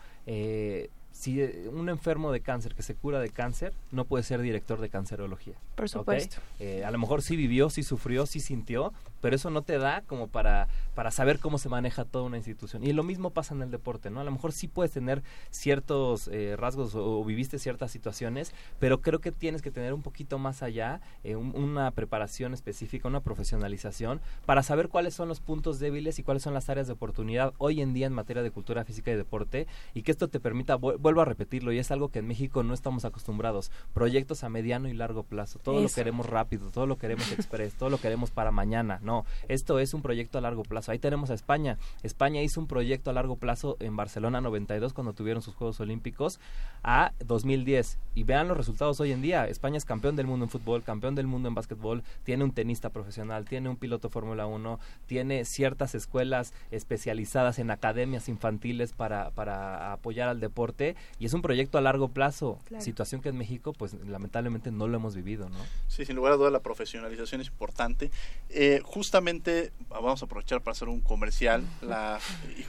si 1.14 1.42
eh, 1.42 1.70
un 1.72 1.88
enfermo 1.88 2.32
de 2.32 2.42
cáncer 2.42 2.76
que 2.76 2.82
se 2.82 2.96
cura 2.96 3.20
de 3.20 3.30
cáncer 3.30 3.72
no 3.92 4.04
puede 4.04 4.24
ser 4.24 4.42
director 4.42 4.82
de 4.82 4.90
cancerología. 4.90 5.54
Por 5.76 5.88
supuesto. 5.88 6.38
Eh, 6.60 6.84
a 6.84 6.92
lo 6.92 6.98
mejor 6.98 7.22
sí 7.22 7.38
vivió, 7.38 7.70
sí 7.70 7.84
sufrió, 7.84 8.26
sí 8.26 8.40
sintió, 8.40 8.92
pero 9.24 9.38
eso 9.38 9.50
no 9.50 9.62
te 9.62 9.78
da 9.78 10.02
como 10.02 10.28
para, 10.28 10.68
para 10.96 11.10
saber 11.10 11.40
cómo 11.40 11.58
se 11.58 11.70
maneja 11.70 12.04
toda 12.04 12.26
una 12.26 12.36
institución. 12.36 12.84
Y 12.84 12.92
lo 12.92 13.04
mismo 13.04 13.30
pasa 13.30 13.56
en 13.56 13.62
el 13.62 13.72
deporte, 13.72 14.10
¿no? 14.10 14.20
A 14.20 14.26
lo 14.26 14.32
mejor 14.32 14.52
sí 14.52 14.68
puedes 14.68 14.92
tener 14.92 15.24
ciertos 15.50 16.28
eh, 16.28 16.58
rasgos 16.58 16.94
o, 16.94 17.24
viviste 17.24 17.58
ciertas 17.58 17.90
situaciones, 17.90 18.54
pero 18.80 19.00
creo 19.00 19.22
que 19.22 19.32
tienes 19.32 19.62
que 19.62 19.72
tener 19.72 19.94
un 19.94 20.02
poquito 20.02 20.40
más 20.40 20.62
allá, 20.62 21.00
una 21.24 21.92
preparación 21.92 22.54
específica, 22.54 23.08
una 23.08 23.22
profesionalización, 23.22 24.20
para 24.46 24.62
saber 24.62 24.90
cuáles 24.90 25.14
son 25.14 25.30
los 25.30 25.40
puntos 25.40 25.80
débiles 25.80 26.20
y 26.20 26.24
cuáles 26.24 26.44
son 26.44 26.54
las 26.54 26.70
áreas 26.70 26.88
de 26.88 26.94
oportunidad 26.94 27.54
hoy 27.60 27.80
en 27.80 27.94
día 27.94 28.08
en 28.08 28.14
materia 28.14 28.44
de 28.44 28.52
cultura 28.52 28.84
física 28.84 29.10
y 29.10 29.16
deporte, 29.16 29.68
y 29.94 30.02
que 30.04 30.12
esto 30.12 30.28
te 30.28 30.42
permita 30.42 30.76
vuelvo 30.76 31.22
a 31.22 31.26
repetirlo 31.26 31.72
y 31.72 31.80
es 31.80 31.92
algo 31.92 32.10
que 32.10 32.20
en 32.20 32.28
México 32.28 32.62
no 32.62 32.74
estamos 32.74 33.06
acostumbrados. 33.06 33.72
Proyectos 33.94 34.44
a 34.44 34.50
mediano 34.50 34.90
y 34.90 34.94
largo 34.94 35.24
plazo. 35.24 35.60
Todo 35.60 35.80
lo 35.82 35.88
queremos 35.88 36.26
rápido, 36.26 36.72
todo 36.72 36.88
lo 36.88 36.98
queremos 36.98 37.32
express, 37.32 37.76
todo 37.76 37.90
lo 37.90 38.00
queremos 38.00 38.30
para 38.30 38.52
mañana. 38.52 39.00
No, 39.02 39.13
esto 39.48 39.80
es 39.80 39.94
un 39.94 40.02
proyecto 40.02 40.38
a 40.38 40.42
largo 40.42 40.64
plazo. 40.64 40.92
Ahí 40.92 41.00
tenemos 41.00 41.30
a 41.30 41.34
España. 41.34 41.78
España 42.04 42.42
hizo 42.42 42.60
un 42.60 42.68
proyecto 42.68 43.10
a 43.10 43.14
largo 43.14 43.36
plazo 43.36 43.78
en 43.80 43.96
Barcelona 43.96 44.42
92 44.42 44.94
cuando 44.94 45.14
tuvieron 45.14 45.42
sus 45.42 45.56
Juegos 45.56 45.80
Olímpicos 45.80 46.40
a 46.84 47.14
2010 47.26 47.98
y 48.16 48.24
vean 48.24 48.48
los 48.48 48.58
resultados 48.58 49.00
hoy 49.00 49.12
en 49.12 49.22
día. 49.22 49.48
España 49.48 49.78
es 49.78 49.86
campeón 49.86 50.16
del 50.16 50.28
mundo 50.28 50.46
en 50.46 50.50
fútbol, 50.50 50.84
campeón 50.84 51.16
del 51.16 51.28
mundo 51.28 51.48
en 51.48 51.56
básquetbol, 51.56 52.04
tiene 52.24 52.44
un 52.44 52.52
tenista 52.52 52.90
profesional, 52.90 53.46
tiene 53.46 53.70
un 53.70 53.78
piloto 53.78 54.10
Fórmula 54.10 54.46
1, 54.46 54.80
tiene 55.06 55.46
ciertas 55.46 55.96
escuelas 55.96 56.54
especializadas 56.72 57.60
en 57.60 57.72
academias 57.72 58.30
infantiles 58.30 58.94
para, 58.94 59.32
para 59.32 59.94
apoyar 59.94 60.30
al 60.30 60.40
deporte 60.40 60.96
y 61.20 61.26
es 61.26 61.34
un 61.34 61.42
proyecto 61.42 61.78
a 61.78 61.82
largo 61.82 62.10
plazo, 62.10 62.60
situación 62.80 63.22
que 63.22 63.30
en 63.30 63.38
México 63.38 63.74
pues 63.74 63.94
lamentablemente 64.06 64.72
no 64.72 64.88
lo 64.88 64.98
hemos 64.98 65.16
vivido, 65.16 65.50
¿no? 65.50 65.58
Sí, 65.88 66.06
sin 66.06 66.16
lugar 66.16 66.34
a 66.34 66.38
dudas 66.38 66.52
la 66.52 66.62
profesionalización 66.62 67.42
es 67.42 67.48
importante. 67.48 68.12
Eh, 68.50 68.82
justamente 69.04 69.74
vamos 69.90 70.22
a 70.22 70.26
aprovechar 70.26 70.62
para 70.62 70.72
hacer 70.72 70.88
un 70.88 71.02
comercial 71.02 71.62
la, 71.82 72.22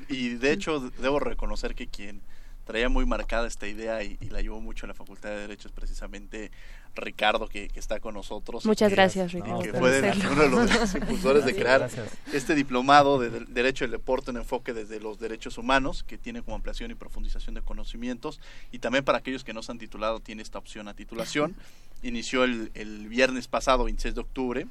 y, 0.08 0.30
de 0.30 0.50
hecho 0.50 0.80
debo 0.98 1.20
reconocer 1.20 1.76
que 1.76 1.86
quien 1.86 2.22
traía 2.64 2.88
muy 2.88 3.06
marcada 3.06 3.46
esta 3.46 3.68
idea 3.68 4.02
y, 4.02 4.18
la 4.30 4.40
llevó 4.42 4.60
mucho 4.60 4.84
en 4.84 4.88
la 4.88 4.94
Facultad 4.94 5.28
de 5.28 5.36
Derecho 5.36 5.68
es 5.68 5.72
precisamente 5.72 6.50
Ricardo 6.96 7.46
que, 7.46 7.70
está 7.76 8.00
con 8.00 8.14
nosotros. 8.14 8.66
Muchas 8.66 8.90
gracias, 8.90 9.32
Ricardo. 9.32 9.60
Que 9.60 9.72
fue 9.74 10.12
uno 10.32 10.42
de 10.42 10.48
los 10.48 10.94
impulsores 10.96 11.44
de 11.44 11.54
crear 11.54 11.88
este 12.32 12.56
diplomado 12.56 13.20
de, 13.20 13.30
Derecho 13.46 13.84
del 13.84 13.92
Deporte 13.92 14.32
en 14.32 14.38
enfoque 14.38 14.72
desde 14.72 14.98
los 14.98 15.20
derechos 15.20 15.56
humanos, 15.56 16.02
que 16.02 16.18
tiene 16.18 16.42
como 16.42 16.56
ampliación 16.56 16.90
y 16.90 16.96
profundización 16.96 17.54
de 17.54 17.62
conocimientos, 17.62 18.40
y 18.72 18.80
también 18.80 19.04
para 19.04 19.18
aquellos 19.18 19.44
que 19.44 19.54
no 19.54 19.62
se 19.62 19.70
han 19.70 19.78
titulado, 19.78 20.18
tiene 20.18 20.42
esta 20.42 20.58
opción 20.58 20.88
a 20.88 20.94
titulación. 20.94 21.54
Inició 22.02 22.42
el, 22.42 22.72
el 22.74 23.06
viernes 23.06 23.46
pasado, 23.46 23.84
26 23.84 24.16
de 24.16 24.20
octubre 24.20 24.66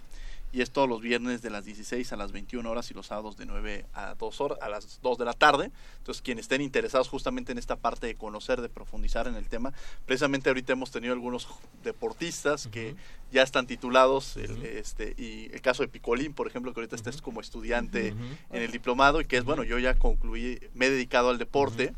y 0.54 0.62
es 0.62 0.72
todos 0.72 0.88
los 0.88 1.02
viernes 1.02 1.42
de 1.42 1.50
las 1.50 1.66
16 1.66 2.14
a 2.14 2.16
las 2.16 2.32
21 2.32 2.70
horas 2.70 2.90
y 2.92 2.94
los 2.94 3.08
sábados 3.08 3.36
de 3.38 3.48
9 3.48 3.88
a 3.94 4.14
2 4.14 4.42
horas, 4.42 4.60
a 4.62 4.70
las 4.70 5.02
2 5.02 5.18
de 5.18 5.26
la 5.26 5.34
tarde. 5.34 5.72
Entonces, 5.98 6.22
quienes 6.22 6.44
estén 6.44 6.62
interesados 6.62 7.10
justamente 7.10 7.52
en 7.52 7.58
esta 7.58 7.76
parte 7.76 8.06
de 8.06 8.16
conocer, 8.16 8.62
de 8.62 8.70
profundizar 8.70 9.28
en 9.28 9.36
el 9.36 9.50
tema, 9.50 9.74
precisamente 10.06 10.50
ahorita 10.50 10.74
hemos 10.74 10.92
tenido 10.92 11.14
algunos 11.14 11.48
deportistas 11.84 12.68
que 12.68 12.96
ya 13.34 13.42
están 13.42 13.68
titulados, 13.68 14.38
este, 14.38 15.16
y 15.18 15.52
el 15.54 15.62
caso 15.62 15.84
de 15.84 15.90
Picolín, 15.90 16.34
por 16.34 16.48
ejemplo, 16.48 16.74
que 16.74 16.80
ahorita 16.80 16.96
está 16.96 17.12
como 17.22 17.42
estudiante 17.42 18.10
en 18.10 18.62
el 18.62 18.72
diplomado 18.72 19.20
y 19.20 19.26
que 19.26 19.38
es, 19.38 19.44
bueno, 19.44 19.64
yo 19.64 19.80
ya 19.80 19.96
concluí, 19.96 20.60
me 20.74 20.86
he 20.86 20.92
dedicado 20.92 21.30
al 21.30 21.38
deporte, 21.38 21.94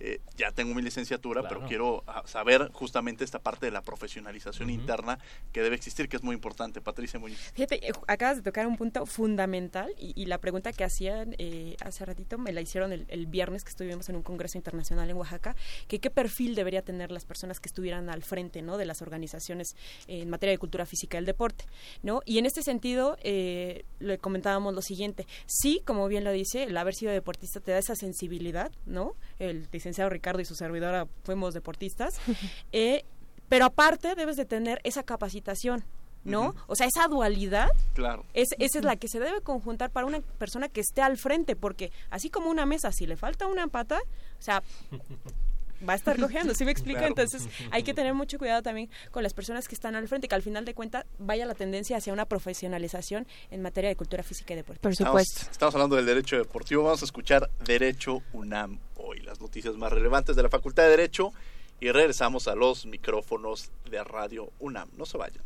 eh, 0.00 0.20
ya 0.36 0.50
tengo 0.50 0.74
mi 0.74 0.82
licenciatura, 0.82 1.48
pero 1.48 1.64
quiero 1.66 2.02
ah, 2.06 2.22
saber 2.26 2.70
justamente 2.72 3.24
esta 3.24 3.38
parte 3.38 3.66
de 3.66 3.72
la 3.72 3.82
profesionalización 3.82 4.70
interna 4.70 5.18
que 5.52 5.62
debe 5.62 5.76
existir, 5.76 6.08
que 6.08 6.16
es 6.16 6.22
muy 6.22 6.34
importante. 6.34 6.80
Patricia 6.80 7.20
Muñoz. 7.20 7.38
Fíjate, 7.54 7.86
eh, 7.86 7.92
acabas 8.08 8.38
de 8.38 8.42
tocar 8.42 8.66
un 8.66 8.76
punto 8.76 9.06
fundamental 9.06 9.94
y, 9.98 10.22
la 10.26 10.38
pregunta 10.38 10.72
que 10.72 10.84
hacían 10.84 11.34
eh, 11.38 11.76
hace 11.84 12.04
ratito 12.04 12.38
me 12.38 12.52
la 12.52 12.60
hicieron 12.60 12.92
el, 12.92 13.26
viernes 13.26 13.64
que 13.64 13.70
estuvimos 13.70 14.08
en 14.08 14.16
un 14.16 14.22
congreso 14.22 14.58
internacional 14.58 15.08
en 15.10 15.16
Oaxaca, 15.16 15.54
que 15.88 16.00
qué 16.00 16.10
perfil 16.10 16.54
debería 16.54 16.82
tener 16.82 17.10
las 17.10 17.24
personas 17.24 17.60
que 17.60 17.68
estuvieran 17.68 18.08
al 18.08 18.22
frente 18.22 18.62
¿no? 18.62 18.78
de 18.78 18.84
las 18.84 19.02
organizaciones 19.02 19.76
en 20.06 20.30
materia 20.30 20.52
de 20.52 20.58
cultura 20.58 20.71
cultura 20.72 20.86
física 20.86 21.18
del 21.18 21.26
deporte, 21.26 21.66
¿no? 22.02 22.22
Y 22.24 22.38
en 22.38 22.46
este 22.46 22.62
sentido, 22.62 23.18
eh, 23.22 23.84
le 24.00 24.16
comentábamos 24.16 24.72
lo 24.72 24.80
siguiente, 24.80 25.26
sí, 25.44 25.82
como 25.84 26.08
bien 26.08 26.24
lo 26.24 26.32
dice, 26.32 26.62
el 26.62 26.76
haber 26.78 26.94
sido 26.94 27.12
deportista 27.12 27.60
te 27.60 27.72
da 27.72 27.78
esa 27.78 27.94
sensibilidad, 27.94 28.72
¿no? 28.86 29.14
El 29.38 29.68
licenciado 29.70 30.08
Ricardo 30.08 30.40
y 30.40 30.46
su 30.46 30.54
servidora 30.54 31.06
fuimos 31.24 31.52
deportistas, 31.52 32.18
eh, 32.72 33.04
pero 33.50 33.66
aparte 33.66 34.14
debes 34.14 34.36
de 34.36 34.46
tener 34.46 34.80
esa 34.82 35.02
capacitación, 35.02 35.84
¿no? 36.24 36.54
O 36.68 36.74
sea, 36.74 36.86
esa 36.86 37.06
dualidad, 37.06 37.68
claro. 37.92 38.24
es, 38.32 38.48
esa 38.58 38.78
es 38.78 38.84
la 38.86 38.96
que 38.96 39.08
se 39.08 39.20
debe 39.20 39.42
conjuntar 39.42 39.90
para 39.90 40.06
una 40.06 40.22
persona 40.38 40.70
que 40.70 40.80
esté 40.80 41.02
al 41.02 41.18
frente, 41.18 41.54
porque 41.54 41.92
así 42.08 42.30
como 42.30 42.48
una 42.48 42.64
mesa, 42.64 42.92
si 42.92 43.06
le 43.06 43.16
falta 43.16 43.46
una 43.46 43.66
pata, 43.66 44.00
o 44.38 44.42
sea, 44.42 44.62
va 45.88 45.94
a 45.94 45.96
estar 45.96 46.16
cojeando, 46.20 46.54
¿sí 46.54 46.64
me 46.64 46.72
explico? 46.72 46.98
Claro. 46.98 47.08
Entonces 47.08 47.48
hay 47.70 47.82
que 47.82 47.94
tener 47.94 48.14
mucho 48.14 48.38
cuidado 48.38 48.62
también 48.62 48.90
con 49.10 49.22
las 49.22 49.34
personas 49.34 49.68
que 49.68 49.74
están 49.74 49.94
al 49.94 50.08
frente, 50.08 50.28
que 50.28 50.34
al 50.34 50.42
final 50.42 50.64
de 50.64 50.74
cuentas 50.74 51.04
vaya 51.18 51.46
la 51.46 51.54
tendencia 51.54 51.96
hacia 51.96 52.12
una 52.12 52.26
profesionalización 52.26 53.26
en 53.50 53.62
materia 53.62 53.88
de 53.88 53.96
cultura 53.96 54.22
física 54.22 54.54
y 54.54 54.56
deporte. 54.56 54.80
Por 54.80 54.92
Estamos, 54.92 55.22
estamos 55.50 55.74
hablando 55.74 55.96
del 55.96 56.06
derecho 56.06 56.36
deportivo. 56.36 56.84
Vamos 56.84 57.02
a 57.02 57.04
escuchar 57.04 57.50
Derecho 57.64 58.22
UNAM 58.32 58.78
hoy, 58.96 59.20
las 59.20 59.40
noticias 59.40 59.76
más 59.76 59.92
relevantes 59.92 60.36
de 60.36 60.42
la 60.42 60.48
Facultad 60.48 60.84
de 60.84 60.90
Derecho. 60.90 61.32
Y 61.80 61.90
regresamos 61.90 62.46
a 62.46 62.54
los 62.54 62.86
micrófonos 62.86 63.72
de 63.90 64.04
Radio 64.04 64.52
UNAM. 64.60 64.88
No 64.96 65.04
se 65.04 65.18
vayan. 65.18 65.42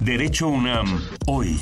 Derecho 0.00 0.48
UNAM, 0.48 1.08
hoy. 1.26 1.60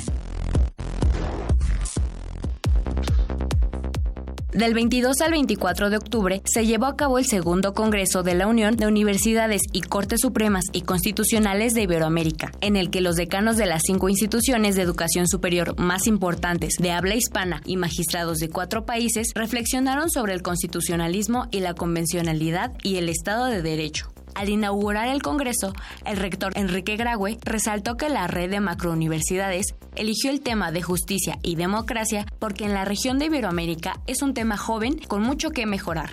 Del 4.59 4.73
22 4.73 5.21
al 5.21 5.31
24 5.31 5.89
de 5.89 5.95
octubre 5.95 6.41
se 6.43 6.65
llevó 6.65 6.87
a 6.87 6.97
cabo 6.97 7.17
el 7.17 7.25
segundo 7.25 7.73
Congreso 7.73 8.23
de 8.23 8.35
la 8.35 8.45
Unión 8.45 8.75
de 8.75 8.87
Universidades 8.87 9.61
y 9.71 9.79
Cortes 9.79 10.19
Supremas 10.19 10.65
y 10.73 10.81
Constitucionales 10.81 11.73
de 11.73 11.83
Iberoamérica, 11.83 12.51
en 12.59 12.75
el 12.75 12.89
que 12.89 12.99
los 12.99 13.15
decanos 13.15 13.55
de 13.55 13.67
las 13.67 13.83
cinco 13.85 14.09
instituciones 14.09 14.75
de 14.75 14.81
educación 14.81 15.29
superior 15.29 15.79
más 15.79 16.07
importantes 16.07 16.73
de 16.77 16.91
habla 16.91 17.15
hispana 17.15 17.61
y 17.63 17.77
magistrados 17.77 18.39
de 18.39 18.49
cuatro 18.49 18.85
países 18.85 19.31
reflexionaron 19.33 20.09
sobre 20.09 20.33
el 20.33 20.41
constitucionalismo 20.41 21.47
y 21.51 21.61
la 21.61 21.73
convencionalidad 21.73 22.73
y 22.83 22.97
el 22.97 23.07
Estado 23.07 23.45
de 23.45 23.61
Derecho. 23.61 24.11
Al 24.39 24.47
inaugurar 24.47 25.09
el 25.09 25.21
Congreso, 25.21 25.73
el 26.05 26.15
rector 26.15 26.53
Enrique 26.55 26.95
Graue 26.95 27.37
resaltó 27.43 27.97
que 27.97 28.07
la 28.07 28.25
red 28.27 28.49
de 28.49 28.61
macrouniversidades 28.61 29.75
eligió 29.97 30.31
el 30.31 30.39
tema 30.39 30.71
de 30.71 30.81
justicia 30.81 31.37
y 31.43 31.57
democracia 31.57 32.25
porque 32.39 32.63
en 32.63 32.73
la 32.73 32.85
región 32.85 33.19
de 33.19 33.25
Iberoamérica 33.25 33.99
es 34.07 34.21
un 34.21 34.33
tema 34.33 34.55
joven 34.55 34.97
con 35.09 35.23
mucho 35.23 35.49
que 35.49 35.65
mejorar. 35.65 36.11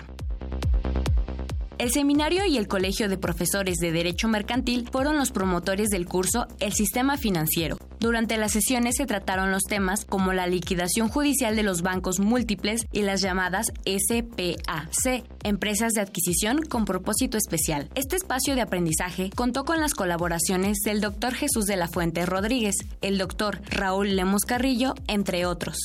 El 1.77 1.91
seminario 1.91 2.43
y 2.47 2.57
el 2.57 2.67
Colegio 2.67 3.07
de 3.07 3.19
Profesores 3.19 3.77
de 3.77 3.91
Derecho 3.91 4.27
Mercantil 4.27 4.89
fueron 4.91 5.15
los 5.17 5.29
promotores 5.29 5.89
del 5.89 6.07
curso 6.07 6.47
El 6.59 6.73
Sistema 6.73 7.17
Financiero. 7.17 7.77
Durante 7.99 8.37
las 8.37 8.53
sesiones 8.53 8.95
se 8.97 9.05
trataron 9.05 9.51
los 9.51 9.61
temas 9.61 10.03
como 10.03 10.33
la 10.33 10.47
liquidación 10.47 11.07
judicial 11.07 11.55
de 11.55 11.61
los 11.61 11.83
bancos 11.83 12.19
múltiples 12.19 12.81
y 12.91 13.03
las 13.03 13.21
llamadas 13.21 13.67
SPAC, 13.85 15.23
empresas 15.43 15.93
de 15.93 16.01
adquisición 16.01 16.63
con 16.63 16.85
propósito 16.85 17.37
especial. 17.37 17.89
Este 17.93 18.15
espacio 18.15 18.55
de 18.55 18.61
aprendizaje 18.61 19.29
contó 19.35 19.63
con 19.63 19.79
las 19.79 19.93
colaboraciones 19.93 20.79
del 20.83 20.99
doctor 20.99 21.35
Jesús 21.35 21.65
de 21.65 21.77
la 21.77 21.87
Fuente 21.87 22.25
Rodríguez, 22.25 22.75
el 23.01 23.19
doctor 23.19 23.61
Raúl 23.69 24.15
Lemos 24.15 24.45
Carrillo, 24.45 24.95
entre 25.07 25.45
otros. 25.45 25.77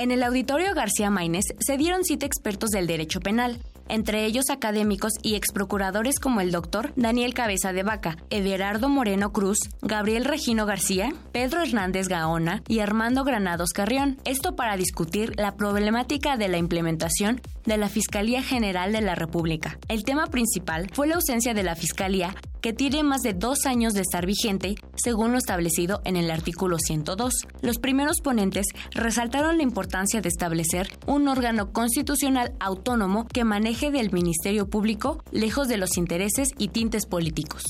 En 0.00 0.12
el 0.12 0.22
auditorio 0.22 0.72
García 0.72 1.10
Maínez 1.10 1.44
se 1.58 1.76
dieron 1.76 2.04
cita 2.04 2.24
expertos 2.24 2.70
del 2.70 2.86
derecho 2.86 3.20
penal, 3.20 3.60
entre 3.86 4.24
ellos 4.24 4.48
académicos 4.48 5.12
y 5.22 5.34
exprocuradores 5.34 6.18
como 6.18 6.40
el 6.40 6.52
doctor 6.52 6.94
Daniel 6.96 7.34
Cabeza 7.34 7.74
de 7.74 7.82
Vaca, 7.82 8.16
Everardo 8.30 8.88
Moreno 8.88 9.30
Cruz, 9.30 9.58
Gabriel 9.82 10.24
Regino 10.24 10.64
García, 10.64 11.12
Pedro 11.32 11.60
Hernández 11.60 12.08
Gaona 12.08 12.62
y 12.66 12.78
Armando 12.78 13.24
Granados 13.24 13.74
Carrión. 13.74 14.16
Esto 14.24 14.56
para 14.56 14.78
discutir 14.78 15.34
la 15.36 15.56
problemática 15.56 16.38
de 16.38 16.48
la 16.48 16.56
implementación 16.56 17.42
de 17.66 17.76
la 17.76 17.90
Fiscalía 17.90 18.42
General 18.42 18.92
de 18.92 19.02
la 19.02 19.16
República. 19.16 19.78
El 19.88 20.04
tema 20.04 20.28
principal 20.28 20.88
fue 20.94 21.08
la 21.08 21.16
ausencia 21.16 21.52
de 21.52 21.62
la 21.62 21.76
Fiscalía 21.76 22.34
que 22.60 22.72
tiene 22.72 23.02
más 23.02 23.22
de 23.22 23.34
dos 23.34 23.66
años 23.66 23.94
de 23.94 24.02
estar 24.02 24.26
vigente, 24.26 24.74
según 24.96 25.32
lo 25.32 25.38
establecido 25.38 26.00
en 26.04 26.16
el 26.16 26.30
artículo 26.30 26.78
102. 26.78 27.32
Los 27.62 27.78
primeros 27.78 28.20
ponentes 28.20 28.66
resaltaron 28.92 29.56
la 29.56 29.62
importancia 29.62 30.20
de 30.20 30.28
establecer 30.28 30.88
un 31.06 31.28
órgano 31.28 31.72
constitucional 31.72 32.54
autónomo 32.60 33.26
que 33.26 33.44
maneje 33.44 33.90
del 33.90 34.12
Ministerio 34.12 34.68
Público 34.68 35.22
lejos 35.32 35.68
de 35.68 35.76
los 35.76 35.96
intereses 35.96 36.48
y 36.58 36.68
tintes 36.68 37.06
políticos. 37.06 37.62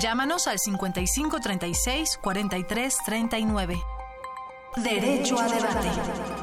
Llámanos 0.00 0.48
al 0.48 0.58
55 0.58 1.40
36 1.40 2.18
43 2.22 2.96
39. 3.06 3.82
Derecho 4.76 5.38
a 5.38 5.48
debate. 5.48 6.33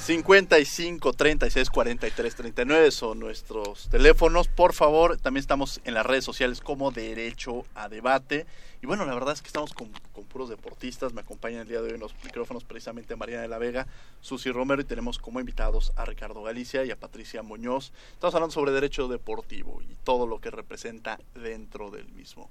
55 0.00 1.12
36 1.12 1.68
43 1.70 2.34
39 2.34 2.90
son 2.90 3.18
nuestros 3.20 3.88
teléfonos. 3.90 4.48
Por 4.48 4.72
favor, 4.72 5.18
también 5.18 5.40
estamos 5.42 5.80
en 5.84 5.92
las 5.94 6.06
redes 6.06 6.24
sociales 6.24 6.60
como 6.62 6.90
Derecho 6.90 7.64
a 7.74 7.88
Debate. 7.90 8.46
Y 8.82 8.86
bueno, 8.86 9.04
la 9.04 9.12
verdad 9.12 9.34
es 9.34 9.42
que 9.42 9.48
estamos 9.48 9.74
con, 9.74 9.90
con 10.14 10.24
puros 10.24 10.48
deportistas. 10.48 11.12
Me 11.12 11.20
acompañan 11.20 11.60
el 11.60 11.68
día 11.68 11.82
de 11.82 11.88
hoy 11.88 11.94
en 11.94 12.00
los 12.00 12.14
micrófonos 12.24 12.64
precisamente 12.64 13.14
Mariana 13.14 13.42
de 13.42 13.48
la 13.48 13.58
Vega, 13.58 13.86
Susi 14.22 14.50
Romero 14.50 14.80
y 14.80 14.84
tenemos 14.84 15.18
como 15.18 15.38
invitados 15.38 15.92
a 15.96 16.06
Ricardo 16.06 16.42
Galicia 16.42 16.82
y 16.84 16.90
a 16.90 16.96
Patricia 16.96 17.42
Muñoz. 17.42 17.92
Estamos 18.14 18.34
hablando 18.34 18.54
sobre 18.54 18.72
derecho 18.72 19.06
deportivo 19.06 19.82
y 19.82 19.94
todo 20.02 20.26
lo 20.26 20.40
que 20.40 20.50
representa 20.50 21.20
dentro 21.34 21.90
del 21.90 22.08
mismo. 22.12 22.48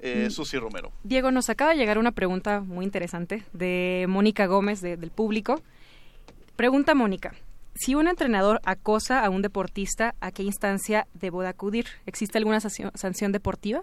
Eh, 0.00 0.26
Mm. 0.28 0.30
Susi 0.30 0.58
Romero. 0.58 0.92
Diego, 1.02 1.30
nos 1.30 1.48
acaba 1.48 1.70
de 1.70 1.78
llegar 1.78 1.96
una 1.96 2.12
pregunta 2.12 2.60
muy 2.60 2.84
interesante 2.84 3.42
de 3.54 4.04
Mónica 4.06 4.44
Gómez 4.46 4.82
de- 4.82 4.98
del 4.98 5.10
público. 5.10 5.62
Pregunta 6.56 6.94
Mónica, 6.94 7.34
si 7.74 7.96
un 7.96 8.06
entrenador 8.06 8.60
acosa 8.64 9.24
a 9.24 9.30
un 9.30 9.42
deportista, 9.42 10.14
¿a 10.20 10.30
qué 10.30 10.44
instancia 10.44 11.08
debo 11.12 11.42
de 11.42 11.48
acudir? 11.48 11.86
¿Existe 12.06 12.38
alguna 12.38 12.60
sanción, 12.60 13.32
deportiva? 13.32 13.82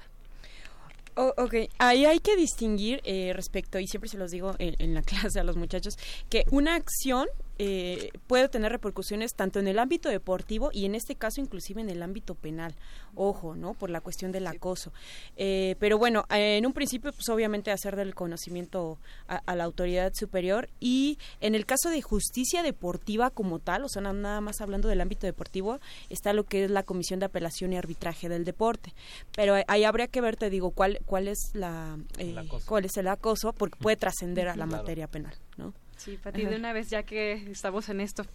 Oh, 1.15 1.33
ok, 1.37 1.55
ahí 1.79 2.05
hay 2.05 2.19
que 2.19 2.37
distinguir 2.37 3.01
eh, 3.03 3.33
respecto, 3.35 3.77
y 3.77 3.87
siempre 3.87 4.09
se 4.09 4.17
los 4.17 4.31
digo 4.31 4.55
en 4.57 4.93
la 4.93 5.01
clase 5.01 5.41
a 5.41 5.43
los 5.43 5.57
muchachos, 5.57 5.97
que 6.29 6.45
una 6.49 6.75
acción 6.75 7.27
eh, 7.63 8.09
puede 8.25 8.49
tener 8.49 8.71
repercusiones 8.71 9.35
tanto 9.35 9.59
en 9.59 9.67
el 9.67 9.77
ámbito 9.77 10.09
deportivo 10.09 10.71
y 10.73 10.85
en 10.85 10.95
este 10.95 11.13
caso 11.15 11.41
inclusive 11.41 11.79
en 11.79 11.89
el 11.91 12.01
ámbito 12.01 12.33
penal. 12.33 12.73
Ojo, 13.13 13.55
¿no? 13.55 13.75
Por 13.75 13.89
la 13.91 14.01
cuestión 14.01 14.31
del 14.31 14.47
acoso. 14.47 14.91
Eh, 15.37 15.75
pero 15.79 15.99
bueno, 15.99 16.25
eh, 16.31 16.57
en 16.57 16.65
un 16.65 16.73
principio, 16.73 17.11
pues 17.13 17.29
obviamente 17.29 17.69
hacer 17.71 17.95
del 17.95 18.15
conocimiento 18.15 18.97
a, 19.27 19.35
a 19.45 19.55
la 19.55 19.65
autoridad 19.65 20.11
superior 20.15 20.69
y 20.79 21.19
en 21.39 21.53
el 21.53 21.65
caso 21.67 21.89
de 21.89 22.01
justicia 22.01 22.63
deportiva 22.63 23.29
como 23.29 23.59
tal, 23.59 23.83
o 23.83 23.89
sea, 23.89 24.01
na- 24.01 24.13
nada 24.13 24.41
más 24.41 24.59
hablando 24.61 24.87
del 24.87 25.01
ámbito 25.01 25.27
deportivo, 25.27 25.79
está 26.09 26.33
lo 26.33 26.45
que 26.45 26.63
es 26.65 26.71
la 26.71 26.81
Comisión 26.83 27.19
de 27.19 27.27
Apelación 27.27 27.73
y 27.73 27.77
Arbitraje 27.77 28.27
del 28.27 28.43
Deporte. 28.43 28.93
Pero 29.35 29.53
ahí- 29.53 29.63
ahí 29.67 29.83
habría 29.83 30.07
que 30.07 30.21
ver, 30.21 30.35
te 30.35 30.49
digo, 30.49 30.71
cuál, 30.71 30.99
cuál 31.05 31.27
es 31.27 31.51
la 31.53 31.97
eh, 32.17 32.35
cuál 32.65 32.85
es 32.85 32.97
el 32.97 33.07
acoso, 33.07 33.53
porque 33.53 33.77
puede 33.77 33.97
trascender 33.97 34.47
a 34.47 34.55
la 34.55 34.65
Claro. 34.65 34.81
materia 34.83 35.07
penal, 35.07 35.35
¿no? 35.57 35.73
Sí, 36.03 36.17
Pati, 36.17 36.45
de 36.45 36.55
una 36.55 36.73
vez, 36.73 36.89
ya 36.89 37.03
que 37.03 37.33
estamos 37.51 37.87
en 37.89 38.01
esto, 38.01 38.25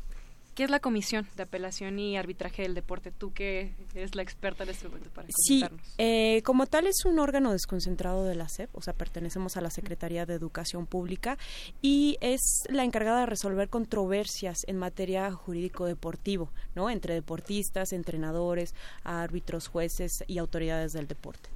¿qué 0.55 0.63
es 0.63 0.71
la 0.71 0.79
Comisión 0.79 1.27
de 1.37 1.43
Apelación 1.43 1.99
y 1.99 2.17
Arbitraje 2.17 2.63
del 2.63 2.75
Deporte? 2.75 3.11
Tú 3.11 3.33
que 3.33 3.75
eres 3.93 4.15
la 4.15 4.23
experta 4.23 4.63
en 4.63 4.71
este 4.71 4.87
momento 4.87 5.11
para 5.11 5.27
Sí, 5.37 5.65
eh, 5.99 6.43
como 6.45 6.67
tal 6.67 6.87
es 6.87 7.05
un 7.05 7.19
órgano 7.19 7.51
desconcentrado 7.51 8.25
de 8.25 8.37
la 8.37 8.49
SEP, 8.49 8.71
o 8.73 8.83
sea, 8.83 8.93
pertenecemos 8.93 9.57
a 9.57 9.63
la 9.63 9.71
Secretaría 9.71 10.27
de 10.27 10.35
Educación 10.35 10.87
Pública 10.87 11.39
y 11.83 12.19
es 12.21 12.41
la 12.69 12.85
encargada 12.85 13.21
de 13.21 13.27
resolver 13.27 13.69
controversias 13.69 14.59
en 14.69 14.79
materia 14.79 15.33
jurídico-deportivo, 15.33 16.53
¿no? 16.77 16.89
Entre 16.89 17.15
deportistas, 17.15 17.93
entrenadores, 17.93 18.77
árbitros, 19.03 19.67
jueces 19.67 20.23
y 20.29 20.39
autoridades 20.39 20.93
del 20.93 21.09
deporte. 21.09 21.51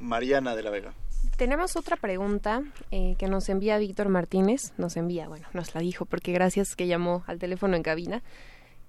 Mariana 0.00 0.56
de 0.56 0.62
la 0.64 0.70
Vega. 0.70 0.92
Tenemos 1.38 1.76
otra 1.76 1.94
pregunta 1.94 2.64
eh, 2.90 3.14
que 3.16 3.28
nos 3.28 3.48
envía 3.48 3.78
Víctor 3.78 4.08
Martínez, 4.08 4.72
nos 4.76 4.96
envía, 4.96 5.28
bueno, 5.28 5.46
nos 5.52 5.72
la 5.72 5.80
dijo 5.80 6.04
porque 6.04 6.32
gracias 6.32 6.74
que 6.74 6.88
llamó 6.88 7.22
al 7.28 7.38
teléfono 7.38 7.76
en 7.76 7.84
cabina, 7.84 8.24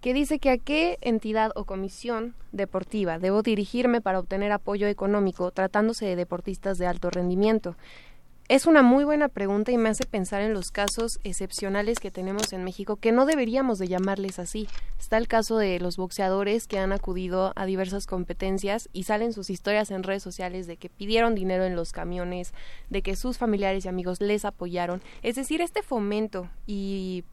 que 0.02 0.16
dice 0.16 0.40
que 0.40 0.50
a 0.50 0.58
qué 0.58 0.98
entidad 1.02 1.52
o 1.54 1.66
comisión 1.66 2.34
deportiva 2.52 3.20
debo 3.20 3.44
dirigirme 3.44 4.02
para 4.02 4.18
obtener 4.18 4.52
apoyo 4.52 4.88
económico 4.88 5.52
tratándose 5.52 6.08
de 6.08 6.16
deportistas 6.16 6.80
de 6.80 6.88
alto 6.88 7.12
rendimiento. 7.12 7.76
Es 8.50 8.66
una 8.66 8.82
muy 8.82 9.04
buena 9.04 9.28
pregunta 9.28 9.72
y 9.72 9.78
me 9.78 9.90
hace 9.90 10.06
pensar 10.08 10.42
en 10.42 10.56
los 10.56 10.72
casos 10.72 11.20
excepcionales 11.24 12.00
que 12.00 12.10
tenemos 12.10 12.52
en 12.52 12.64
México, 12.64 12.96
que 12.96 13.12
no 13.12 13.28
deberíamos 13.28 13.78
de 13.78 13.88
llamarles 13.88 14.40
así. 14.40 14.68
Está 15.00 15.20
el 15.20 15.28
caso 15.28 15.60
de 15.60 15.80
los 15.80 15.98
boxeadores 15.98 16.66
que 16.66 16.80
han 16.80 16.92
acudido 16.92 17.54
a 17.56 17.68
diversas 17.68 18.08
competencias 18.08 18.90
y 18.92 19.04
salen 19.04 19.34
sus 19.34 19.52
historias 19.52 19.92
en 19.92 20.02
redes 20.02 20.24
sociales 20.24 20.66
de 20.66 20.78
que 20.78 20.90
pidieron 20.90 21.36
dinero 21.36 21.64
en 21.64 21.76
los 21.76 21.92
camiones, 21.92 22.56
de 22.90 23.04
que 23.04 23.16
sus 23.16 23.38
familiares 23.38 23.86
y 23.86 23.88
amigos 23.88 24.20
les 24.20 24.44
apoyaron. 24.46 25.04
Es 25.22 25.36
decir, 25.36 25.62
este 25.62 25.84
fomento 25.84 26.50
y 26.66 27.26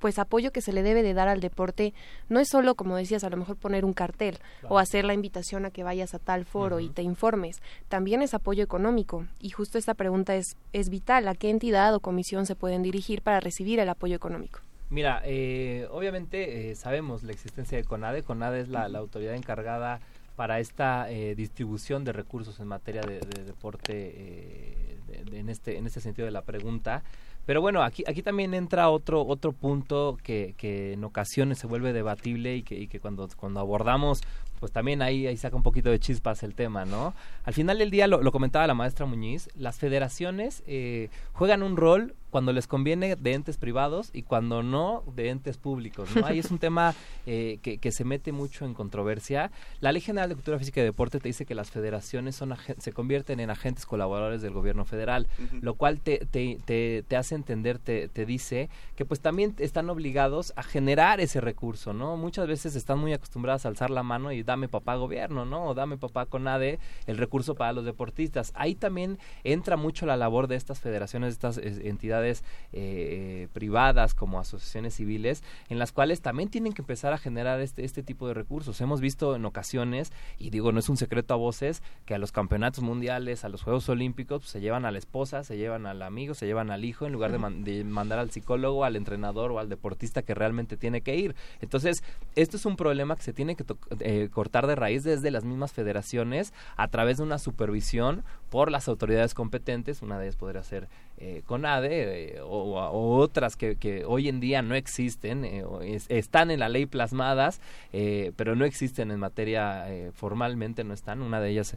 pues 0.00 0.18
apoyo 0.18 0.50
que 0.50 0.62
se 0.62 0.72
le 0.72 0.82
debe 0.82 1.02
de 1.02 1.14
dar 1.14 1.28
al 1.28 1.40
deporte 1.40 1.94
no 2.28 2.40
es 2.40 2.48
solo, 2.48 2.74
como 2.74 2.96
decías, 2.96 3.22
a 3.22 3.30
lo 3.30 3.36
mejor 3.36 3.56
poner 3.56 3.84
un 3.84 3.92
cartel 3.92 4.38
o 4.68 4.78
hacer 4.78 5.04
la 5.04 5.14
invitación 5.14 5.64
a 5.64 5.70
que 5.70 5.84
vayas 5.84 6.14
a 6.14 6.18
tal 6.18 6.44
foro 6.44 6.80
y 6.80 6.88
te 6.88 7.02
informes, 7.02 7.62
también 7.88 8.22
es 8.22 8.34
apoyo 8.34 8.64
económico. 8.64 9.26
Y 9.40 9.50
justo 9.50 9.78
esta 9.78 9.94
pregunta 9.94 10.34
es, 10.34 10.56
es 10.72 10.88
vital, 10.88 11.28
¿a 11.28 11.34
qué 11.34 11.50
entidad 11.50 11.94
o 11.94 12.00
comisión 12.00 12.46
se 12.46 12.56
pueden 12.56 12.82
dirigir 12.82 13.22
para 13.22 13.40
recibir 13.40 13.78
el 13.78 13.88
apoyo 13.88 14.16
económico? 14.16 14.60
Mira, 14.90 15.22
eh, 15.24 15.86
obviamente 15.92 16.70
eh, 16.70 16.74
sabemos 16.74 17.22
la 17.22 17.30
existencia 17.30 17.78
de 17.78 17.84
CONADE. 17.84 18.24
CONADE 18.24 18.60
es 18.60 18.68
la, 18.68 18.86
autoridad 18.86 19.34
encargada 19.34 20.00
para 20.34 20.58
esta 20.58 21.08
eh, 21.10 21.36
distribución 21.36 22.02
de 22.04 22.12
recursos 22.12 22.58
en 22.58 22.66
materia 22.66 23.02
de, 23.02 23.20
deporte 23.44 24.98
en, 25.32 25.48
este, 25.48 25.78
en 25.78 25.86
este 25.86 26.00
sentido 26.00 26.26
de 26.26 26.32
la 26.32 26.42
pregunta. 26.42 27.04
Pero 27.50 27.60
bueno, 27.60 27.82
aquí, 27.82 28.04
aquí 28.06 28.22
también 28.22 28.54
entra 28.54 28.90
otro, 28.90 29.26
otro 29.26 29.50
punto 29.50 30.16
que, 30.22 30.54
en 30.62 31.02
ocasiones 31.02 31.58
se 31.58 31.66
vuelve 31.66 31.92
debatible 31.92 32.54
y 32.54 32.62
que, 32.62 32.76
y 32.76 32.86
que 32.86 33.00
cuando, 33.00 33.28
cuando 33.36 33.58
abordamos 33.58 34.20
pues 34.60 34.70
también 34.70 35.02
ahí, 35.02 35.26
ahí 35.26 35.36
saca 35.36 35.56
un 35.56 35.64
poquito 35.64 35.90
de 35.90 35.98
chispas 35.98 36.44
el 36.44 36.54
tema, 36.54 36.84
¿no? 36.84 37.12
Al 37.42 37.52
final 37.52 37.78
del 37.78 37.90
día, 37.90 38.06
lo, 38.06 38.22
lo 38.22 38.30
comentaba 38.30 38.68
la 38.68 38.74
maestra 38.74 39.04
Muñiz, 39.04 39.48
las 39.56 39.80
federaciones 39.80 40.62
eh, 40.68 41.08
juegan 41.32 41.64
un 41.64 41.76
rol 41.76 42.14
cuando 42.30 42.52
les 42.52 42.66
conviene 42.66 43.16
de 43.16 43.34
entes 43.34 43.56
privados 43.56 44.10
y 44.12 44.22
cuando 44.22 44.62
no 44.62 45.02
de 45.14 45.30
entes 45.30 45.56
públicos, 45.56 46.08
¿no? 46.14 46.24
Ahí 46.26 46.38
es 46.38 46.50
un 46.50 46.58
tema 46.60 46.94
eh, 47.26 47.58
que, 47.62 47.78
que, 47.78 47.90
se 47.90 48.04
mete 48.04 48.32
mucho 48.32 48.64
en 48.64 48.74
controversia. 48.74 49.50
La 49.80 49.92
Ley 49.92 50.00
General 50.00 50.28
de 50.28 50.36
Cultura 50.36 50.58
Física 50.58 50.80
y 50.80 50.84
Deporte 50.84 51.18
te 51.18 51.28
dice 51.28 51.44
que 51.44 51.54
las 51.54 51.70
federaciones 51.70 52.36
son 52.36 52.54
se 52.78 52.92
convierten 52.92 53.40
en 53.40 53.50
agentes 53.50 53.86
colaboradores 53.86 54.42
del 54.42 54.52
gobierno 54.52 54.84
federal, 54.84 55.26
lo 55.60 55.74
cual 55.74 56.00
te, 56.00 56.26
te, 56.30 56.58
te, 56.64 57.04
te 57.06 57.16
hace 57.16 57.34
entender, 57.34 57.78
te, 57.78 58.08
te 58.08 58.26
dice 58.26 58.70
que 58.96 59.04
pues 59.04 59.20
también 59.20 59.54
están 59.58 59.90
obligados 59.90 60.52
a 60.56 60.62
generar 60.62 61.20
ese 61.20 61.40
recurso, 61.40 61.92
¿no? 61.92 62.16
Muchas 62.16 62.46
veces 62.46 62.76
están 62.76 62.98
muy 62.98 63.12
acostumbradas 63.12 63.64
a 63.64 63.68
alzar 63.68 63.90
la 63.90 64.02
mano 64.02 64.32
y 64.32 64.42
dame 64.42 64.68
papá 64.68 64.94
gobierno, 64.96 65.44
¿no? 65.44 65.66
O 65.66 65.74
dame 65.74 65.96
papá 65.96 66.26
con 66.26 66.46
ADE 66.46 66.78
el 67.06 67.18
recurso 67.18 67.54
para 67.54 67.72
los 67.72 67.84
deportistas. 67.84 68.52
Ahí 68.54 68.74
también 68.74 69.18
entra 69.44 69.76
mucho 69.76 70.06
la 70.06 70.16
labor 70.16 70.46
de 70.46 70.56
estas 70.56 70.80
federaciones, 70.80 71.28
de 71.28 71.32
estas 71.32 71.58
eh, 71.58 71.88
entidades 71.88 72.19
eh, 72.22 73.48
privadas 73.52 74.14
como 74.14 74.38
asociaciones 74.38 74.94
civiles, 74.94 75.42
en 75.68 75.78
las 75.78 75.92
cuales 75.92 76.20
también 76.20 76.48
tienen 76.48 76.72
que 76.72 76.82
empezar 76.82 77.12
a 77.12 77.18
generar 77.18 77.60
este, 77.60 77.84
este 77.84 78.02
tipo 78.02 78.28
de 78.28 78.34
recursos. 78.34 78.80
Hemos 78.80 79.00
visto 79.00 79.36
en 79.36 79.44
ocasiones, 79.44 80.12
y 80.38 80.50
digo, 80.50 80.72
no 80.72 80.80
es 80.80 80.88
un 80.88 80.96
secreto 80.96 81.34
a 81.34 81.36
voces, 81.36 81.82
que 82.04 82.14
a 82.14 82.18
los 82.18 82.32
campeonatos 82.32 82.82
mundiales, 82.82 83.44
a 83.44 83.48
los 83.48 83.62
Juegos 83.62 83.88
Olímpicos, 83.88 84.42
pues, 84.42 84.50
se 84.50 84.60
llevan 84.60 84.84
a 84.84 84.90
la 84.90 84.98
esposa, 84.98 85.44
se 85.44 85.56
llevan 85.56 85.86
al 85.86 86.02
amigo, 86.02 86.34
se 86.34 86.46
llevan 86.46 86.70
al 86.70 86.84
hijo, 86.84 87.06
en 87.06 87.12
lugar 87.12 87.32
de, 87.32 87.72
de 87.72 87.84
mandar 87.84 88.18
al 88.18 88.30
psicólogo, 88.30 88.84
al 88.84 88.96
entrenador 88.96 89.52
o 89.52 89.58
al 89.58 89.68
deportista 89.68 90.22
que 90.22 90.34
realmente 90.34 90.76
tiene 90.76 91.00
que 91.00 91.16
ir. 91.16 91.34
Entonces, 91.60 92.02
esto 92.36 92.56
es 92.56 92.66
un 92.66 92.76
problema 92.76 93.16
que 93.16 93.22
se 93.22 93.32
tiene 93.32 93.56
que 93.56 93.64
eh, 94.00 94.28
cortar 94.32 94.66
de 94.66 94.74
raíz 94.74 95.04
desde 95.04 95.30
las 95.30 95.44
mismas 95.44 95.72
federaciones 95.72 96.52
a 96.76 96.88
través 96.88 97.18
de 97.18 97.22
una 97.24 97.38
supervisión 97.38 98.24
por 98.50 98.70
las 98.70 98.88
autoridades 98.88 99.32
competentes, 99.32 100.02
una 100.02 100.18
de 100.18 100.26
ellas 100.26 100.36
podría 100.36 100.62
ser 100.62 100.88
eh, 101.20 101.42
CONADE 101.46 102.36
eh, 102.36 102.40
o, 102.42 103.18
otras 103.18 103.56
que, 103.56 103.76
que, 103.76 104.04
hoy 104.06 104.28
en 104.28 104.40
día 104.40 104.62
no 104.62 104.74
existen, 104.74 105.44
eh, 105.44 105.64
están 106.08 106.50
en 106.50 106.60
la 106.60 106.68
ley 106.68 106.86
plasmadas, 106.86 107.60
eh, 107.92 108.32
pero 108.36 108.56
no 108.56 108.64
existen 108.64 109.10
en 109.10 109.20
materia 109.20 109.86
formalmente, 110.14 110.82
no 110.82 110.94
están. 110.94 111.22
Una 111.22 111.40
de 111.40 111.50
ellas, 111.50 111.76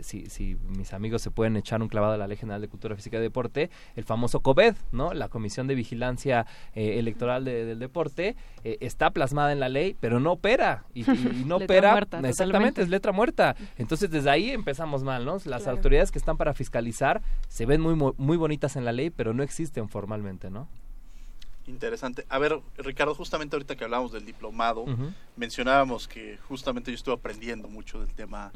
si, 0.00 0.26
si 0.26 0.56
mis 0.68 0.92
amigos 0.92 1.22
se 1.22 1.30
pueden 1.30 1.56
echar 1.56 1.82
un 1.82 1.88
clavado 1.88 2.14
a 2.14 2.16
la 2.16 2.26
Ley 2.26 2.36
General 2.36 2.60
de 2.60 2.68
Cultura 2.68 2.96
Física 2.96 3.18
y 3.18 3.20
Deporte, 3.20 3.70
el 3.94 4.04
famoso 4.04 4.40
COVED, 4.40 4.74
¿no? 4.92 5.12
la 5.12 5.28
Comisión 5.28 5.66
de 5.66 5.74
Vigilancia 5.74 6.46
Electoral 6.74 7.44
del 7.44 7.78
Deporte, 7.78 8.36
está 8.64 9.10
plasmada 9.10 9.52
en 9.52 9.60
la 9.60 9.68
ley, 9.68 9.96
pero 10.00 10.20
no 10.20 10.32
opera. 10.32 10.84
Y, 10.94 11.04
no 11.44 11.56
opera, 11.58 12.06
exactamente, 12.24 12.82
es 12.82 12.88
letra 12.88 13.12
muerta. 13.12 13.54
Entonces, 13.76 14.10
desde 14.10 14.30
ahí 14.30 14.50
empezamos 14.50 15.02
mal, 15.02 15.24
¿no? 15.24 15.36
Las 15.44 15.66
autoridades 15.66 16.07
que 16.10 16.18
están 16.18 16.36
para 16.36 16.54
fiscalizar 16.54 17.22
se 17.48 17.66
ven 17.66 17.80
muy, 17.80 17.94
muy 17.94 18.36
bonitas 18.36 18.76
en 18.76 18.84
la 18.84 18.92
ley, 18.92 19.10
pero 19.10 19.34
no 19.34 19.42
existen 19.42 19.88
formalmente, 19.88 20.50
¿no? 20.50 20.68
Interesante. 21.68 22.24
A 22.30 22.38
ver, 22.38 22.58
Ricardo, 22.78 23.14
justamente 23.14 23.54
ahorita 23.54 23.76
que 23.76 23.84
hablábamos 23.84 24.12
del 24.12 24.24
diplomado, 24.24 24.86
mencionábamos 25.36 26.08
que 26.08 26.38
justamente 26.48 26.90
yo 26.90 26.94
estuve 26.94 27.14
aprendiendo 27.14 27.68
mucho 27.68 28.00
del 28.00 28.14
tema 28.14 28.50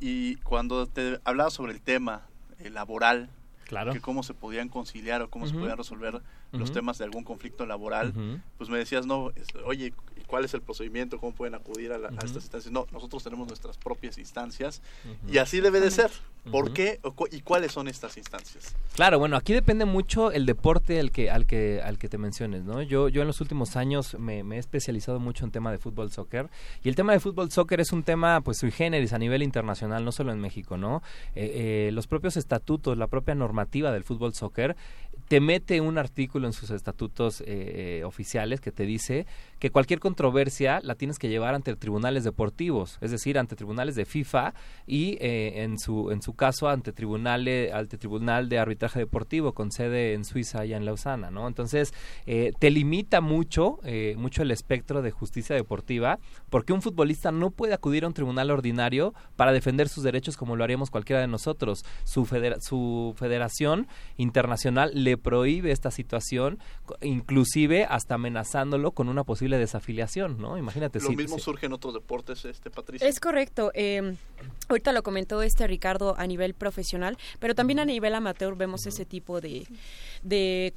y 0.00 0.36
cuando 0.36 0.86
te 0.86 1.20
hablaba 1.24 1.50
sobre 1.50 1.72
el 1.72 1.80
tema 1.80 2.22
eh, 2.58 2.70
laboral, 2.70 3.28
claro. 3.66 3.92
que 3.92 4.00
cómo 4.00 4.22
se 4.22 4.32
podían 4.32 4.68
conciliar 4.68 5.20
o 5.22 5.28
cómo 5.28 5.46
se 5.46 5.54
podían 5.54 5.76
resolver 5.76 6.22
los 6.52 6.72
temas 6.72 6.96
de 6.96 7.04
algún 7.04 7.24
conflicto 7.24 7.66
laboral, 7.66 8.14
pues 8.56 8.70
me 8.70 8.78
decías, 8.78 9.04
no, 9.04 9.32
oye, 9.66 9.92
¿cuál 10.26 10.44
es 10.44 10.54
el 10.54 10.60
procedimiento? 10.60 11.18
¿Cómo 11.18 11.32
pueden 11.32 11.54
acudir 11.54 11.92
a, 11.92 11.96
estas 11.96 12.34
instancias? 12.34 12.72
No, 12.72 12.86
nosotros 12.92 13.22
tenemos 13.22 13.46
nuestras 13.48 13.76
propias 13.76 14.18
instancias 14.18 14.82
y 15.28 15.38
así 15.38 15.60
debe 15.60 15.80
de 15.80 15.90
ser. 15.90 16.10
¿Por 16.50 16.72
qué 16.72 17.00
y 17.32 17.40
cuáles 17.40 17.72
son 17.72 17.88
estas 17.88 18.16
instancias? 18.16 18.76
Claro, 18.94 19.18
bueno, 19.18 19.36
aquí 19.36 19.52
depende 19.52 19.84
mucho 19.84 20.30
el 20.30 20.46
deporte 20.46 21.00
al 21.00 21.10
que 21.10 21.28
al 21.28 21.44
que 21.44 21.80
al 21.82 21.98
que 21.98 22.08
te 22.08 22.18
menciones, 22.18 22.62
¿no? 22.62 22.82
Yo 22.82 23.08
yo 23.08 23.22
en 23.22 23.26
los 23.26 23.40
últimos 23.40 23.76
años 23.76 24.16
me, 24.18 24.40
he 24.40 24.58
especializado 24.58 25.18
mucho 25.18 25.44
en 25.44 25.50
tema 25.50 25.72
de 25.72 25.78
fútbol 25.78 26.12
soccer 26.12 26.48
y 26.84 26.88
el 26.88 26.94
tema 26.94 27.12
de 27.12 27.20
fútbol 27.20 27.50
soccer 27.50 27.80
es 27.80 27.92
un 27.92 28.04
tema 28.04 28.40
pues 28.42 28.58
sui 28.58 28.70
generis 28.70 29.12
a 29.12 29.18
nivel 29.18 29.42
internacional, 29.42 30.04
no 30.04 30.12
solo 30.12 30.32
en 30.32 30.40
México, 30.40 30.76
¿no? 30.76 31.02
Eh, 31.34 31.88
eh, 31.88 31.90
los 31.92 32.06
propios 32.06 32.36
estatutos, 32.36 32.96
la 32.96 33.08
propia 33.08 33.34
normativa 33.34 33.90
del 33.90 34.04
fútbol 34.04 34.32
soccer 34.34 34.76
te 35.28 35.40
mete 35.40 35.80
un 35.80 35.98
artículo 35.98 36.46
en 36.46 36.52
sus 36.52 36.70
estatutos 36.70 37.42
eh, 37.46 38.02
oficiales 38.04 38.60
que 38.60 38.72
te 38.72 38.84
dice 38.84 39.26
que 39.58 39.70
cualquier 39.70 39.98
controversia 39.98 40.80
la 40.82 40.94
tienes 40.94 41.18
que 41.18 41.28
llevar 41.28 41.54
ante 41.54 41.74
tribunales 41.76 42.24
deportivos, 42.24 42.98
es 43.00 43.10
decir, 43.10 43.38
ante 43.38 43.56
tribunales 43.56 43.94
de 43.96 44.04
FIFA 44.04 44.54
y 44.86 45.16
eh, 45.20 45.62
en 45.62 45.78
su 45.78 46.10
en 46.10 46.22
su 46.22 46.34
caso 46.34 46.68
ante 46.68 46.92
tribunales 46.92 47.72
ante 47.72 47.98
tribunal 47.98 48.48
de 48.48 48.58
arbitraje 48.58 49.00
deportivo 49.00 49.52
con 49.52 49.72
sede 49.72 50.14
en 50.14 50.24
Suiza 50.24 50.64
y 50.64 50.74
en 50.74 50.84
Lausana, 50.84 51.30
¿no? 51.30 51.48
Entonces 51.48 51.92
eh, 52.26 52.52
te 52.58 52.70
limita 52.70 53.20
mucho 53.20 53.78
mucho 54.16 54.42
el 54.42 54.50
espectro 54.50 55.02
de 55.02 55.10
justicia 55.10 55.54
deportiva 55.54 56.18
porque 56.50 56.72
un 56.72 56.82
futbolista 56.82 57.32
no 57.32 57.50
puede 57.50 57.74
acudir 57.74 58.04
a 58.04 58.08
un 58.08 58.14
tribunal 58.14 58.50
ordinario 58.50 59.14
para 59.36 59.52
defender 59.52 59.88
sus 59.88 60.04
derechos 60.04 60.36
como 60.36 60.56
lo 60.56 60.64
haríamos 60.64 60.90
cualquiera 60.90 61.20
de 61.20 61.28
nosotros. 61.28 61.84
Su 62.04 62.26
su 62.60 63.14
federación 63.16 63.86
internacional 64.16 64.90
le 64.94 65.15
prohíbe 65.18 65.72
esta 65.72 65.90
situación, 65.90 66.58
inclusive 67.00 67.84
hasta 67.84 68.14
amenazándolo 68.14 68.92
con 68.92 69.08
una 69.08 69.24
posible 69.24 69.58
desafiliación, 69.58 70.38
¿no? 70.40 70.58
Imagínate. 70.58 71.00
Lo 71.00 71.10
mismo 71.10 71.38
surge 71.38 71.66
en 71.66 71.72
otros 71.72 71.94
deportes, 71.94 72.44
este 72.44 72.70
Patricia. 72.70 73.06
Es 73.06 73.20
correcto. 73.20 73.70
Eh, 73.74 74.16
ahorita 74.68 74.92
lo 74.92 75.02
comentó 75.02 75.42
este 75.42 75.66
Ricardo 75.66 76.14
a 76.18 76.26
nivel 76.26 76.54
profesional, 76.54 77.16
pero 77.38 77.54
también 77.54 77.78
a 77.78 77.84
nivel 77.84 78.14
amateur 78.14 78.56
vemos 78.56 78.86
ese 78.86 79.04
tipo 79.04 79.40
de, 79.40 79.66
de 80.22 80.72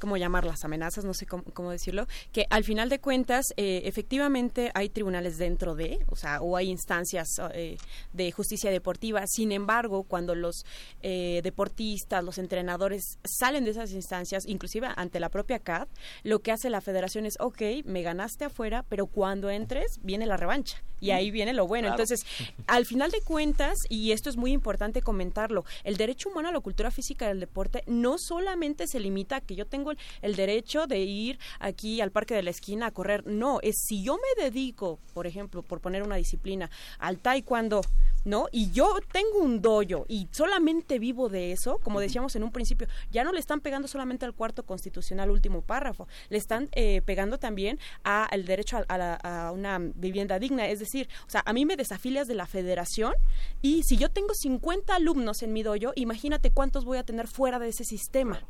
cómo 0.00 0.16
llamar 0.16 0.44
las 0.44 0.64
amenazas, 0.64 1.04
no 1.04 1.14
sé 1.14 1.26
cómo, 1.26 1.70
decirlo, 1.70 2.08
que 2.32 2.46
al 2.50 2.64
final 2.64 2.88
de 2.88 2.98
cuentas 2.98 3.46
eh, 3.56 3.82
efectivamente 3.84 4.72
hay 4.74 4.88
tribunales 4.88 5.38
dentro 5.38 5.76
de, 5.76 6.04
o 6.08 6.16
sea, 6.16 6.40
o 6.40 6.56
hay 6.56 6.68
instancias 6.68 7.28
eh, 7.54 7.76
de 8.12 8.32
justicia 8.32 8.72
deportiva. 8.72 9.24
Sin 9.28 9.52
embargo, 9.52 10.02
cuando 10.02 10.34
los 10.34 10.64
eh, 11.02 11.40
deportistas, 11.44 12.24
los 12.24 12.38
entrenadores 12.38 13.18
salen 13.24 13.64
de 13.64 13.70
esas 13.70 13.92
instancias, 13.92 14.44
inclusive 14.46 14.88
ante 14.96 15.20
la 15.20 15.28
propia 15.28 15.60
CAD, 15.60 15.86
lo 16.24 16.40
que 16.40 16.50
hace 16.50 16.70
la 16.70 16.80
federación 16.80 17.26
es, 17.26 17.36
ok, 17.38 17.62
me 17.84 18.02
ganaste 18.02 18.46
afuera, 18.46 18.84
pero 18.88 19.06
cuando 19.06 19.50
entres 19.50 20.00
viene 20.02 20.26
la 20.26 20.36
revancha 20.36 20.82
y 21.00 21.10
ahí 21.10 21.30
viene 21.30 21.52
lo 21.52 21.66
bueno. 21.66 21.88
Entonces, 21.88 22.24
al 22.66 22.86
final 22.86 23.10
de 23.10 23.20
cuentas, 23.22 23.78
y 23.88 24.12
esto 24.12 24.28
es 24.28 24.36
muy 24.36 24.52
importante 24.52 25.02
comentarlo, 25.02 25.64
el 25.82 25.96
derecho 25.96 26.28
humano 26.28 26.48
a 26.48 26.52
la 26.52 26.60
cultura 26.60 26.90
física 26.90 27.26
del 27.26 27.40
deporte 27.40 27.82
no 27.86 28.18
solamente 28.18 28.86
se 28.86 29.00
limita 29.00 29.36
a 29.36 29.40
que 29.40 29.56
yo 29.56 29.66
tengo 29.66 29.89
el, 30.22 30.36
derecho 30.36 30.86
de 30.86 30.98
ir 30.98 31.38
aquí 31.58 32.00
al 32.00 32.10
parque 32.10 32.34
de 32.34 32.42
la 32.42 32.50
esquina 32.50 32.86
a 32.86 32.90
correr, 32.90 33.26
no, 33.26 33.60
es 33.62 33.76
si 33.86 34.02
yo 34.02 34.16
me 34.16 34.42
dedico, 34.42 34.98
por 35.14 35.26
ejemplo, 35.26 35.62
por 35.62 35.80
poner 35.80 36.02
una 36.02 36.16
disciplina, 36.16 36.70
al 36.98 37.18
taekwondo, 37.18 37.82
¿no? 38.24 38.46
Y 38.52 38.70
yo 38.70 38.98
tengo 39.12 39.38
un 39.38 39.60
doyo 39.62 40.04
y 40.08 40.28
solamente 40.30 40.98
vivo 40.98 41.28
de 41.28 41.52
eso, 41.52 41.78
como 41.82 42.00
decíamos 42.00 42.36
en 42.36 42.42
un 42.42 42.52
principio, 42.52 42.86
ya 43.10 43.24
no 43.24 43.32
le 43.32 43.40
están 43.40 43.60
pegando 43.60 43.88
solamente 43.88 44.26
al 44.26 44.34
cuarto 44.34 44.64
constitucional 44.64 45.30
último 45.30 45.62
párrafo, 45.62 46.06
le 46.28 46.38
están 46.38 46.68
eh, 46.72 47.02
pegando 47.02 47.38
también 47.38 47.78
al 48.02 48.44
derecho 48.44 48.78
a, 48.88 49.50
una 49.52 49.78
vivienda 49.78 50.38
digna, 50.38 50.68
es 50.68 50.78
decir, 50.78 51.08
o 51.26 51.30
sea, 51.30 51.42
a 51.44 51.52
mí 51.52 51.64
me 51.64 51.76
desafilias 51.76 52.28
de 52.28 52.34
la 52.34 52.46
federación 52.46 53.14
y 53.62 53.82
si 53.84 53.96
yo 53.96 54.10
tengo 54.10 54.34
50 54.34 54.94
alumnos 54.94 55.42
en 55.42 55.52
mi 55.52 55.62
doyo, 55.62 55.92
imagínate 55.96 56.50
cuántos 56.50 56.84
voy 56.84 56.98
a 56.98 57.04
tener 57.04 57.26
fuera 57.26 57.58
de 57.58 57.68
ese 57.68 57.84
sistema. 57.84 58.40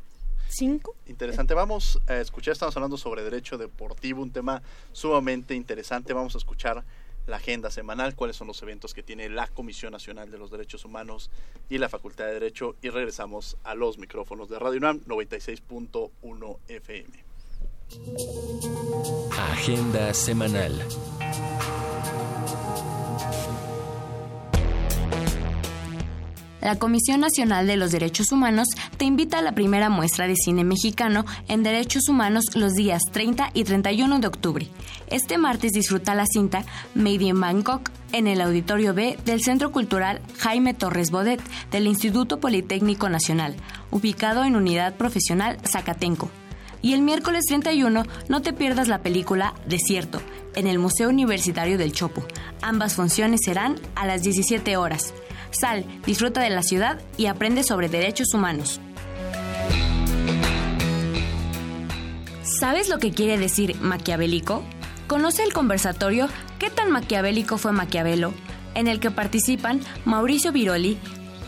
¿Cinco? 0.51 0.95
Interesante. 1.07 1.53
Vamos 1.53 1.99
a 2.07 2.17
escuchar, 2.17 2.51
estamos 2.51 2.75
hablando 2.75 2.97
sobre 2.97 3.23
derecho 3.23 3.57
deportivo, 3.57 4.21
un 4.21 4.31
tema 4.31 4.61
sumamente 4.91 5.55
interesante. 5.55 6.11
Vamos 6.11 6.35
a 6.35 6.39
escuchar 6.39 6.83
la 7.25 7.37
agenda 7.37 7.71
semanal, 7.71 8.15
cuáles 8.15 8.35
son 8.35 8.47
los 8.47 8.61
eventos 8.61 8.93
que 8.93 9.01
tiene 9.01 9.29
la 9.29 9.47
Comisión 9.47 9.93
Nacional 9.93 10.29
de 10.29 10.37
los 10.37 10.51
Derechos 10.51 10.83
Humanos 10.83 11.29
y 11.69 11.77
la 11.77 11.87
Facultad 11.87 12.25
de 12.25 12.33
Derecho 12.33 12.75
y 12.81 12.89
regresamos 12.89 13.57
a 13.63 13.75
los 13.75 13.97
micrófonos 13.97 14.49
de 14.49 14.59
Radio 14.59 14.79
UNAM 14.79 14.99
96.1 15.05 16.57
FM. 16.67 17.23
Agenda 19.37 20.13
semanal. 20.13 20.85
La 26.61 26.77
Comisión 26.77 27.19
Nacional 27.19 27.67
de 27.67 27.77
los 27.77 27.91
Derechos 27.91 28.31
Humanos 28.31 28.67
te 28.97 29.05
invita 29.05 29.39
a 29.39 29.41
la 29.41 29.53
primera 29.53 29.89
muestra 29.89 30.27
de 30.27 30.35
cine 30.35 30.63
mexicano 30.63 31.25
en 31.47 31.63
Derechos 31.63 32.07
Humanos 32.07 32.45
los 32.55 32.73
días 32.73 33.01
30 33.11 33.51
y 33.53 33.63
31 33.63 34.19
de 34.19 34.27
octubre. 34.27 34.67
Este 35.07 35.37
martes 35.37 35.73
disfruta 35.73 36.15
la 36.15 36.25
cinta 36.25 36.63
Made 36.95 37.23
in 37.23 37.39
Bangkok 37.39 37.91
en 38.11 38.27
el 38.27 38.41
Auditorio 38.41 38.93
B 38.93 39.17
del 39.25 39.41
Centro 39.41 39.71
Cultural 39.71 40.21
Jaime 40.39 40.73
Torres 40.73 41.11
Bodet 41.11 41.41
del 41.71 41.87
Instituto 41.87 42.39
Politécnico 42.39 43.09
Nacional, 43.09 43.55
ubicado 43.89 44.43
en 44.43 44.55
Unidad 44.55 44.95
Profesional 44.95 45.57
Zacatenco. 45.67 46.29
Y 46.83 46.93
el 46.93 47.01
miércoles 47.01 47.45
31 47.47 48.05
no 48.27 48.41
te 48.41 48.53
pierdas 48.53 48.87
la 48.87 49.03
película 49.03 49.53
Desierto 49.67 50.21
en 50.55 50.67
el 50.67 50.79
Museo 50.79 51.09
Universitario 51.09 51.77
del 51.77 51.93
Chopo. 51.93 52.25
Ambas 52.61 52.95
funciones 52.95 53.41
serán 53.45 53.75
a 53.95 54.05
las 54.05 54.23
17 54.23 54.77
horas. 54.77 55.13
Sal, 55.51 55.85
disfruta 56.05 56.41
de 56.41 56.49
la 56.49 56.63
ciudad 56.63 56.99
y 57.17 57.27
aprende 57.27 57.63
sobre 57.63 57.89
derechos 57.89 58.33
humanos. 58.33 58.79
¿Sabes 62.43 62.89
lo 62.89 62.99
que 62.99 63.11
quiere 63.11 63.37
decir 63.37 63.75
maquiavélico? 63.81 64.63
Conoce 65.07 65.43
el 65.43 65.53
conversatorio 65.53 66.27
¿Qué 66.59 66.69
tan 66.69 66.91
maquiavélico 66.91 67.57
fue 67.57 67.71
Maquiavelo? 67.71 68.33
en 68.75 68.87
el 68.87 68.99
que 68.99 69.11
participan 69.11 69.81
Mauricio 70.05 70.51
Viroli, 70.51 70.97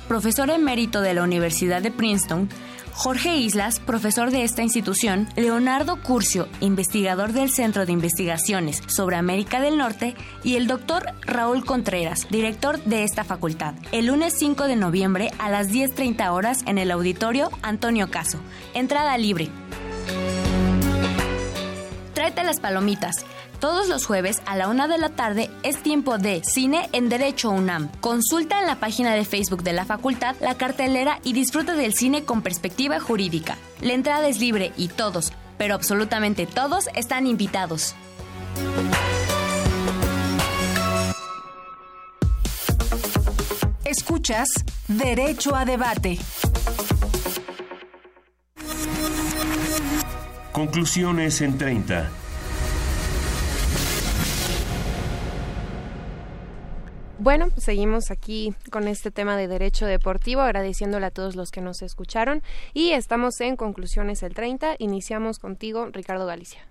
profesor 0.07 0.49
emérito 0.49 1.01
de 1.01 1.13
la 1.13 1.23
Universidad 1.23 1.81
de 1.81 1.91
Princeton, 1.91 2.49
Jorge 2.95 3.35
Islas, 3.35 3.79
profesor 3.79 4.29
de 4.31 4.43
esta 4.43 4.61
institución, 4.61 5.27
Leonardo 5.35 6.01
Curcio, 6.01 6.47
investigador 6.61 7.33
del 7.33 7.49
Centro 7.49 7.85
de 7.85 7.91
Investigaciones 7.91 8.81
sobre 8.87 9.15
América 9.15 9.59
del 9.59 9.77
Norte, 9.77 10.15
y 10.43 10.55
el 10.55 10.67
doctor 10.67 11.07
Raúl 11.21 11.65
Contreras, 11.65 12.27
director 12.29 12.81
de 12.83 13.03
esta 13.03 13.23
facultad, 13.23 13.73
el 13.91 14.07
lunes 14.07 14.35
5 14.37 14.65
de 14.65 14.75
noviembre 14.75 15.31
a 15.39 15.49
las 15.49 15.69
10.30 15.69 16.31
horas 16.31 16.63
en 16.67 16.77
el 16.77 16.91
auditorio 16.91 17.49
Antonio 17.61 18.09
Caso. 18.11 18.39
Entrada 18.73 19.17
libre. 19.17 19.49
Tráete 22.13 22.43
las 22.43 22.59
palomitas. 22.59 23.25
Todos 23.63 23.87
los 23.87 24.05
jueves 24.05 24.41
a 24.45 24.57
la 24.57 24.67
una 24.67 24.89
de 24.89 24.97
la 24.97 25.07
tarde 25.07 25.49
es 25.63 25.81
tiempo 25.81 26.17
de 26.17 26.41
Cine 26.43 26.89
en 26.91 27.07
Derecho 27.07 27.49
UNAM. 27.49 27.87
Consulta 28.01 28.59
en 28.59 28.67
la 28.67 28.81
página 28.81 29.13
de 29.13 29.23
Facebook 29.23 29.63
de 29.63 29.71
la 29.71 29.85
facultad 29.85 30.35
la 30.41 30.57
cartelera 30.57 31.21
y 31.23 31.31
disfruta 31.31 31.73
del 31.73 31.93
cine 31.93 32.25
con 32.25 32.41
perspectiva 32.41 32.99
jurídica. 32.99 33.57
La 33.79 33.93
entrada 33.93 34.27
es 34.27 34.41
libre 34.41 34.73
y 34.75 34.89
todos, 34.89 35.31
pero 35.57 35.75
absolutamente 35.75 36.45
todos 36.45 36.89
están 36.93 37.25
invitados. 37.25 37.95
Escuchas 43.85 44.49
Derecho 44.89 45.55
a 45.55 45.63
Debate. 45.63 46.19
Conclusiones 50.51 51.39
en 51.39 51.57
30. 51.57 52.22
Bueno, 57.23 57.47
seguimos 57.55 58.11
aquí 58.11 58.53
con 58.69 58.89
este 58.89 59.09
tema 59.09 59.37
de 59.37 59.47
derecho 59.47 59.85
deportivo, 59.85 60.41
agradeciéndole 60.41 61.05
a 61.05 61.09
todos 61.09 61.37
los 61.37 61.51
que 61.51 61.61
nos 61.61 61.81
escucharon 61.81 62.43
y 62.73 62.89
estamos 62.89 63.39
en 63.39 63.55
conclusiones 63.55 64.23
el 64.23 64.33
30. 64.33 64.75
Iniciamos 64.79 65.39
contigo, 65.39 65.87
Ricardo 65.93 66.25
Galicia. 66.25 66.67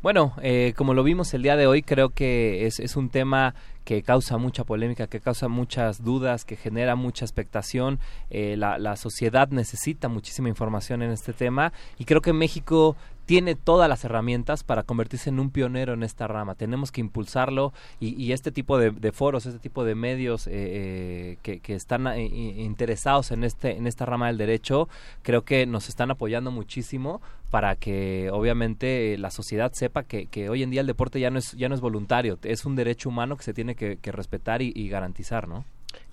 Bueno, 0.00 0.32
eh, 0.40 0.72
como 0.78 0.94
lo 0.94 1.02
vimos 1.02 1.34
el 1.34 1.42
día 1.42 1.56
de 1.56 1.66
hoy, 1.66 1.82
creo 1.82 2.08
que 2.08 2.64
es, 2.64 2.80
es 2.80 2.96
un 2.96 3.10
tema 3.10 3.54
que 3.84 4.02
causa 4.02 4.38
mucha 4.38 4.64
polémica, 4.64 5.08
que 5.08 5.20
causa 5.20 5.48
muchas 5.48 6.02
dudas, 6.02 6.46
que 6.46 6.56
genera 6.56 6.96
mucha 6.96 7.26
expectación. 7.26 7.98
Eh, 8.30 8.56
la, 8.56 8.78
la, 8.78 8.96
sociedad 8.96 9.48
necesita 9.50 10.08
muchísima 10.08 10.48
información 10.48 11.02
en 11.02 11.10
este 11.10 11.34
tema 11.34 11.74
y 11.98 12.06
creo 12.06 12.22
que 12.22 12.32
México 12.32 12.96
tiene 13.26 13.56
todas 13.56 13.88
las 13.88 14.04
herramientas 14.04 14.62
para 14.62 14.84
convertirse 14.84 15.30
en 15.30 15.40
un 15.40 15.50
pionero 15.50 15.92
en 15.92 16.04
esta 16.04 16.28
rama. 16.28 16.54
Tenemos 16.54 16.92
que 16.92 17.00
impulsarlo 17.00 17.72
y, 18.00 18.32
este 18.32 18.52
tipo 18.52 18.78
de, 18.78 19.12
foros, 19.12 19.46
este 19.46 19.58
tipo 19.58 19.84
de 19.84 19.94
medios 19.94 20.46
eh, 20.46 21.36
eh, 21.44 21.60
que, 21.62 21.74
están 21.74 22.06
eh, 22.06 22.24
interesados 22.24 23.32
en 23.32 23.44
este 23.44 23.76
en 23.76 23.86
esta 23.86 24.06
rama 24.06 24.28
del 24.28 24.38
derecho, 24.38 24.88
creo 25.22 25.42
que 25.42 25.66
nos 25.66 25.88
están 25.88 26.10
apoyando 26.10 26.50
muchísimo 26.50 27.20
para 27.50 27.76
que 27.76 28.30
obviamente 28.32 29.16
la 29.18 29.30
sociedad 29.30 29.72
sepa 29.72 30.04
que, 30.04 30.48
hoy 30.48 30.62
en 30.62 30.70
día 30.70 30.80
el 30.80 30.86
deporte 30.86 31.18
ya 31.18 31.30
no 31.30 31.38
es 31.38 31.52
ya 31.52 31.68
no 31.68 31.74
es 31.74 31.80
voluntario, 31.80 32.38
es 32.42 32.64
un 32.64 32.76
derecho 32.76 33.08
humano 33.08 33.36
que 33.36 33.44
se 33.44 33.54
tiene 33.54 33.74
que, 33.74 33.98
respetar 34.12 34.62
y, 34.62 34.72
y 34.74 34.88
garantizar, 34.88 35.48
¿no? 35.48 35.64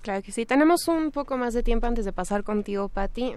Claro 0.04 0.22
que 0.22 0.32
sí. 0.32 0.44
Tenemos 0.44 0.86
un 0.86 1.12
poco 1.12 1.38
más 1.38 1.54
de 1.54 1.62
tiempo 1.62 1.86
antes 1.86 2.04
de 2.04 2.12
pasar 2.12 2.44
contigo, 2.44 2.90
Patti. 2.90 3.32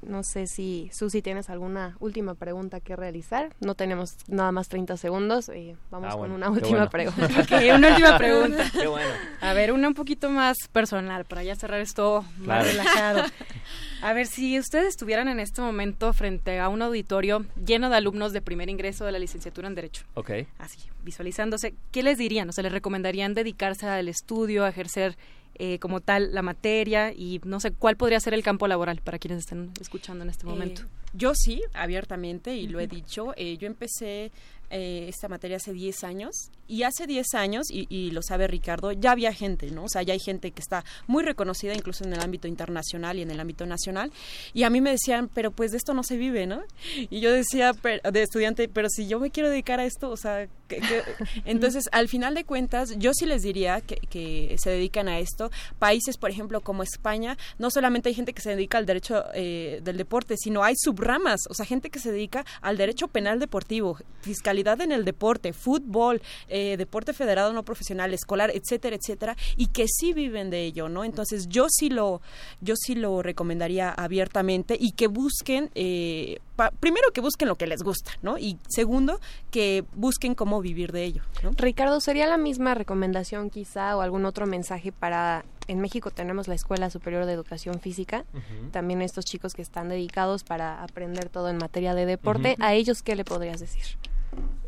No 0.00 0.22
sé 0.22 0.46
si, 0.46 0.88
Susi, 0.90 1.20
tienes 1.20 1.50
alguna 1.50 1.94
última 2.00 2.34
pregunta 2.34 2.80
que 2.80 2.96
realizar. 2.96 3.54
No 3.60 3.74
tenemos 3.74 4.16
nada 4.26 4.50
más 4.50 4.68
30 4.68 4.96
segundos. 4.96 5.50
Eh, 5.50 5.76
vamos 5.90 6.14
ah, 6.14 6.16
con 6.16 6.30
una 6.32 6.48
última 6.48 6.88
pregunta. 6.88 7.28
una 7.76 7.88
última 7.90 8.16
pregunta. 8.16 8.64
Qué 8.72 8.86
bueno. 8.86 9.10
A 9.42 9.52
ver, 9.52 9.72
una 9.72 9.88
un 9.88 9.94
poquito 9.94 10.30
más 10.30 10.56
personal, 10.72 11.26
para 11.26 11.42
ya 11.42 11.54
cerrar 11.54 11.80
esto 11.80 12.24
más 12.38 12.66
relajado. 12.66 13.22
A 14.00 14.14
ver, 14.14 14.26
si 14.26 14.58
ustedes 14.58 14.88
estuvieran 14.88 15.28
en 15.28 15.38
este 15.38 15.60
momento 15.60 16.14
frente 16.14 16.60
a 16.60 16.70
un 16.70 16.80
auditorio 16.80 17.44
lleno 17.62 17.90
de 17.90 17.96
alumnos 17.96 18.32
de 18.32 18.40
primer 18.40 18.70
ingreso 18.70 19.04
de 19.04 19.12
la 19.12 19.18
licenciatura 19.18 19.68
en 19.68 19.74
Derecho. 19.74 20.04
Ok. 20.14 20.30
Así, 20.58 20.78
visualizándose, 21.02 21.74
¿qué 21.92 22.02
les 22.02 22.16
dirían? 22.16 22.48
O 22.48 22.52
sea, 22.52 22.62
¿les 22.62 22.72
recomendarían 22.72 23.34
dedicarse 23.34 23.86
al 23.86 24.08
estudio, 24.08 24.64
a 24.64 24.70
ejercer 24.70 25.18
eh, 25.58 25.78
como 25.78 26.00
tal 26.00 26.34
la 26.34 26.42
materia 26.42 27.12
y 27.12 27.40
no 27.44 27.60
sé 27.60 27.72
cuál 27.72 27.96
podría 27.96 28.20
ser 28.20 28.34
el 28.34 28.42
campo 28.42 28.68
laboral 28.68 29.00
para 29.02 29.18
quienes 29.18 29.40
estén 29.40 29.70
escuchando 29.80 30.24
en 30.24 30.30
este 30.30 30.46
momento. 30.46 30.82
Eh, 30.82 31.06
yo 31.12 31.34
sí, 31.34 31.62
abiertamente, 31.72 32.56
y 32.56 32.66
lo 32.68 32.78
he 32.78 32.86
dicho, 32.86 33.32
eh, 33.36 33.56
yo 33.56 33.66
empecé 33.66 34.32
eh, 34.70 35.06
esta 35.08 35.28
materia 35.28 35.56
hace 35.56 35.72
10 35.72 36.04
años 36.04 36.50
y 36.68 36.82
hace 36.82 37.06
10 37.06 37.34
años, 37.34 37.66
y, 37.70 38.10
lo 38.10 38.22
sabe 38.22 38.46
Ricardo, 38.48 38.92
ya 38.92 39.12
había 39.12 39.32
gente, 39.32 39.70
¿no? 39.70 39.84
O 39.84 39.88
sea, 39.88 40.02
ya 40.02 40.14
hay 40.14 40.18
gente 40.18 40.50
que 40.50 40.60
está 40.60 40.84
muy 41.06 41.22
reconocida 41.22 41.74
incluso 41.74 42.04
en 42.04 42.12
el 42.12 42.20
ámbito 42.20 42.48
internacional 42.48 43.18
y 43.18 43.22
en 43.22 43.30
el 43.30 43.38
ámbito 43.38 43.66
nacional 43.66 44.12
y 44.52 44.64
a 44.64 44.70
mí 44.70 44.80
me 44.80 44.90
decían, 44.90 45.30
pero 45.32 45.50
pues 45.50 45.70
de 45.70 45.76
esto 45.76 45.94
no 45.94 46.02
se 46.02 46.16
vive, 46.16 46.46
¿no? 46.46 46.62
Y 47.10 47.20
yo 47.20 47.32
decía 47.32 47.72
de 47.72 48.22
estudiante, 48.22 48.68
pero 48.68 48.88
si 48.88 49.06
yo 49.06 49.20
me 49.20 49.30
quiero 49.30 49.48
dedicar 49.48 49.80
a 49.80 49.84
esto, 49.84 50.10
o 50.10 50.16
sea, 50.16 50.48
entonces 51.44 51.84
al 51.92 52.08
final 52.08 52.34
de 52.34 52.44
cuentas 52.44 52.94
yo 52.98 53.12
sí 53.14 53.26
les 53.26 53.42
diría 53.42 53.80
que, 53.80 53.96
que, 53.96 54.56
se 54.58 54.70
dedican 54.70 55.08
a 55.08 55.18
esto. 55.18 55.50
Países, 55.78 56.16
por 56.16 56.30
ejemplo, 56.30 56.60
como 56.60 56.82
España, 56.82 57.36
no 57.58 57.70
solamente 57.70 58.08
hay 58.08 58.14
gente 58.14 58.32
que 58.32 58.42
se 58.42 58.50
dedica 58.50 58.78
al 58.78 58.86
derecho 58.86 59.24
eh, 59.34 59.80
del 59.82 59.96
deporte, 59.96 60.36
sino 60.36 60.64
hay 60.64 60.74
subramas, 60.76 61.40
o 61.48 61.54
sea, 61.54 61.64
gente 61.64 61.90
que 61.90 61.98
se 61.98 62.10
dedica 62.10 62.44
al 62.60 62.76
derecho 62.76 63.08
penal 63.08 63.38
deportivo, 63.38 63.98
fiscal 64.20 64.55
en 64.84 64.92
el 64.92 65.04
deporte, 65.04 65.52
fútbol, 65.52 66.22
eh, 66.48 66.76
deporte 66.76 67.12
federado 67.12 67.52
no 67.52 67.64
profesional, 67.64 68.12
escolar, 68.14 68.50
etcétera, 68.54 68.96
etcétera, 68.96 69.36
y 69.56 69.68
que 69.68 69.86
sí 69.88 70.12
viven 70.12 70.50
de 70.50 70.64
ello, 70.64 70.88
¿no? 70.88 71.04
Entonces 71.04 71.48
yo 71.48 71.66
sí 71.68 71.88
lo, 71.88 72.20
yo 72.60 72.74
sí 72.76 72.94
lo 72.94 73.22
recomendaría 73.22 73.90
abiertamente 73.90 74.76
y 74.78 74.92
que 74.92 75.06
busquen, 75.08 75.70
eh, 75.74 76.38
primero 76.80 77.10
que 77.12 77.20
busquen 77.20 77.48
lo 77.48 77.56
que 77.56 77.66
les 77.66 77.82
gusta, 77.82 78.12
¿no? 78.22 78.38
Y 78.38 78.58
segundo, 78.68 79.20
que 79.50 79.84
busquen 79.94 80.34
cómo 80.34 80.60
vivir 80.60 80.92
de 80.92 81.04
ello. 81.04 81.22
Ricardo, 81.56 82.00
¿sería 82.00 82.26
la 82.26 82.36
misma 82.36 82.74
recomendación 82.74 83.50
quizá 83.50 83.96
o 83.96 84.00
algún 84.00 84.24
otro 84.24 84.46
mensaje 84.46 84.92
para 84.92 85.44
en 85.68 85.80
México 85.80 86.10
tenemos 86.10 86.48
la 86.48 86.54
Escuela 86.54 86.90
Superior 86.90 87.26
de 87.26 87.32
Educación 87.32 87.80
Física, 87.80 88.24
también 88.70 89.02
estos 89.02 89.24
chicos 89.24 89.54
que 89.54 89.62
están 89.62 89.88
dedicados 89.88 90.44
para 90.44 90.82
aprender 90.82 91.28
todo 91.28 91.48
en 91.48 91.56
materia 91.56 91.94
de 91.94 92.06
deporte, 92.06 92.56
¿a 92.60 92.74
ellos 92.74 93.02
qué 93.02 93.16
le 93.16 93.24
podrías 93.24 93.60
decir? 93.60 93.84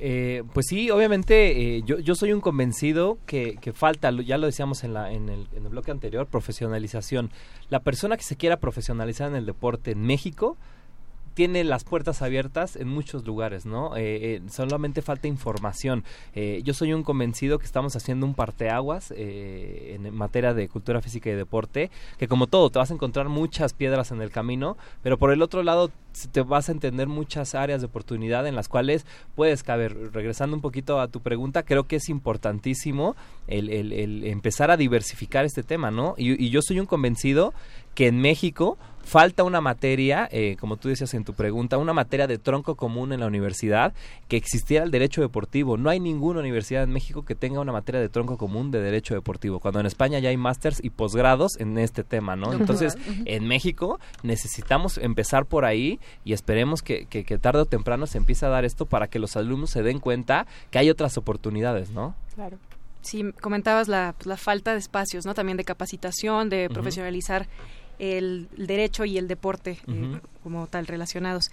Eh, 0.00 0.44
pues 0.54 0.66
sí, 0.68 0.90
obviamente 0.90 1.76
eh, 1.76 1.82
yo, 1.84 1.98
yo 1.98 2.14
soy 2.14 2.32
un 2.32 2.40
convencido 2.40 3.18
que, 3.26 3.58
falta, 3.74 4.10
ya 4.12 4.38
lo 4.38 4.46
decíamos 4.46 4.84
en, 4.84 4.94
la, 4.94 5.12
en, 5.12 5.28
el, 5.28 5.48
en 5.54 5.64
el 5.64 5.68
bloque 5.70 5.90
anterior, 5.90 6.26
profesionalización. 6.26 7.30
La 7.68 7.80
persona 7.80 8.16
que 8.16 8.22
se 8.22 8.36
quiera 8.36 8.58
profesionalizar 8.58 9.28
en 9.28 9.36
el 9.36 9.46
deporte 9.46 9.92
en 9.92 10.02
México 10.02 10.56
tiene 11.34 11.62
las 11.62 11.84
puertas 11.84 12.20
abiertas 12.20 12.74
en 12.74 12.88
muchos 12.88 13.24
lugares, 13.24 13.64
¿no? 13.64 13.92
Eh, 13.96 14.42
solamente 14.50 15.02
falta 15.02 15.28
información. 15.28 16.02
Yo 16.64 16.74
soy 16.74 16.92
un 16.92 17.04
convencido 17.04 17.60
que 17.60 17.64
estamos 17.64 17.94
haciendo 17.94 18.26
un 18.26 18.34
parteaguas 18.34 19.14
en 19.16 20.12
materia 20.16 20.52
de 20.52 20.66
cultura 20.66 21.00
física 21.00 21.30
y 21.30 21.34
deporte, 21.34 21.92
que 22.18 22.26
como 22.26 22.48
todo, 22.48 22.70
te 22.70 22.80
vas 22.80 22.90
a 22.90 22.94
encontrar 22.94 23.28
muchas 23.28 23.72
piedras 23.72 24.10
en 24.10 24.20
el 24.20 24.32
camino, 24.32 24.76
pero 25.00 25.16
por 25.16 25.30
el 25.30 25.40
otro 25.40 25.62
lado 25.62 25.92
te 26.26 26.40
vas 26.42 26.68
a 26.68 26.72
entender 26.72 27.06
muchas 27.06 27.54
áreas 27.54 27.80
de 27.80 27.86
oportunidad 27.86 28.46
en 28.48 28.56
las 28.56 28.66
cuales 28.68 29.06
puedes 29.36 29.62
caber. 29.62 30.12
Regresando 30.12 30.56
un 30.56 30.62
poquito 30.62 31.00
a 31.00 31.06
tu 31.06 31.20
pregunta, 31.20 31.62
creo 31.62 31.84
que 31.84 31.96
es 31.96 32.08
importantísimo 32.08 33.14
el, 33.46 33.70
el- 33.70 33.92
el 33.92 34.24
empezar 34.24 34.72
a 34.72 34.76
diversificar 34.76 35.44
este 35.44 35.62
tema, 35.62 35.90
¿no? 35.92 36.14
Y, 36.18 36.42
y 36.44 36.50
yo 36.50 36.60
soy 36.62 36.80
un 36.80 36.86
convencido 36.86 37.54
que 37.94 38.08
en 38.08 38.20
México 38.20 38.78
falta 39.02 39.42
una 39.42 39.62
materia, 39.62 40.28
eh, 40.30 40.56
como 40.60 40.76
tú 40.76 40.88
decías 40.90 41.14
en 41.14 41.24
tu 41.24 41.32
pregunta, 41.32 41.78
una 41.78 41.94
materia 41.94 42.26
de 42.26 42.36
tronco 42.36 42.74
común 42.76 43.14
en 43.14 43.20
la 43.20 43.26
universidad, 43.26 43.94
que 44.28 44.36
existiera 44.36 44.84
el 44.84 44.90
derecho 44.90 45.22
deportivo. 45.22 45.78
No 45.78 45.88
hay 45.88 45.98
ninguna 45.98 46.40
universidad 46.40 46.82
en 46.82 46.90
México 46.90 47.24
que 47.24 47.34
tenga 47.34 47.60
una 47.60 47.72
materia 47.72 48.02
de 48.02 48.10
tronco 48.10 48.36
común 48.36 48.70
de 48.70 48.82
derecho 48.82 49.14
deportivo, 49.14 49.60
cuando 49.60 49.80
en 49.80 49.86
España 49.86 50.18
ya 50.18 50.28
hay 50.28 50.36
másters 50.36 50.78
y 50.84 50.90
posgrados 50.90 51.58
en 51.58 51.78
este 51.78 52.04
tema, 52.04 52.36
¿no? 52.36 52.52
Entonces, 52.52 52.98
en 53.24 53.48
México 53.48 53.98
necesitamos 54.22 54.98
empezar 54.98 55.46
por 55.46 55.64
ahí 55.64 55.98
y 56.24 56.32
esperemos 56.32 56.82
que, 56.82 57.06
que, 57.06 57.24
que 57.24 57.38
tarde 57.38 57.60
o 57.60 57.66
temprano 57.66 58.06
se 58.06 58.18
empiece 58.18 58.46
a 58.46 58.48
dar 58.48 58.64
esto 58.64 58.86
para 58.86 59.08
que 59.08 59.18
los 59.18 59.36
alumnos 59.36 59.70
se 59.70 59.82
den 59.82 59.98
cuenta 59.98 60.46
que 60.70 60.78
hay 60.78 60.90
otras 60.90 61.16
oportunidades, 61.18 61.90
¿no? 61.90 62.14
Claro. 62.34 62.58
Sí, 63.00 63.24
comentabas 63.40 63.88
la, 63.88 64.14
pues, 64.16 64.26
la 64.26 64.36
falta 64.36 64.72
de 64.72 64.78
espacios, 64.78 65.24
¿no? 65.24 65.34
También 65.34 65.56
de 65.56 65.64
capacitación, 65.64 66.48
de 66.48 66.68
profesionalizar 66.68 67.46
el, 67.98 68.48
el 68.56 68.66
derecho 68.66 69.04
y 69.04 69.18
el 69.18 69.28
deporte 69.28 69.78
eh, 69.86 70.20
como 70.42 70.66
tal 70.66 70.86
relacionados. 70.86 71.50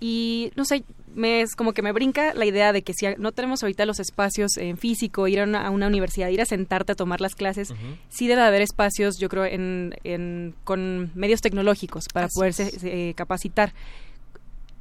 Y 0.00 0.52
no 0.54 0.64
sé, 0.64 0.84
me 1.14 1.40
es 1.40 1.56
como 1.56 1.72
que 1.72 1.82
me 1.82 1.90
brinca 1.90 2.32
la 2.34 2.44
idea 2.46 2.72
de 2.72 2.82
que 2.82 2.92
si 2.94 3.06
no 3.18 3.32
tenemos 3.32 3.62
ahorita 3.62 3.84
los 3.84 3.98
espacios 3.98 4.56
en 4.56 4.76
físico, 4.76 5.26
ir 5.26 5.40
a 5.40 5.44
una, 5.44 5.66
a 5.66 5.70
una 5.70 5.88
universidad, 5.88 6.28
ir 6.28 6.40
a 6.40 6.44
sentarte 6.46 6.92
a 6.92 6.94
tomar 6.94 7.20
las 7.20 7.34
clases, 7.34 7.72
sí 8.08 8.28
debe 8.28 8.42
haber 8.42 8.62
espacios, 8.62 9.18
yo 9.18 9.28
creo, 9.28 9.44
en, 9.44 9.96
en- 10.04 10.54
con 10.62 11.10
medios 11.16 11.40
tecnológicos 11.40 12.04
para 12.12 12.26
Así 12.26 12.34
poderse 12.38 12.70
eh, 12.84 13.14
capacitar. 13.14 13.72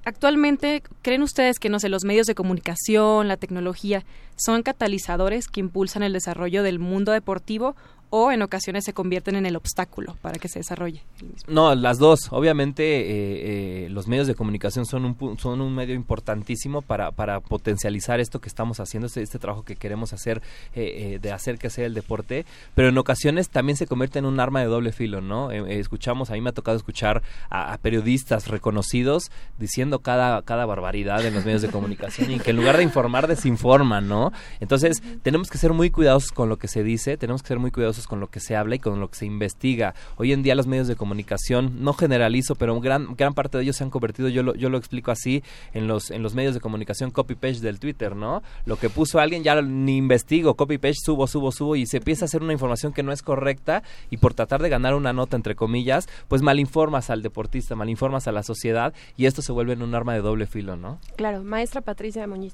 Actualmente, 0.06 0.84
¿creen 1.02 1.22
ustedes 1.22 1.60
que, 1.60 1.68
no 1.70 1.80
sé, 1.82 1.90
los 1.90 2.06
medios 2.06 2.28
de 2.28 2.36
comunicación, 2.36 3.28
la 3.28 3.36
tecnología, 3.36 4.06
son 4.38 4.64
catalizadores 4.64 5.48
que 5.50 5.60
impulsan 5.60 6.02
el 6.04 6.14
desarrollo 6.14 6.64
del 6.64 6.80
mundo 6.80 7.12
deportivo 7.12 7.76
o 8.10 8.32
en 8.32 8.42
ocasiones 8.42 8.86
se 8.86 8.94
convierten 8.94 9.36
en 9.36 9.46
el 9.46 9.56
obstáculo 9.56 10.16
para 10.22 10.40
que 10.40 10.48
se 10.48 10.60
desarrolle? 10.60 11.04
el 11.20 11.28
mismo? 11.28 11.54
No, 11.54 11.76
las 11.76 11.98
dos. 11.98 12.28
Obviamente 12.32 12.84
eh, 12.84 13.86
eh, 13.86 13.90
los 13.90 14.08
medios 14.08 14.28
de 14.28 14.36
comunicación 14.36 14.86
son 14.86 15.06
un, 15.06 15.38
son 15.40 15.62
un 15.62 15.74
medio 15.74 15.96
importantísimo 15.96 16.82
para, 16.82 17.12
para 17.12 17.40
potencializar 17.40 18.20
esto 18.20 18.40
que 18.40 18.50
estamos 18.50 18.80
haciendo, 18.80 19.08
este, 19.08 19.22
este 19.22 19.40
trabajo 19.40 19.64
que 19.64 19.76
queremos 19.76 20.14
hacer, 20.14 20.42
eh, 20.76 21.14
eh, 21.16 21.20
de 21.20 21.32
hacer 21.32 21.58
que 21.58 21.70
sea 21.70 21.86
el 21.86 21.94
deporte, 21.94 22.46
pero 22.76 22.90
en 22.90 22.98
ocasiones 22.98 23.50
también 23.50 23.78
se 23.78 23.88
convierte 23.88 24.20
en 24.20 24.26
un 24.26 24.40
arma 24.40 24.62
de 24.62 24.68
doble 24.68 24.92
filo, 24.92 25.22
¿no? 25.22 25.52
Escuchamos, 25.52 26.30
a 26.30 26.34
mí 26.34 26.42
me 26.42 26.50
ha 26.50 26.54
tocado 26.54 26.78
escuchar 26.78 27.24
a, 27.50 27.74
a 27.74 27.78
periodistas 27.78 28.48
reconocidos 28.48 29.32
diciendo 29.58 30.00
cada, 30.00 30.42
cada 30.44 30.66
barbaridad 30.66 31.26
en 31.26 31.34
los 31.34 31.46
medios 31.46 31.62
de 31.62 31.70
comunicación 31.70 32.32
y 32.32 32.40
que 32.40 32.52
en 32.52 32.58
lugar 32.58 32.78
de 32.78 32.84
informar 32.84 33.28
desinforman, 33.28 34.08
¿no? 34.08 34.32
Entonces 34.60 35.02
tenemos 35.24 35.50
que 35.50 35.58
ser 35.58 35.74
muy 35.74 35.90
cuidadosos 35.90 36.32
con 36.32 36.50
lo 36.50 36.58
que 36.58 36.68
se 36.68 36.84
dice, 36.84 37.18
tenemos 37.18 37.42
que 37.42 37.50
ser 37.50 37.60
muy 37.60 37.72
cuidadosos 37.72 37.97
con 38.06 38.20
lo 38.20 38.28
que 38.28 38.40
se 38.40 38.56
habla 38.56 38.76
y 38.76 38.80
con 38.80 39.00
lo 39.00 39.10
que 39.10 39.18
se 39.18 39.26
investiga. 39.26 39.96
Hoy 40.18 40.34
en 40.34 40.44
día 40.44 40.54
los 40.54 40.68
medios 40.68 40.88
de 40.88 40.96
comunicación, 40.96 41.84
no 41.84 41.94
generalizo, 41.94 42.56
pero 42.56 42.80
gran, 42.80 43.16
gran 43.16 43.34
parte 43.34 43.58
de 43.58 43.64
ellos 43.64 43.78
se 43.78 43.84
han 43.84 43.90
convertido, 43.90 44.30
yo 44.30 44.44
lo, 44.44 44.54
yo 44.54 44.70
lo 44.70 44.78
explico 44.78 45.12
así, 45.12 45.44
en 45.74 45.88
los, 45.88 46.12
en 46.12 46.22
los 46.22 46.36
medios 46.36 46.54
de 46.54 46.60
comunicación 46.60 47.12
copy-paste 47.12 47.62
del 47.66 47.80
Twitter, 47.80 48.16
¿no? 48.16 48.44
Lo 48.66 48.76
que 48.76 48.90
puso 48.90 49.20
alguien 49.20 49.44
ya 49.44 49.60
ni 49.62 49.98
investigo, 49.98 50.56
copy-paste, 50.56 51.02
subo, 51.04 51.28
subo, 51.28 51.52
subo 51.52 51.76
y 51.76 51.86
se 51.86 51.98
empieza 51.98 52.26
a 52.26 52.28
hacer 52.28 52.44
una 52.44 52.54
información 52.54 52.94
que 52.94 53.04
no 53.04 53.12
es 53.12 53.22
correcta 53.22 53.84
y 54.10 54.18
por 54.18 54.34
tratar 54.34 54.62
de 54.62 54.70
ganar 54.70 54.94
una 54.94 55.14
nota, 55.14 55.36
entre 55.36 55.56
comillas, 55.56 56.08
pues 56.28 56.42
malinformas 56.42 57.10
al 57.10 57.22
deportista, 57.22 57.76
malinformas 57.76 58.28
a 58.28 58.32
la 58.32 58.44
sociedad 58.44 58.94
y 59.16 59.26
esto 59.26 59.42
se 59.42 59.52
vuelve 59.52 59.74
en 59.74 59.82
un 59.82 59.96
arma 59.96 60.14
de 60.14 60.22
doble 60.22 60.46
filo, 60.46 60.76
¿no? 60.76 61.00
Claro, 61.16 61.44
maestra 61.44 61.82
Patricia 61.82 62.28
Muñiz. 62.28 62.54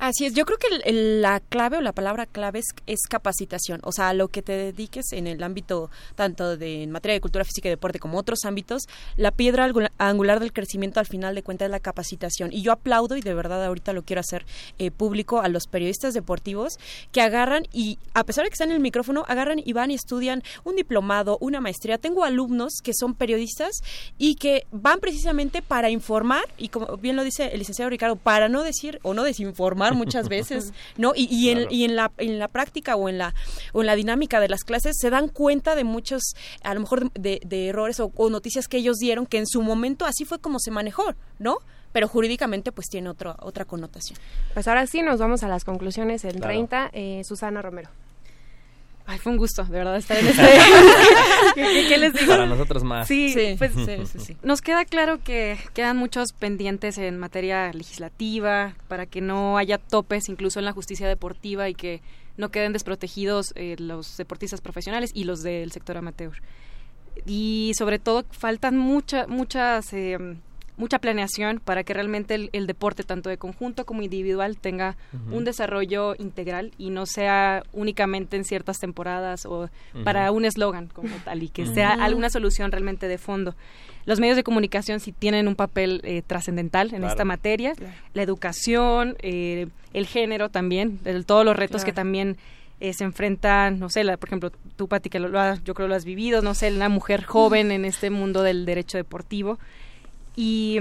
Así 0.00 0.24
es, 0.24 0.32
yo 0.32 0.46
creo 0.46 0.56
que 0.56 0.68
el- 0.88 1.20
la 1.20 1.40
clave 1.40 1.76
o 1.76 1.82
la 1.82 1.92
palabra 1.92 2.24
clave 2.24 2.62
es, 2.86 3.00
capacitación, 3.06 3.80
o 3.84 3.92
sea, 3.92 4.08
a 4.08 4.14
lo 4.14 4.28
que 4.28 4.40
te 4.40 4.52
dediques 4.52 5.12
en 5.12 5.26
el 5.26 5.42
ámbito 5.42 5.90
tanto 6.14 6.56
de 6.56 6.82
en 6.84 6.90
materia 6.90 7.12
de 7.12 7.20
cultura 7.20 7.44
física 7.44 7.68
y 7.68 7.70
deporte 7.70 7.98
como 7.98 8.16
otros 8.16 8.46
ámbitos, 8.46 8.84
la 9.18 9.30
piedra 9.30 9.66
angula- 9.66 9.92
angular 9.98 10.40
del 10.40 10.54
crecimiento 10.54 11.00
al 11.00 11.06
final 11.06 11.34
de 11.34 11.42
cuentas 11.42 11.66
es 11.66 11.70
la 11.70 11.80
capacitación. 11.80 12.50
Y 12.50 12.62
yo 12.62 12.72
aplaudo 12.72 13.14
y 13.16 13.20
de 13.20 13.34
verdad 13.34 13.62
ahorita 13.62 13.92
lo 13.92 14.02
quiero 14.02 14.20
hacer 14.20 14.46
eh, 14.78 14.90
público 14.90 15.40
a 15.42 15.48
los 15.48 15.66
periodistas 15.66 16.14
deportivos 16.14 16.78
que 17.12 17.20
agarran 17.20 17.64
y 17.70 17.98
a 18.14 18.24
pesar 18.24 18.44
de 18.44 18.50
que 18.50 18.54
están 18.54 18.70
en 18.70 18.76
el 18.76 18.80
micrófono, 18.80 19.24
agarran 19.28 19.60
y 19.62 19.72
van 19.74 19.90
y 19.90 19.94
estudian 19.96 20.42
un 20.64 20.76
diplomado, 20.76 21.36
una 21.42 21.60
maestría. 21.60 21.98
Tengo 21.98 22.24
alumnos 22.24 22.76
que 22.82 22.94
son 22.94 23.14
periodistas 23.14 23.82
y 24.16 24.36
que 24.36 24.64
van 24.72 24.98
precisamente 25.00 25.60
para 25.60 25.90
informar 25.90 26.44
y 26.56 26.68
como 26.68 26.96
bien 26.96 27.16
lo 27.16 27.22
dice 27.22 27.50
el 27.52 27.58
licenciado 27.58 27.90
Ricardo, 27.90 28.16
para 28.16 28.48
no 28.48 28.62
decir 28.62 28.98
o 29.02 29.12
no 29.12 29.24
desinformar 29.24 29.89
muchas 29.94 30.28
veces, 30.28 30.72
¿no? 30.96 31.12
Y, 31.14 31.24
y, 31.34 31.50
en, 31.50 31.58
Claro. 31.58 31.72
y 31.74 31.84
en 31.84 31.96
la 31.96 32.12
en 32.18 32.38
la 32.38 32.48
práctica 32.48 32.96
o 32.96 33.08
en 33.08 33.18
la 33.18 33.34
o 33.72 33.80
en 33.80 33.86
la 33.86 33.94
dinámica 33.96 34.40
de 34.40 34.48
las 34.48 34.64
clases 34.64 34.96
se 34.98 35.10
dan 35.10 35.28
cuenta 35.28 35.74
de 35.74 35.84
muchos 35.84 36.22
a 36.62 36.74
lo 36.74 36.80
mejor 36.80 37.10
de, 37.12 37.40
de 37.44 37.68
errores 37.68 38.00
o, 38.00 38.10
o 38.16 38.30
noticias 38.30 38.68
que 38.68 38.76
ellos 38.78 38.96
dieron 38.98 39.26
que 39.26 39.38
en 39.38 39.46
su 39.46 39.62
momento 39.62 40.04
así 40.06 40.24
fue 40.24 40.38
como 40.38 40.58
se 40.58 40.70
manejó, 40.70 41.14
¿no? 41.38 41.58
Pero 41.92 42.06
jurídicamente 42.06 42.70
pues 42.70 42.86
tiene 42.88 43.08
otro, 43.08 43.34
otra 43.40 43.64
connotación. 43.64 44.18
Pues 44.54 44.68
ahora 44.68 44.86
sí 44.86 45.02
nos 45.02 45.18
vamos 45.18 45.42
a 45.42 45.48
las 45.48 45.64
conclusiones 45.64 46.24
el 46.24 46.36
Claro. 46.36 46.46
30. 46.46 46.90
Eh, 46.92 47.22
Susana 47.24 47.62
Romero. 47.62 47.88
Ay, 49.10 49.18
fue 49.18 49.32
un 49.32 49.38
gusto, 49.38 49.64
de 49.64 49.70
verdad, 49.78 49.96
estar 49.96 50.16
en 50.18 50.26
este... 50.28 50.42
¿Qué, 51.54 51.62
qué- 51.62 51.86
qué 51.88 51.98
les 51.98 52.12
digo? 52.14 52.28
Para 52.32 52.46
nosotros 52.46 52.84
más. 52.84 53.08
Sí, 53.08 53.32
Sí. 53.32 53.56
pues 53.58 53.72
Sí, 53.74 53.84
sí, 54.12 54.18
sí. 54.20 54.36
nos 54.42 54.60
queda 54.62 54.84
claro 54.84 55.18
que 55.22 55.58
quedan 55.74 55.96
muchos 55.96 56.32
pendientes 56.32 56.96
en 56.98 57.18
materia 57.18 57.72
legislativa 57.72 58.74
para 58.88 59.06
que 59.06 59.20
no 59.20 59.58
haya 59.58 59.78
topes 59.78 60.28
incluso 60.28 60.58
en 60.60 60.64
la 60.64 60.72
justicia 60.72 61.08
deportiva 61.08 61.68
y 61.68 61.74
que 61.74 62.02
no 62.36 62.50
queden 62.50 62.72
desprotegidos 62.72 63.52
eh, 63.56 63.74
los 63.78 64.16
deportistas 64.16 64.60
profesionales 64.60 65.10
y 65.12 65.24
los 65.24 65.42
del 65.42 65.72
sector 65.72 65.96
amateur. 65.96 66.32
Y 67.26 67.72
sobre 67.76 67.98
todo 67.98 68.24
faltan 68.30 68.78
mucha, 68.78 69.26
muchas... 69.26 69.92
eh, 69.92 70.16
mucha 70.80 70.98
planeación 70.98 71.60
para 71.64 71.84
que 71.84 71.94
realmente 71.94 72.34
el, 72.34 72.50
el 72.52 72.66
deporte, 72.66 73.04
tanto 73.04 73.28
de 73.30 73.36
conjunto 73.36 73.84
como 73.84 74.02
individual, 74.02 74.56
tenga 74.56 74.96
un 75.30 75.44
desarrollo 75.44 76.14
integral 76.18 76.72
y 76.78 76.90
no 76.90 77.06
sea 77.06 77.62
únicamente 77.72 78.36
en 78.36 78.44
ciertas 78.44 78.78
temporadas 78.78 79.46
o 79.46 79.68
para 80.04 80.32
un 80.32 80.44
eslogan 80.44 80.88
como 80.88 81.14
tal 81.24 81.42
y 81.42 81.48
que 81.50 81.66
sea 81.66 81.90
alguna 81.92 82.30
solución 82.30 82.72
realmente 82.72 83.06
de 83.06 83.18
fondo. 83.18 83.54
Los 84.06 84.18
medios 84.18 84.36
de 84.36 84.42
comunicación 84.42 84.98
sí 84.98 85.12
tienen 85.12 85.46
un 85.46 85.54
papel 85.54 86.00
eh, 86.04 86.22
trascendental 86.26 86.88
en 86.88 86.96
Claro. 87.00 87.08
esta 87.08 87.24
materia, 87.26 87.74
la 88.14 88.22
educación, 88.22 89.16
eh, 89.20 89.68
el 89.92 90.06
género 90.06 90.48
también, 90.48 90.98
el- 91.04 91.26
todos 91.26 91.44
los 91.44 91.54
retos 91.54 91.82
Claro. 91.82 91.86
que 91.86 91.92
también 91.92 92.36
eh, 92.82 92.94
se 92.94 93.04
enfrentan, 93.04 93.78
no 93.78 93.90
sé, 93.90 94.02
la- 94.04 94.16
por 94.16 94.30
ejemplo, 94.30 94.50
tú, 94.76 94.88
Pati, 94.88 95.10
que 95.10 95.20
lo, 95.20 95.28
lo 95.28 95.38
has- 95.38 95.62
yo 95.64 95.74
creo 95.74 95.86
lo 95.86 95.94
has 95.94 96.06
vivido, 96.06 96.40
no 96.40 96.54
sé, 96.54 96.72
una 96.74 96.88
mujer 96.88 97.24
joven 97.24 97.70
en 97.72 97.84
este 97.84 98.08
mundo 98.08 98.42
del 98.42 98.64
derecho 98.64 98.96
deportivo. 98.96 99.58
Y 100.36 100.78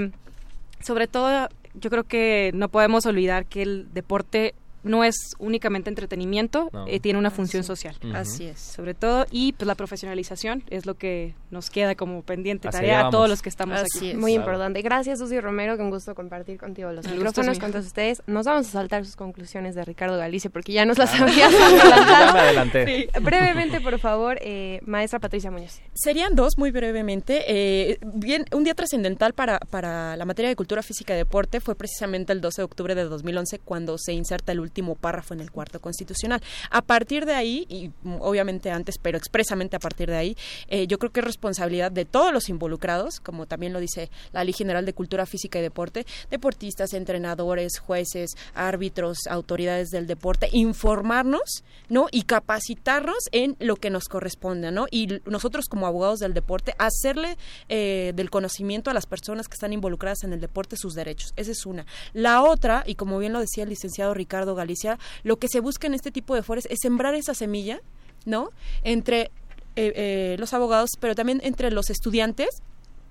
sobre 0.82 1.08
todo, 1.08 1.50
yo 1.74 1.90
creo 1.90 2.04
que 2.04 2.52
no 2.54 2.70
podemos 2.70 3.06
olvidar 3.06 3.46
que 3.46 3.62
el 3.62 3.88
deporte 3.94 4.54
no 4.84 5.04
es 5.04 5.16
únicamente 5.40 5.90
entretenimiento, 5.90 6.70
No. 6.72 6.88
eh, 6.88 7.00
tiene 7.00 7.20
una 7.20 7.32
función 7.32 7.64
social. 7.64 7.96
Así 8.14 8.46
es. 8.46 8.60
Sobre 8.60 8.94
todo, 8.94 9.26
y 9.32 9.54
pues 9.54 9.68
la 9.68 9.76
profesionalización 9.76 10.64
es 10.70 10.86
lo 10.86 10.96
que 10.96 11.36
nos 11.52 11.70
queda 11.70 11.96
como 11.96 12.22
pendiente 12.24 12.70
tarea 12.70 13.08
a 13.08 13.10
todos 13.10 13.28
los 13.30 13.42
que 13.42 13.50
estamos 13.50 13.80
aquí. 13.80 14.14
Muy 14.14 14.34
importante. 14.34 14.82
Gracias, 14.82 15.20
Susi 15.20 15.40
Romero. 15.40 15.78
Con 15.78 15.90
gusto 15.90 16.16
compartir 16.16 16.58
contigo 16.58 16.92
los 16.92 17.06
es 17.06 17.12
micrófonos 17.12 17.60
con 17.60 17.72
todos 17.72 17.86
ustedes. 17.86 18.22
Nos 18.28 18.46
vamos 18.46 18.68
a 18.68 18.72
saltar 18.72 19.06
sus 19.06 19.16
conclusiones 19.16 19.76
de 19.76 19.84
Ricardo 19.84 20.18
Galicia 20.18 20.50
porque 20.50 20.72
ya 20.74 20.86
nos 20.86 20.98
las 20.98 21.12
Ya 21.18 21.26
adelantado. 21.48 22.34
me 22.34 22.40
adelanté. 22.40 22.86
Sí. 22.86 23.20
Brevemente, 23.22 23.82
por 23.82 24.00
favor, 24.00 24.38
eh, 24.42 24.80
maestra 24.86 25.20
Patricia 25.20 25.52
Muñoz. 25.52 25.80
Serían 25.94 26.36
dos, 26.36 26.58
muy 26.58 26.72
brevemente. 26.72 27.44
Eh, 27.48 28.00
bien, 28.02 28.46
un 28.54 28.64
día 28.64 28.74
trascendental 28.76 29.34
para, 29.34 29.60
para 29.60 30.16
la 30.16 30.26
materia 30.26 30.50
de 30.50 30.56
cultura 30.56 30.82
física 30.84 31.14
y 31.14 31.18
deporte 31.18 31.60
fue 31.60 31.76
precisamente 31.76 32.32
el 32.34 32.42
12 32.42 32.62
de 32.62 32.66
octubre 32.66 32.96
de 32.96 33.04
2011 33.04 33.60
cuando 33.60 33.98
se 33.98 34.14
inserta 34.14 34.52
el 34.52 34.60
último 34.60 34.69
párrafo 34.96 35.34
en 35.34 35.42
el 35.42 35.52
cuarto 35.52 35.80
constitucional. 35.80 36.42
A 36.70 36.82
partir 36.82 37.26
de 37.26 37.34
ahí, 37.34 37.66
y 37.70 37.92
obviamente 38.20 38.72
antes, 38.72 38.98
pero 38.98 39.18
expresamente 39.18 39.76
a 39.76 39.80
partir 39.80 40.10
de 40.10 40.18
ahí, 40.18 40.38
eh, 40.68 40.88
yo 40.88 40.98
creo 41.00 41.12
que 41.12 41.20
es 41.20 41.26
responsabilidad 41.26 41.92
de 41.92 42.06
todos 42.06 42.34
los 42.34 42.50
involucrados, 42.50 43.20
como 43.20 43.46
también 43.46 43.74
lo 43.74 43.80
dice 43.80 44.10
la 44.32 44.44
Ley 44.44 44.54
General 44.54 44.86
de 44.86 44.94
Cultura 44.94 45.26
Física 45.26 45.60
y 45.60 45.62
Deporte, 45.62 46.06
deportistas, 46.30 46.94
entrenadores, 46.94 47.80
jueces, 47.80 48.32
árbitros, 48.54 49.28
autoridades 49.30 49.90
del 49.90 50.08
deporte, 50.08 50.50
informarnos, 50.52 51.64
¿no? 51.90 52.08
Y 52.12 52.24
capacitarnos 52.24 53.30
en 53.32 53.56
lo 53.60 53.76
que 53.76 53.90
nos 53.90 54.06
corresponde, 54.06 54.72
¿no? 54.72 54.86
Y 54.92 55.22
nosotros 55.26 55.66
como 55.68 55.88
abogados 55.88 56.20
del 56.20 56.34
deporte, 56.34 56.74
hacerle 56.78 57.38
eh, 57.68 58.14
del 58.16 58.30
conocimiento 58.30 58.90
a 58.90 58.94
las 58.94 59.06
personas 59.06 59.48
que 59.48 59.54
están 59.54 59.74
involucradas 59.74 60.24
en 60.24 60.34
el 60.34 60.42
deporte 60.42 60.78
sus 60.78 60.94
derechos. 60.94 61.34
Esa 61.36 61.52
es 61.52 61.66
una. 61.66 61.86
La 62.14 62.44
otra, 62.44 62.84
y 62.86 62.96
como 62.96 63.20
bien 63.20 63.34
lo 63.34 63.40
decía 63.40 63.64
el 63.64 63.70
licenciado 63.70 64.14
Ricardo 64.14 64.56
Galicia, 64.60 65.00
lo 65.24 65.38
que 65.38 65.48
se 65.48 65.60
busca 65.60 65.88
en 65.88 65.94
este 65.94 66.12
tipo 66.12 66.36
de 66.36 66.44
foros 66.44 66.68
es 66.68 66.80
sembrar 66.82 67.16
esa 67.16 67.34
semilla, 67.34 67.82
¿no? 68.26 68.52
Entre 68.84 69.32
eh, 69.76 69.94
eh, 69.96 70.36
los 70.40 70.54
abogados, 70.54 70.92
pero 71.00 71.16
también 71.16 71.40
entre 71.44 71.72
los 71.72 71.90
estudiantes 71.90 72.62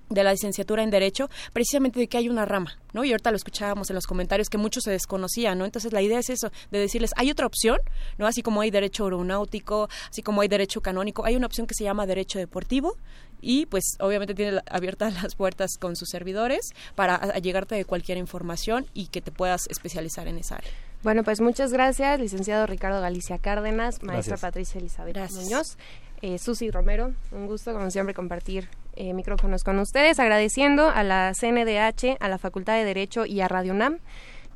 de 0.09 0.23
la 0.23 0.31
licenciatura 0.31 0.83
en 0.83 0.89
Derecho, 0.89 1.29
precisamente 1.53 1.99
de 1.99 2.07
que 2.07 2.17
hay 2.17 2.29
una 2.29 2.45
rama, 2.45 2.77
¿no? 2.93 3.03
Y 3.03 3.11
ahorita 3.11 3.31
lo 3.31 3.37
escuchábamos 3.37 3.89
en 3.89 3.95
los 3.95 4.07
comentarios 4.07 4.49
que 4.49 4.57
muchos 4.57 4.83
se 4.83 4.91
desconocían, 4.91 5.57
¿no? 5.57 5.65
Entonces 5.65 5.93
la 5.93 6.01
idea 6.01 6.19
es 6.19 6.29
eso, 6.29 6.51
de 6.71 6.79
decirles, 6.79 7.11
hay 7.15 7.29
otra 7.31 7.45
opción, 7.45 7.79
¿no? 8.17 8.25
Así 8.27 8.41
como 8.41 8.61
hay 8.61 8.71
derecho 8.71 9.03
aeronáutico, 9.03 9.87
así 10.09 10.23
como 10.23 10.41
hay 10.41 10.47
derecho 10.47 10.81
canónico, 10.81 11.25
hay 11.25 11.35
una 11.35 11.45
opción 11.45 11.67
que 11.67 11.75
se 11.75 11.83
llama 11.83 12.05
derecho 12.05 12.39
deportivo 12.39 12.97
y 13.41 13.67
pues 13.67 13.95
obviamente 13.99 14.33
tiene 14.33 14.59
abiertas 14.69 15.21
las 15.21 15.35
puertas 15.35 15.77
con 15.79 15.95
sus 15.95 16.09
servidores 16.09 16.71
para 16.95 17.37
llegarte 17.39 17.75
de 17.75 17.85
cualquier 17.85 18.17
información 18.17 18.87
y 18.93 19.07
que 19.07 19.21
te 19.21 19.31
puedas 19.31 19.67
especializar 19.69 20.27
en 20.27 20.39
esa 20.39 20.55
área. 20.55 20.88
Bueno, 21.01 21.23
pues 21.23 21.39
muchas 21.39 21.71
gracias, 21.71 22.19
licenciado 22.19 22.65
Ricardo 22.65 22.99
Galicia 22.99 23.37
Cárdenas, 23.37 24.03
maestra 24.03 24.35
Patricia 24.35 24.79
Elizabeth 24.79 25.31
Muñoz, 25.31 25.77
eh, 26.21 26.37
Susi 26.37 26.71
Romero, 26.71 27.13
un 27.31 27.47
gusto 27.47 27.71
como 27.71 27.89
siempre 27.89 28.13
compartir 28.13 28.67
eh, 28.97 29.13
micrófonos 29.13 29.63
con 29.63 29.79
ustedes, 29.79 30.19
agradeciendo 30.19 30.89
a 30.89 31.03
la 31.03 31.31
CNDH, 31.33 32.17
a 32.19 32.27
la 32.27 32.37
Facultad 32.37 32.73
de 32.73 32.83
Derecho 32.83 33.25
y 33.25 33.39
a 33.39 33.47
Radio 33.47 33.71
UNAM. 33.71 33.99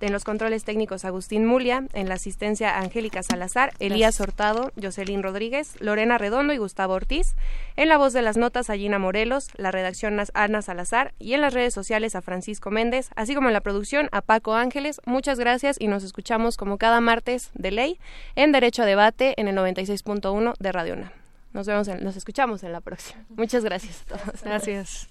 En 0.03 0.11
los 0.11 0.25
controles 0.25 0.65
técnicos 0.65 1.05
Agustín 1.05 1.45
Mulia, 1.45 1.87
en 1.93 2.09
la 2.09 2.15
asistencia 2.15 2.77
Angélica 2.77 3.23
Salazar, 3.23 3.71
Elías 3.79 4.19
Hurtado, 4.19 4.73
Jocelyn 4.75 5.23
Rodríguez, 5.23 5.79
Lorena 5.79 6.17
Redondo 6.17 6.51
y 6.51 6.57
Gustavo 6.57 6.93
Ortiz, 6.93 7.35
en 7.77 7.87
la 7.87 7.97
voz 7.97 8.11
de 8.11 8.21
las 8.21 8.35
notas 8.35 8.69
a 8.69 8.75
Gina 8.75 8.99
Morelos, 8.99 9.47
la 9.55 9.71
redacción 9.71 10.19
Ana 10.33 10.61
Salazar 10.61 11.13
y 11.19 11.35
en 11.35 11.39
las 11.39 11.53
redes 11.53 11.73
sociales 11.73 12.15
a 12.15 12.21
Francisco 12.21 12.69
Méndez, 12.69 13.11
así 13.15 13.33
como 13.33 13.47
en 13.47 13.53
la 13.53 13.61
producción 13.61 14.09
a 14.11 14.19
Paco 14.19 14.55
Ángeles. 14.55 14.99
Muchas 15.05 15.39
gracias 15.39 15.77
y 15.79 15.87
nos 15.87 16.03
escuchamos 16.03 16.57
como 16.57 16.77
cada 16.77 16.99
martes 16.99 17.51
de 17.53 17.71
ley 17.71 17.97
en 18.35 18.51
Derecho 18.51 18.83
a 18.83 18.85
Debate 18.85 19.35
en 19.37 19.47
el 19.47 19.55
96.1 19.55 20.55
de 20.59 20.71
Radio 20.73 20.95
UNAM. 20.95 21.11
Nos 21.53 21.65
vemos, 21.65 21.87
nos 21.87 22.17
escuchamos 22.17 22.63
en 22.63 22.73
la 22.73 22.81
próxima. 22.81 23.23
Muchas 23.37 23.63
gracias 23.63 24.01
a 24.01 24.17
todos. 24.17 24.43
Gracias. 24.43 25.07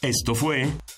Esto 0.00 0.36
fue 0.36 0.68